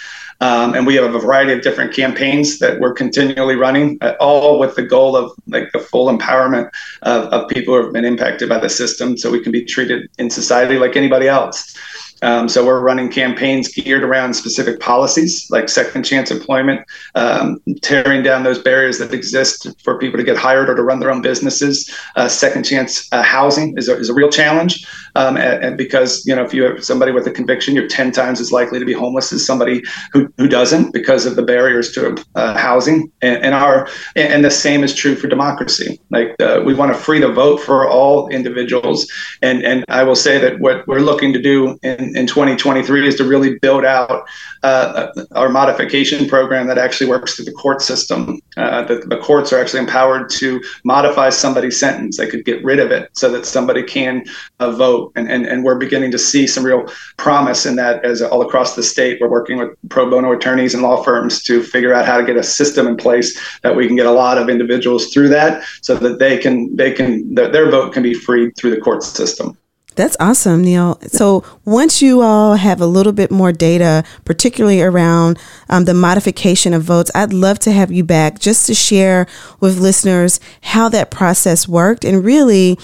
Um, 0.41 0.73
and 0.73 0.87
we 0.87 0.95
have 0.95 1.13
a 1.13 1.19
variety 1.19 1.53
of 1.53 1.61
different 1.61 1.93
campaigns 1.93 2.57
that 2.59 2.79
we're 2.79 2.93
continually 2.93 3.55
running, 3.55 3.99
uh, 4.01 4.13
all 4.19 4.59
with 4.59 4.75
the 4.75 4.81
goal 4.81 5.15
of 5.15 5.31
like 5.47 5.71
the 5.71 5.79
full 5.79 6.07
empowerment 6.17 6.71
of, 7.03 7.25
of 7.25 7.49
people 7.49 7.75
who 7.75 7.83
have 7.83 7.93
been 7.93 8.05
impacted 8.05 8.49
by 8.49 8.57
the 8.57 8.69
system 8.69 9.17
so 9.17 9.29
we 9.29 9.41
can 9.41 9.51
be 9.51 9.63
treated 9.63 10.09
in 10.17 10.29
society 10.31 10.79
like 10.79 10.95
anybody 10.95 11.27
else. 11.27 11.77
Um, 12.21 12.47
so 12.47 12.65
we're 12.65 12.81
running 12.81 13.09
campaigns 13.09 13.67
geared 13.67 14.03
around 14.03 14.33
specific 14.33 14.79
policies 14.79 15.49
like 15.49 15.69
second 15.69 16.03
chance 16.03 16.31
employment, 16.31 16.81
um, 17.15 17.61
tearing 17.81 18.23
down 18.23 18.43
those 18.43 18.59
barriers 18.59 18.99
that 18.99 19.13
exist 19.13 19.67
for 19.83 19.97
people 19.97 20.17
to 20.17 20.23
get 20.23 20.37
hired 20.37 20.69
or 20.69 20.75
to 20.75 20.83
run 20.83 20.99
their 20.99 21.11
own 21.11 21.21
businesses. 21.21 21.93
Uh, 22.15 22.27
second 22.27 22.63
chance 22.63 23.11
uh, 23.11 23.23
housing 23.23 23.77
is 23.77 23.89
a, 23.89 23.97
is 23.97 24.09
a 24.09 24.13
real 24.13 24.29
challenge, 24.29 24.85
um, 25.15 25.37
and, 25.37 25.63
and, 25.63 25.77
because 25.77 26.25
you 26.25 26.35
know 26.35 26.43
if 26.43 26.53
you 26.53 26.63
have 26.63 26.83
somebody 26.83 27.11
with 27.11 27.27
a 27.27 27.31
conviction, 27.31 27.75
you're 27.75 27.87
ten 27.87 28.11
times 28.11 28.39
as 28.39 28.51
likely 28.51 28.79
to 28.79 28.85
be 28.85 28.93
homeless 28.93 29.31
as 29.33 29.45
somebody 29.45 29.83
who, 30.13 30.31
who 30.37 30.47
doesn't 30.47 30.93
because 30.93 31.25
of 31.25 31.35
the 31.35 31.41
barriers 31.41 31.91
to 31.93 32.23
uh, 32.35 32.57
housing. 32.57 33.11
And, 33.21 33.43
and, 33.43 33.55
our 33.55 33.87
and 34.15 34.43
the 34.43 34.51
same 34.51 34.83
is 34.83 34.95
true 34.95 35.15
for 35.15 35.27
democracy. 35.27 35.99
Like 36.09 36.35
uh, 36.39 36.61
we 36.65 36.73
want 36.73 36.93
to 36.93 36.99
free 36.99 37.19
the 37.19 37.31
vote 37.31 37.59
for 37.59 37.87
all 37.87 38.27
individuals, 38.29 39.09
and 39.41 39.63
and 39.63 39.85
I 39.87 40.03
will 40.03 40.15
say 40.15 40.37
that 40.39 40.59
what 40.59 40.87
we're 40.87 40.99
looking 40.99 41.33
to 41.33 41.41
do 41.41 41.77
in 41.83 42.15
in, 42.15 42.27
2023 42.27 43.07
is 43.07 43.15
to 43.15 43.23
really 43.23 43.59
build 43.59 43.83
out 43.83 44.27
uh, 44.63 45.07
our 45.33 45.49
modification 45.49 46.27
program 46.27 46.67
that 46.67 46.77
actually 46.77 47.09
works 47.09 47.35
through 47.35 47.45
the 47.45 47.51
court 47.51 47.81
system. 47.81 48.39
Uh, 48.57 48.83
the, 48.83 48.95
the, 48.95 49.17
courts 49.17 49.51
are 49.51 49.59
actually 49.59 49.79
empowered 49.79 50.29
to 50.29 50.61
modify 50.83 51.29
somebody's 51.29 51.79
sentence. 51.79 52.17
They 52.17 52.27
could 52.27 52.45
get 52.45 52.63
rid 52.63 52.79
of 52.79 52.91
it 52.91 53.09
so 53.13 53.29
that 53.31 53.45
somebody 53.45 53.83
can 53.83 54.23
uh, 54.59 54.71
vote. 55.01 55.11
And, 55.15 55.29
and, 55.31 55.45
and 55.45 55.63
we're 55.63 55.77
beginning 55.77 56.11
to 56.11 56.17
see 56.17 56.47
some 56.47 56.65
real 56.65 56.85
promise 57.17 57.65
in 57.65 57.75
that 57.77 58.03
as 58.05 58.21
all 58.21 58.41
across 58.41 58.75
the 58.75 58.83
state. 58.83 59.19
We're 59.21 59.29
working 59.29 59.57
with 59.57 59.69
pro 59.89 60.09
bono 60.09 60.31
attorneys 60.31 60.73
and 60.73 60.83
law 60.83 61.03
firms 61.03 61.41
to 61.43 61.63
figure 61.63 61.93
out 61.93 62.05
how 62.05 62.17
to 62.17 62.25
get 62.25 62.37
a 62.37 62.43
system 62.43 62.87
in 62.87 62.97
place 62.97 63.39
that 63.61 63.75
we 63.75 63.87
can 63.87 63.95
get 63.95 64.05
a 64.05 64.11
lot 64.11 64.37
of 64.37 64.49
individuals 64.49 65.13
through 65.13 65.29
that 65.29 65.63
so 65.81 65.95
that 65.95 66.19
they 66.19 66.37
can, 66.37 66.75
they 66.75 66.91
can, 66.91 67.33
their 67.35 67.69
vote 67.69 67.93
can 67.93 68.03
be 68.03 68.13
freed 68.13 68.55
through 68.57 68.71
the 68.75 68.81
court 68.81 69.03
system. 69.03 69.57
That's 69.95 70.15
awesome, 70.21 70.63
Neil. 70.63 70.97
So 71.07 71.43
once 71.65 72.01
you 72.01 72.21
all 72.21 72.55
have 72.55 72.79
a 72.79 72.85
little 72.85 73.11
bit 73.11 73.29
more 73.29 73.51
data, 73.51 74.05
particularly 74.23 74.81
around 74.81 75.37
um, 75.69 75.83
the 75.83 75.93
modification 75.93 76.73
of 76.73 76.83
votes, 76.83 77.11
I'd 77.13 77.33
love 77.33 77.59
to 77.59 77.73
have 77.73 77.91
you 77.91 78.05
back 78.05 78.39
just 78.39 78.67
to 78.67 78.73
share 78.73 79.27
with 79.59 79.79
listeners 79.79 80.39
how 80.61 80.87
that 80.89 81.11
process 81.11 81.67
worked 81.67 82.05
and 82.05 82.23
really 82.23 82.79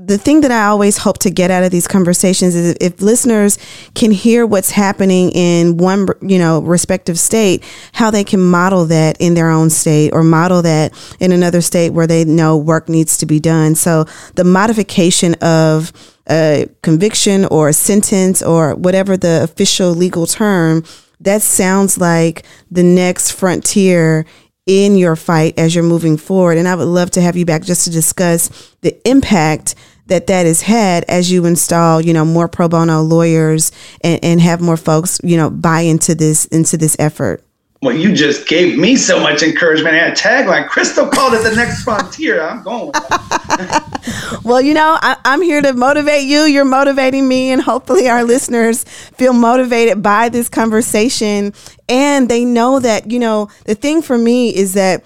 the 0.00 0.16
thing 0.16 0.42
that 0.42 0.52
I 0.52 0.66
always 0.66 0.96
hope 0.96 1.18
to 1.18 1.30
get 1.30 1.50
out 1.50 1.64
of 1.64 1.72
these 1.72 1.88
conversations 1.88 2.54
is 2.54 2.76
if 2.80 3.02
listeners 3.02 3.58
can 3.96 4.12
hear 4.12 4.46
what's 4.46 4.70
happening 4.70 5.30
in 5.32 5.76
one, 5.76 6.06
you 6.22 6.38
know, 6.38 6.60
respective 6.60 7.18
state, 7.18 7.64
how 7.92 8.08
they 8.12 8.22
can 8.22 8.40
model 8.40 8.84
that 8.86 9.16
in 9.20 9.34
their 9.34 9.50
own 9.50 9.70
state 9.70 10.12
or 10.12 10.22
model 10.22 10.62
that 10.62 10.92
in 11.18 11.32
another 11.32 11.60
state 11.60 11.90
where 11.90 12.06
they 12.06 12.24
know 12.24 12.56
work 12.56 12.88
needs 12.88 13.18
to 13.18 13.26
be 13.26 13.40
done. 13.40 13.74
So 13.74 14.04
the 14.36 14.44
modification 14.44 15.34
of 15.42 15.92
a 16.30 16.68
conviction 16.82 17.46
or 17.46 17.68
a 17.68 17.72
sentence 17.72 18.40
or 18.40 18.76
whatever 18.76 19.16
the 19.16 19.42
official 19.42 19.90
legal 19.90 20.26
term, 20.26 20.84
that 21.18 21.42
sounds 21.42 21.98
like 21.98 22.44
the 22.70 22.84
next 22.84 23.32
frontier 23.32 24.26
in 24.68 24.96
your 24.96 25.16
fight 25.16 25.58
as 25.58 25.74
you're 25.74 25.82
moving 25.82 26.16
forward. 26.16 26.58
And 26.58 26.68
I 26.68 26.76
would 26.76 26.84
love 26.84 27.10
to 27.12 27.20
have 27.20 27.36
you 27.36 27.44
back 27.44 27.62
just 27.62 27.84
to 27.84 27.90
discuss 27.90 28.74
the 28.82 28.96
impact 29.08 29.74
that 30.06 30.26
that 30.28 30.46
has 30.46 30.62
had 30.62 31.04
as 31.04 31.32
you 31.32 31.44
install, 31.46 32.00
you 32.00 32.12
know, 32.12 32.24
more 32.24 32.48
pro 32.48 32.68
bono 32.68 33.02
lawyers 33.02 33.72
and, 34.02 34.22
and 34.22 34.40
have 34.40 34.60
more 34.60 34.76
folks, 34.76 35.20
you 35.24 35.36
know, 35.36 35.50
buy 35.50 35.80
into 35.80 36.14
this 36.14 36.44
into 36.46 36.76
this 36.76 36.96
effort. 36.98 37.42
Well, 37.80 37.94
you 37.94 38.12
just 38.12 38.48
gave 38.48 38.76
me 38.76 38.96
so 38.96 39.20
much 39.20 39.44
encouragement. 39.44 39.94
I 39.94 39.98
had 39.98 40.12
a 40.12 40.16
tagline. 40.16 40.66
Kristal 40.66 41.10
called 41.12 41.34
it 41.34 41.44
the 41.44 41.54
next 41.54 41.84
frontier. 41.84 42.42
I'm 42.42 42.64
going. 42.64 42.90
well, 44.44 44.60
you 44.60 44.74
know, 44.74 44.98
I, 45.00 45.16
I'm 45.24 45.42
here 45.42 45.62
to 45.62 45.72
motivate 45.72 46.24
you. 46.24 46.40
You're 46.40 46.64
motivating 46.64 47.28
me, 47.28 47.52
and 47.52 47.62
hopefully, 47.62 48.08
our 48.08 48.24
listeners 48.24 48.82
feel 48.82 49.32
motivated 49.32 50.02
by 50.02 50.28
this 50.28 50.48
conversation. 50.48 51.54
And 51.88 52.28
they 52.28 52.44
know 52.44 52.80
that, 52.80 53.12
you 53.12 53.20
know, 53.20 53.48
the 53.64 53.76
thing 53.76 54.02
for 54.02 54.18
me 54.18 54.52
is 54.52 54.74
that 54.74 55.04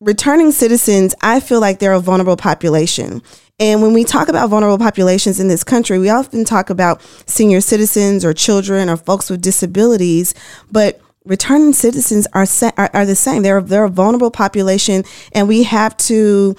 returning 0.00 0.50
citizens, 0.50 1.14
I 1.20 1.40
feel 1.40 1.60
like 1.60 1.78
they're 1.78 1.92
a 1.92 2.00
vulnerable 2.00 2.38
population. 2.38 3.22
And 3.60 3.82
when 3.82 3.92
we 3.92 4.02
talk 4.02 4.28
about 4.28 4.48
vulnerable 4.48 4.78
populations 4.78 5.38
in 5.38 5.48
this 5.48 5.62
country, 5.62 5.98
we 5.98 6.08
often 6.08 6.44
talk 6.44 6.70
about 6.70 7.02
senior 7.26 7.60
citizens 7.60 8.24
or 8.24 8.32
children 8.32 8.88
or 8.88 8.96
folks 8.96 9.28
with 9.28 9.42
disabilities, 9.42 10.34
but 10.72 11.00
returning 11.24 11.72
citizens 11.72 12.26
are, 12.32 12.46
are, 12.76 12.90
are 12.92 13.06
the 13.06 13.16
same. 13.16 13.42
They're 13.42 13.60
they're 13.60 13.84
a 13.84 13.90
vulnerable 13.90 14.30
population, 14.30 15.04
and 15.32 15.48
we 15.48 15.62
have 15.64 15.96
to 15.98 16.56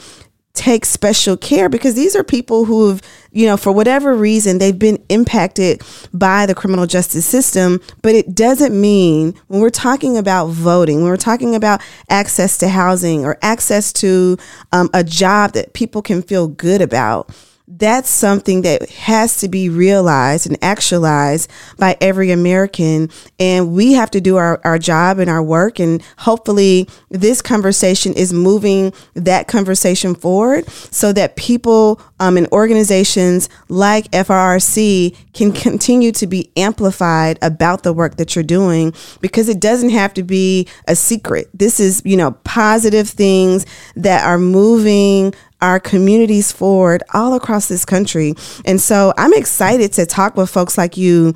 take 0.55 0.85
special 0.85 1.35
care 1.35 1.67
because 1.67 1.95
these 1.95 2.15
are 2.15 2.23
people 2.23 2.63
who 2.65 2.87
have, 2.87 3.01
you 3.31 3.45
know, 3.45 3.57
for 3.57 3.73
whatever 3.73 4.15
reason, 4.15 4.57
they've 4.57 4.79
been 4.79 5.03
impacted 5.09 5.81
by 6.13 6.45
the 6.45 6.55
criminal 6.55 6.87
justice 6.87 7.25
system. 7.25 7.81
But 8.01 8.15
it 8.15 8.33
doesn't 8.33 8.79
mean 8.79 9.35
when 9.47 9.59
we're 9.59 9.69
talking 9.69 10.17
about 10.17 10.47
voting, 10.47 11.01
when 11.01 11.07
we're 11.07 11.17
talking 11.17 11.55
about 11.55 11.81
access 12.09 12.57
to 12.59 12.69
housing 12.69 13.25
or 13.25 13.37
access 13.41 13.91
to 13.93 14.37
um, 14.71 14.89
a 14.93 15.03
job 15.03 15.51
that 15.53 15.73
people 15.73 16.01
can 16.01 16.21
feel 16.21 16.47
good 16.47 16.81
about 16.81 17.29
that's 17.67 18.09
something 18.09 18.61
that 18.61 18.89
has 18.91 19.37
to 19.37 19.47
be 19.47 19.69
realized 19.69 20.45
and 20.45 20.57
actualized 20.61 21.49
by 21.79 21.97
every 21.99 22.31
American. 22.31 23.09
And 23.39 23.73
we 23.73 23.93
have 23.93 24.11
to 24.11 24.21
do 24.21 24.37
our, 24.37 24.61
our 24.63 24.77
job 24.77 25.17
and 25.17 25.29
our 25.29 25.41
work. 25.41 25.79
And 25.79 26.03
hopefully, 26.19 26.87
this 27.09 27.41
conversation 27.41 28.13
is 28.13 28.31
moving 28.31 28.93
that 29.15 29.47
conversation 29.47 30.13
forward 30.13 30.69
so 30.69 31.11
that 31.13 31.35
people 31.35 31.99
um, 32.19 32.37
and 32.37 32.47
organizations 32.51 33.49
like 33.67 34.11
FRRC 34.11 35.15
can 35.33 35.51
continue 35.51 36.11
to 36.13 36.27
be 36.27 36.51
amplified 36.55 37.39
about 37.41 37.83
the 37.83 37.93
work 37.93 38.17
that 38.17 38.35
you're 38.35 38.43
doing 38.43 38.93
because 39.21 39.49
it 39.49 39.59
doesn't 39.59 39.89
have 39.89 40.13
to 40.13 40.23
be 40.23 40.67
a 40.87 40.95
secret. 40.95 41.49
This 41.53 41.79
is, 41.79 42.01
you 42.05 42.15
know, 42.15 42.31
positive 42.43 43.09
things 43.09 43.65
that 43.95 44.23
are 44.23 44.37
moving 44.37 45.33
our 45.61 45.79
communities 45.79 46.51
forward 46.51 47.03
all 47.13 47.33
across 47.33 47.67
this 47.67 47.85
country. 47.85 48.33
And 48.65 48.79
so 48.79 49.13
I'm 49.17 49.33
excited 49.33 49.93
to 49.93 50.05
talk 50.05 50.35
with 50.35 50.49
folks 50.49 50.77
like 50.77 50.97
you 50.97 51.33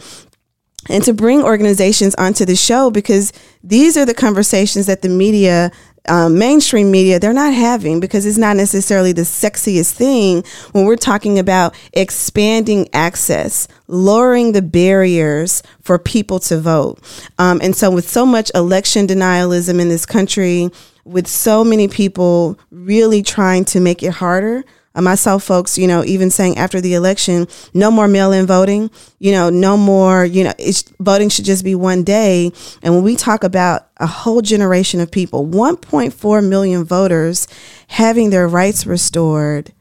and 0.88 1.04
to 1.04 1.14
bring 1.14 1.44
organizations 1.44 2.16
onto 2.16 2.46
the 2.46 2.56
show 2.56 2.90
because 2.90 3.34
these 3.64 3.98
are 3.98 4.06
the 4.06 4.14
conversations 4.14 4.86
that 4.86 5.02
the 5.02 5.10
media 5.10 5.72
um, 6.08 6.40
mainstream 6.40 6.90
media 6.90 7.20
they're 7.20 7.34
not 7.34 7.54
having 7.54 8.00
because 8.00 8.26
it's 8.26 8.38
not 8.38 8.56
necessarily 8.56 9.12
the 9.12 9.24
sexiest 9.24 9.92
thing 9.92 10.44
when 10.72 10.86
we're 10.86 10.96
talking 10.96 11.38
about 11.38 11.76
expanding 11.94 12.88
access 12.94 13.68
lowering 13.88 14.54
the 14.54 14.62
barriers 14.62 15.62
for 15.82 16.00
people 16.00 16.40
to 16.40 16.58
vote 16.58 17.00
um, 17.38 17.60
and 17.62 17.76
so 17.76 17.92
with 17.92 18.10
so 18.10 18.26
much 18.26 18.50
election 18.56 19.08
denialism 19.08 19.80
in 19.80 19.90
this 19.90 20.06
country 20.06 20.70
with 21.10 21.28
so 21.28 21.64
many 21.64 21.88
people 21.88 22.60
really 22.72 23.24
trying 23.24 23.66
to 23.66 23.80
make 23.80 24.03
it 24.03 24.12
harder. 24.12 24.64
Um, 24.95 25.07
I 25.07 25.16
saw 25.16 25.38
folks, 25.38 25.78
you 25.78 25.88
know, 25.88 26.03
even 26.03 26.30
saying 26.30 26.57
after 26.57 26.82
the 26.82 26.93
election, 26.93 27.47
no 27.74 27.89
more 27.91 28.07
mail-in 28.07 28.45
voting. 28.45 28.91
You 29.20 29.32
know, 29.32 29.49
no 29.49 29.78
more. 29.78 30.26
You 30.26 30.45
know, 30.45 30.53
voting 30.99 31.30
should 31.30 31.45
just 31.45 31.64
be 31.64 31.76
one 31.76 32.03
day. 32.03 32.51
And 32.82 32.93
when 32.93 33.03
we 33.03 33.16
talk 33.16 33.43
about 33.43 33.88
a 33.97 34.07
whole 34.07 34.41
generation 34.41 34.99
of 34.99 35.12
people, 35.12 35.45
1.4 35.45 36.47
million 36.47 36.84
voters 36.84 37.47
having 37.88 38.30
their 38.30 38.47
rights 38.47 38.86
restored, 38.86 39.74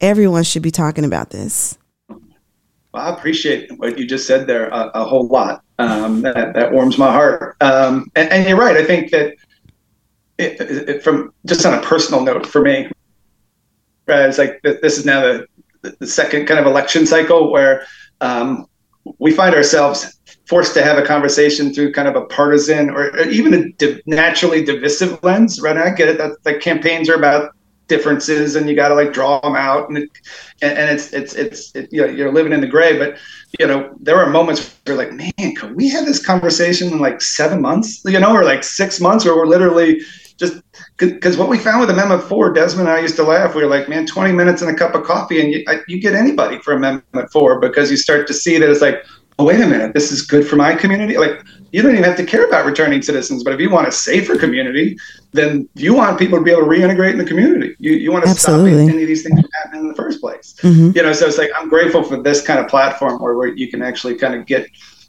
everyone 0.00 0.44
should 0.44 0.62
be 0.62 0.70
talking 0.70 1.04
about 1.04 1.30
this. 1.30 1.78
Well, 2.08 3.04
I 3.04 3.10
appreciate 3.10 3.70
what 3.78 3.98
you 3.98 4.06
just 4.06 4.26
said 4.26 4.46
there 4.46 4.68
a, 4.68 4.90
a 4.94 5.04
whole 5.04 5.26
lot. 5.26 5.62
Um, 5.78 6.22
that 6.22 6.54
that 6.54 6.72
warms 6.72 6.96
my 6.96 7.12
heart. 7.12 7.56
Um, 7.60 8.10
and, 8.16 8.30
and 8.30 8.48
you're 8.48 8.56
right. 8.56 8.76
I 8.76 8.84
think 8.84 9.10
that 9.10 9.34
it, 10.38 10.60
it, 10.60 11.02
from 11.02 11.32
just 11.46 11.64
on 11.64 11.74
a 11.74 11.82
personal 11.82 12.22
note 12.22 12.46
for 12.46 12.60
me, 12.60 12.90
it's 14.08 14.38
like 14.38 14.60
this 14.62 14.98
is 14.98 15.04
now 15.04 15.20
the, 15.22 15.46
the 15.98 16.06
second 16.06 16.46
kind 16.46 16.60
of 16.60 16.66
election 16.66 17.06
cycle 17.06 17.50
where 17.50 17.86
um, 18.20 18.66
we 19.18 19.30
find 19.30 19.54
ourselves 19.54 20.18
forced 20.46 20.74
to 20.74 20.82
have 20.82 20.98
a 20.98 21.02
conversation 21.02 21.72
through 21.72 21.92
kind 21.92 22.06
of 22.06 22.14
a 22.16 22.24
partisan 22.26 22.90
or, 22.90 23.16
even 23.28 23.74
a 23.80 24.00
naturally 24.06 24.64
divisive 24.64 25.22
lens. 25.22 25.60
Right? 25.60 25.76
I 25.76 25.90
get 25.90 26.08
it 26.08 26.18
that 26.18 26.42
the 26.44 26.58
campaigns 26.58 27.08
are 27.08 27.14
about 27.14 27.52
differences 27.88 28.56
and 28.56 28.68
you 28.68 28.74
got 28.74 28.88
to 28.88 28.94
like 28.94 29.12
draw 29.12 29.40
them 29.40 29.54
out 29.54 29.88
and 29.88 29.98
it, 29.98 30.10
and, 30.60 30.90
it's 30.90 31.12
it's 31.12 31.34
it's 31.34 31.74
it, 31.74 31.88
you 31.92 32.00
know 32.00 32.08
you're 32.08 32.32
living 32.32 32.52
in 32.52 32.60
the 32.60 32.66
gray 32.66 32.98
but 32.98 33.16
you 33.60 33.66
know 33.66 33.94
there 34.00 34.16
are 34.16 34.28
moments 34.28 34.76
where 34.84 34.96
like 34.96 35.12
man 35.12 35.54
could 35.54 35.76
we 35.76 35.88
have 35.88 36.04
this 36.04 36.24
conversation 36.24 36.92
in 36.92 36.98
like 36.98 37.22
seven 37.22 37.60
months 37.60 38.02
you 38.04 38.18
know 38.18 38.34
or 38.34 38.44
like 38.44 38.64
six 38.64 39.00
months 39.00 39.24
where 39.24 39.36
we're 39.36 39.46
literally 39.46 40.00
because 40.98 41.36
what 41.36 41.48
we 41.48 41.58
found 41.58 41.80
with 41.80 41.90
Amendment 41.90 42.22
Four, 42.22 42.52
Desmond 42.52 42.88
and 42.88 42.96
I 42.96 43.00
used 43.00 43.16
to 43.16 43.22
laugh. 43.22 43.54
We 43.54 43.62
were 43.62 43.68
like, 43.68 43.88
man, 43.88 44.06
20 44.06 44.32
minutes 44.32 44.62
and 44.62 44.70
a 44.70 44.74
cup 44.74 44.94
of 44.94 45.04
coffee, 45.04 45.40
and 45.40 45.52
you, 45.52 45.64
you 45.88 46.00
get 46.00 46.14
anybody 46.14 46.58
for 46.60 46.72
Amendment 46.72 47.30
Four 47.30 47.60
because 47.60 47.90
you 47.90 47.96
start 47.96 48.26
to 48.28 48.34
see 48.34 48.58
that 48.58 48.70
it's 48.70 48.80
like, 48.80 49.04
oh, 49.38 49.44
wait 49.44 49.60
a 49.60 49.66
minute, 49.66 49.92
this 49.92 50.10
is 50.10 50.22
good 50.22 50.46
for 50.46 50.56
my 50.56 50.74
community. 50.74 51.18
Like, 51.18 51.44
you 51.72 51.82
don't 51.82 51.92
even 51.92 52.04
have 52.04 52.16
to 52.16 52.24
care 52.24 52.46
about 52.46 52.64
returning 52.64 53.02
citizens, 53.02 53.44
but 53.44 53.52
if 53.52 53.60
you 53.60 53.68
want 53.68 53.86
a 53.86 53.92
safer 53.92 54.38
community, 54.38 54.96
then 55.32 55.68
you 55.74 55.94
want 55.94 56.18
people 56.18 56.38
to 56.38 56.44
be 56.44 56.50
able 56.50 56.62
to 56.62 56.68
reintegrate 56.68 57.12
in 57.12 57.18
the 57.18 57.24
community. 57.24 57.76
You, 57.78 57.92
you 57.92 58.10
want 58.10 58.24
to 58.24 58.30
Absolutely. 58.30 58.84
stop 58.84 58.94
any 58.94 59.02
of 59.02 59.08
these 59.08 59.22
things 59.22 59.38
from 59.38 59.50
happening 59.62 59.82
in 59.82 59.88
the 59.88 59.94
first 59.94 60.20
place. 60.20 60.54
Mm-hmm. 60.62 60.96
You 60.96 61.02
know, 61.02 61.12
so 61.12 61.26
it's 61.26 61.36
like 61.36 61.50
I'm 61.54 61.68
grateful 61.68 62.02
for 62.02 62.22
this 62.22 62.40
kind 62.40 62.58
of 62.58 62.68
platform 62.68 63.20
where, 63.20 63.34
where 63.34 63.48
you 63.48 63.70
can 63.70 63.82
actually 63.82 64.14
kind 64.14 64.34
of 64.34 64.46
get 64.46 64.66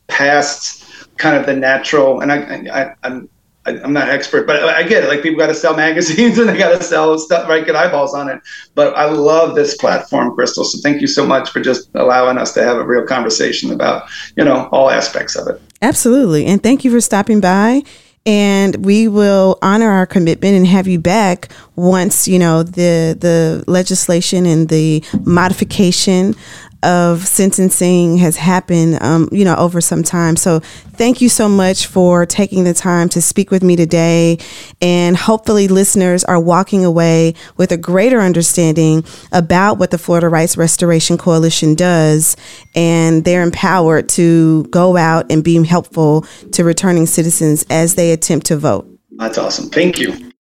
past 0.08 0.84
kind 1.18 1.38
of 1.38 1.46
the 1.46 1.56
natural 1.56 2.22
and 2.22 2.32
I, 2.32 2.38
I, 2.72 2.96
I'm 3.04 3.30
I, 3.68 3.72
am 3.84 3.94
not 3.94 4.10
expert, 4.10 4.48
but 4.48 4.64
I 4.64 4.84
get 4.84 5.04
it. 5.04 5.08
Like 5.08 5.22
people 5.22 5.38
got 5.38 5.48
to 5.48 5.56
sell 5.56 5.76
magazines 5.86 6.38
and 6.38 6.50
they 6.50 6.58
got 6.58 6.78
to 6.78 6.84
sell 6.84 7.18
stuff, 7.20 7.48
right? 7.48 7.66
Get 7.66 7.76
eyeballs 7.76 8.14
on 8.14 8.30
it. 8.30 8.42
But 8.76 8.96
I 8.96 9.10
love 9.10 9.56
this 9.56 9.76
platform, 9.76 10.36
Kristal. 10.36 10.66
So 10.66 10.80
thank 10.82 11.02
you 11.02 11.08
so 11.08 11.26
much 11.26 11.50
for 11.50 11.60
just 11.60 11.90
allowing 11.96 12.38
us 12.38 12.54
to 12.54 12.64
have 12.64 12.78
a 12.78 12.84
real 12.84 13.06
conversation 13.06 13.72
about, 13.72 14.10
you 14.36 14.44
know, 14.44 14.70
all 14.72 14.90
aspects 14.90 15.36
of 15.36 15.48
it. 15.48 15.62
Absolutely. 15.82 16.46
And 16.46 16.64
thank 16.64 16.86
you 16.86 16.92
for 16.92 17.02
stopping 17.02 17.42
by. 17.42 17.84
And 18.26 18.86
we 18.86 19.08
will 19.08 19.58
honor 19.62 19.90
our 19.90 20.06
commitment 20.06 20.54
and 20.58 20.68
have 20.68 20.86
you 20.86 21.00
back 21.00 21.48
once, 21.78 22.28
you 22.28 22.38
know, 22.38 22.62
the 22.62 23.16
the 23.18 23.64
legislation 23.68 24.46
and 24.46 24.68
the 24.68 25.02
modification 25.24 26.36
of 26.84 27.26
sentencing 27.26 28.18
has 28.18 28.38
happened, 28.38 29.02
um, 29.02 29.30
you 29.32 29.44
know, 29.44 29.56
over 29.56 29.82
some 29.82 30.04
time. 30.04 30.36
So 30.36 30.60
thank 30.60 31.22
you 31.22 31.30
so 31.30 31.50
much 31.50 31.88
for 31.88 32.26
taking 32.26 32.64
the 32.64 32.74
time 32.74 33.10
to 33.10 33.22
speak 33.22 33.52
with 33.52 33.64
me 33.64 33.76
today. 33.76 34.38
And 34.82 35.18
hopefully 35.18 35.68
listeners 35.68 36.24
are 36.24 36.40
walking 36.40 36.86
away 36.86 37.34
with 37.58 37.72
a 37.72 37.78
greater 37.78 38.20
understanding 38.20 39.04
about 39.32 39.78
what 39.78 39.92
the 39.92 39.98
Florida 39.98 40.30
Rights 40.30 40.58
Restoration 40.58 41.18
Coalition 41.18 41.76
does. 41.76 42.36
And 42.76 43.26
they're 43.26 43.44
empowered 43.44 44.10
to 44.10 44.64
go 44.66 44.98
out 44.98 45.32
and 45.32 45.44
be 45.44 45.64
helpful 45.66 46.22
to 46.52 46.64
returning 46.64 47.06
citizens 47.08 47.66
as 47.70 47.96
they 47.96 48.12
attempt 48.12 48.46
to 48.48 48.58
vote. 48.58 48.88
That's 49.18 49.38
awesome. 49.38 49.70
Thank 49.70 49.98
you. 49.98 50.32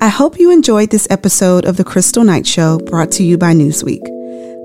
I 0.00 0.08
hope 0.08 0.38
you 0.38 0.50
enjoyed 0.50 0.90
this 0.90 1.06
episode 1.10 1.64
of 1.64 1.76
The 1.76 1.84
Kristal 1.84 2.26
Knight 2.26 2.46
Show 2.46 2.78
brought 2.78 3.12
to 3.12 3.22
you 3.22 3.38
by 3.38 3.54
Newsweek. 3.54 4.13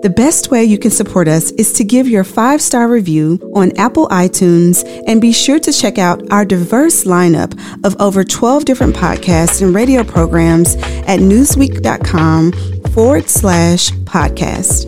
The 0.01 0.09
best 0.09 0.49
way 0.49 0.63
you 0.63 0.77
can 0.77 0.91
support 0.91 1.27
us 1.27 1.51
is 1.51 1.73
to 1.73 1.83
give 1.83 2.07
your 2.07 2.23
five 2.23 2.61
star 2.61 2.87
review 2.87 3.37
on 3.53 3.75
Apple 3.77 4.07
iTunes 4.07 4.81
and 5.07 5.19
be 5.19 5.33
sure 5.33 5.59
to 5.59 5.73
check 5.73 5.97
out 5.97 6.31
our 6.31 6.45
diverse 6.45 7.03
lineup 7.03 7.53
of 7.83 7.99
over 7.99 8.23
12 8.23 8.63
different 8.63 8.95
podcasts 8.95 9.61
and 9.61 9.75
radio 9.75 10.05
programs 10.05 10.75
at 11.05 11.19
newsweek.com 11.19 12.53
forward 12.93 13.27
slash 13.27 13.91
podcast. 14.05 14.87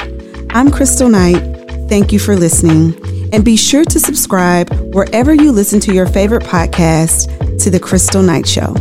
I'm 0.54 0.70
Kristal 0.70 1.12
Knight. 1.12 1.90
Thank 1.90 2.14
you 2.14 2.20
for 2.20 2.38
listening. 2.38 2.96
And 3.34 3.44
be 3.44 3.58
sure 3.58 3.84
to 3.84 4.00
subscribe 4.00 4.72
wherever 4.96 5.34
you 5.34 5.52
listen 5.52 5.82
to 5.82 5.94
your 5.94 6.06
favorite 6.06 6.44
podcast 6.44 7.60
to 7.60 7.70
The 7.70 7.82
Kristal 7.82 8.26
Knight 8.26 8.48
Show. 8.48 8.76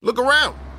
Look 0.00 0.18
around. 0.18 0.57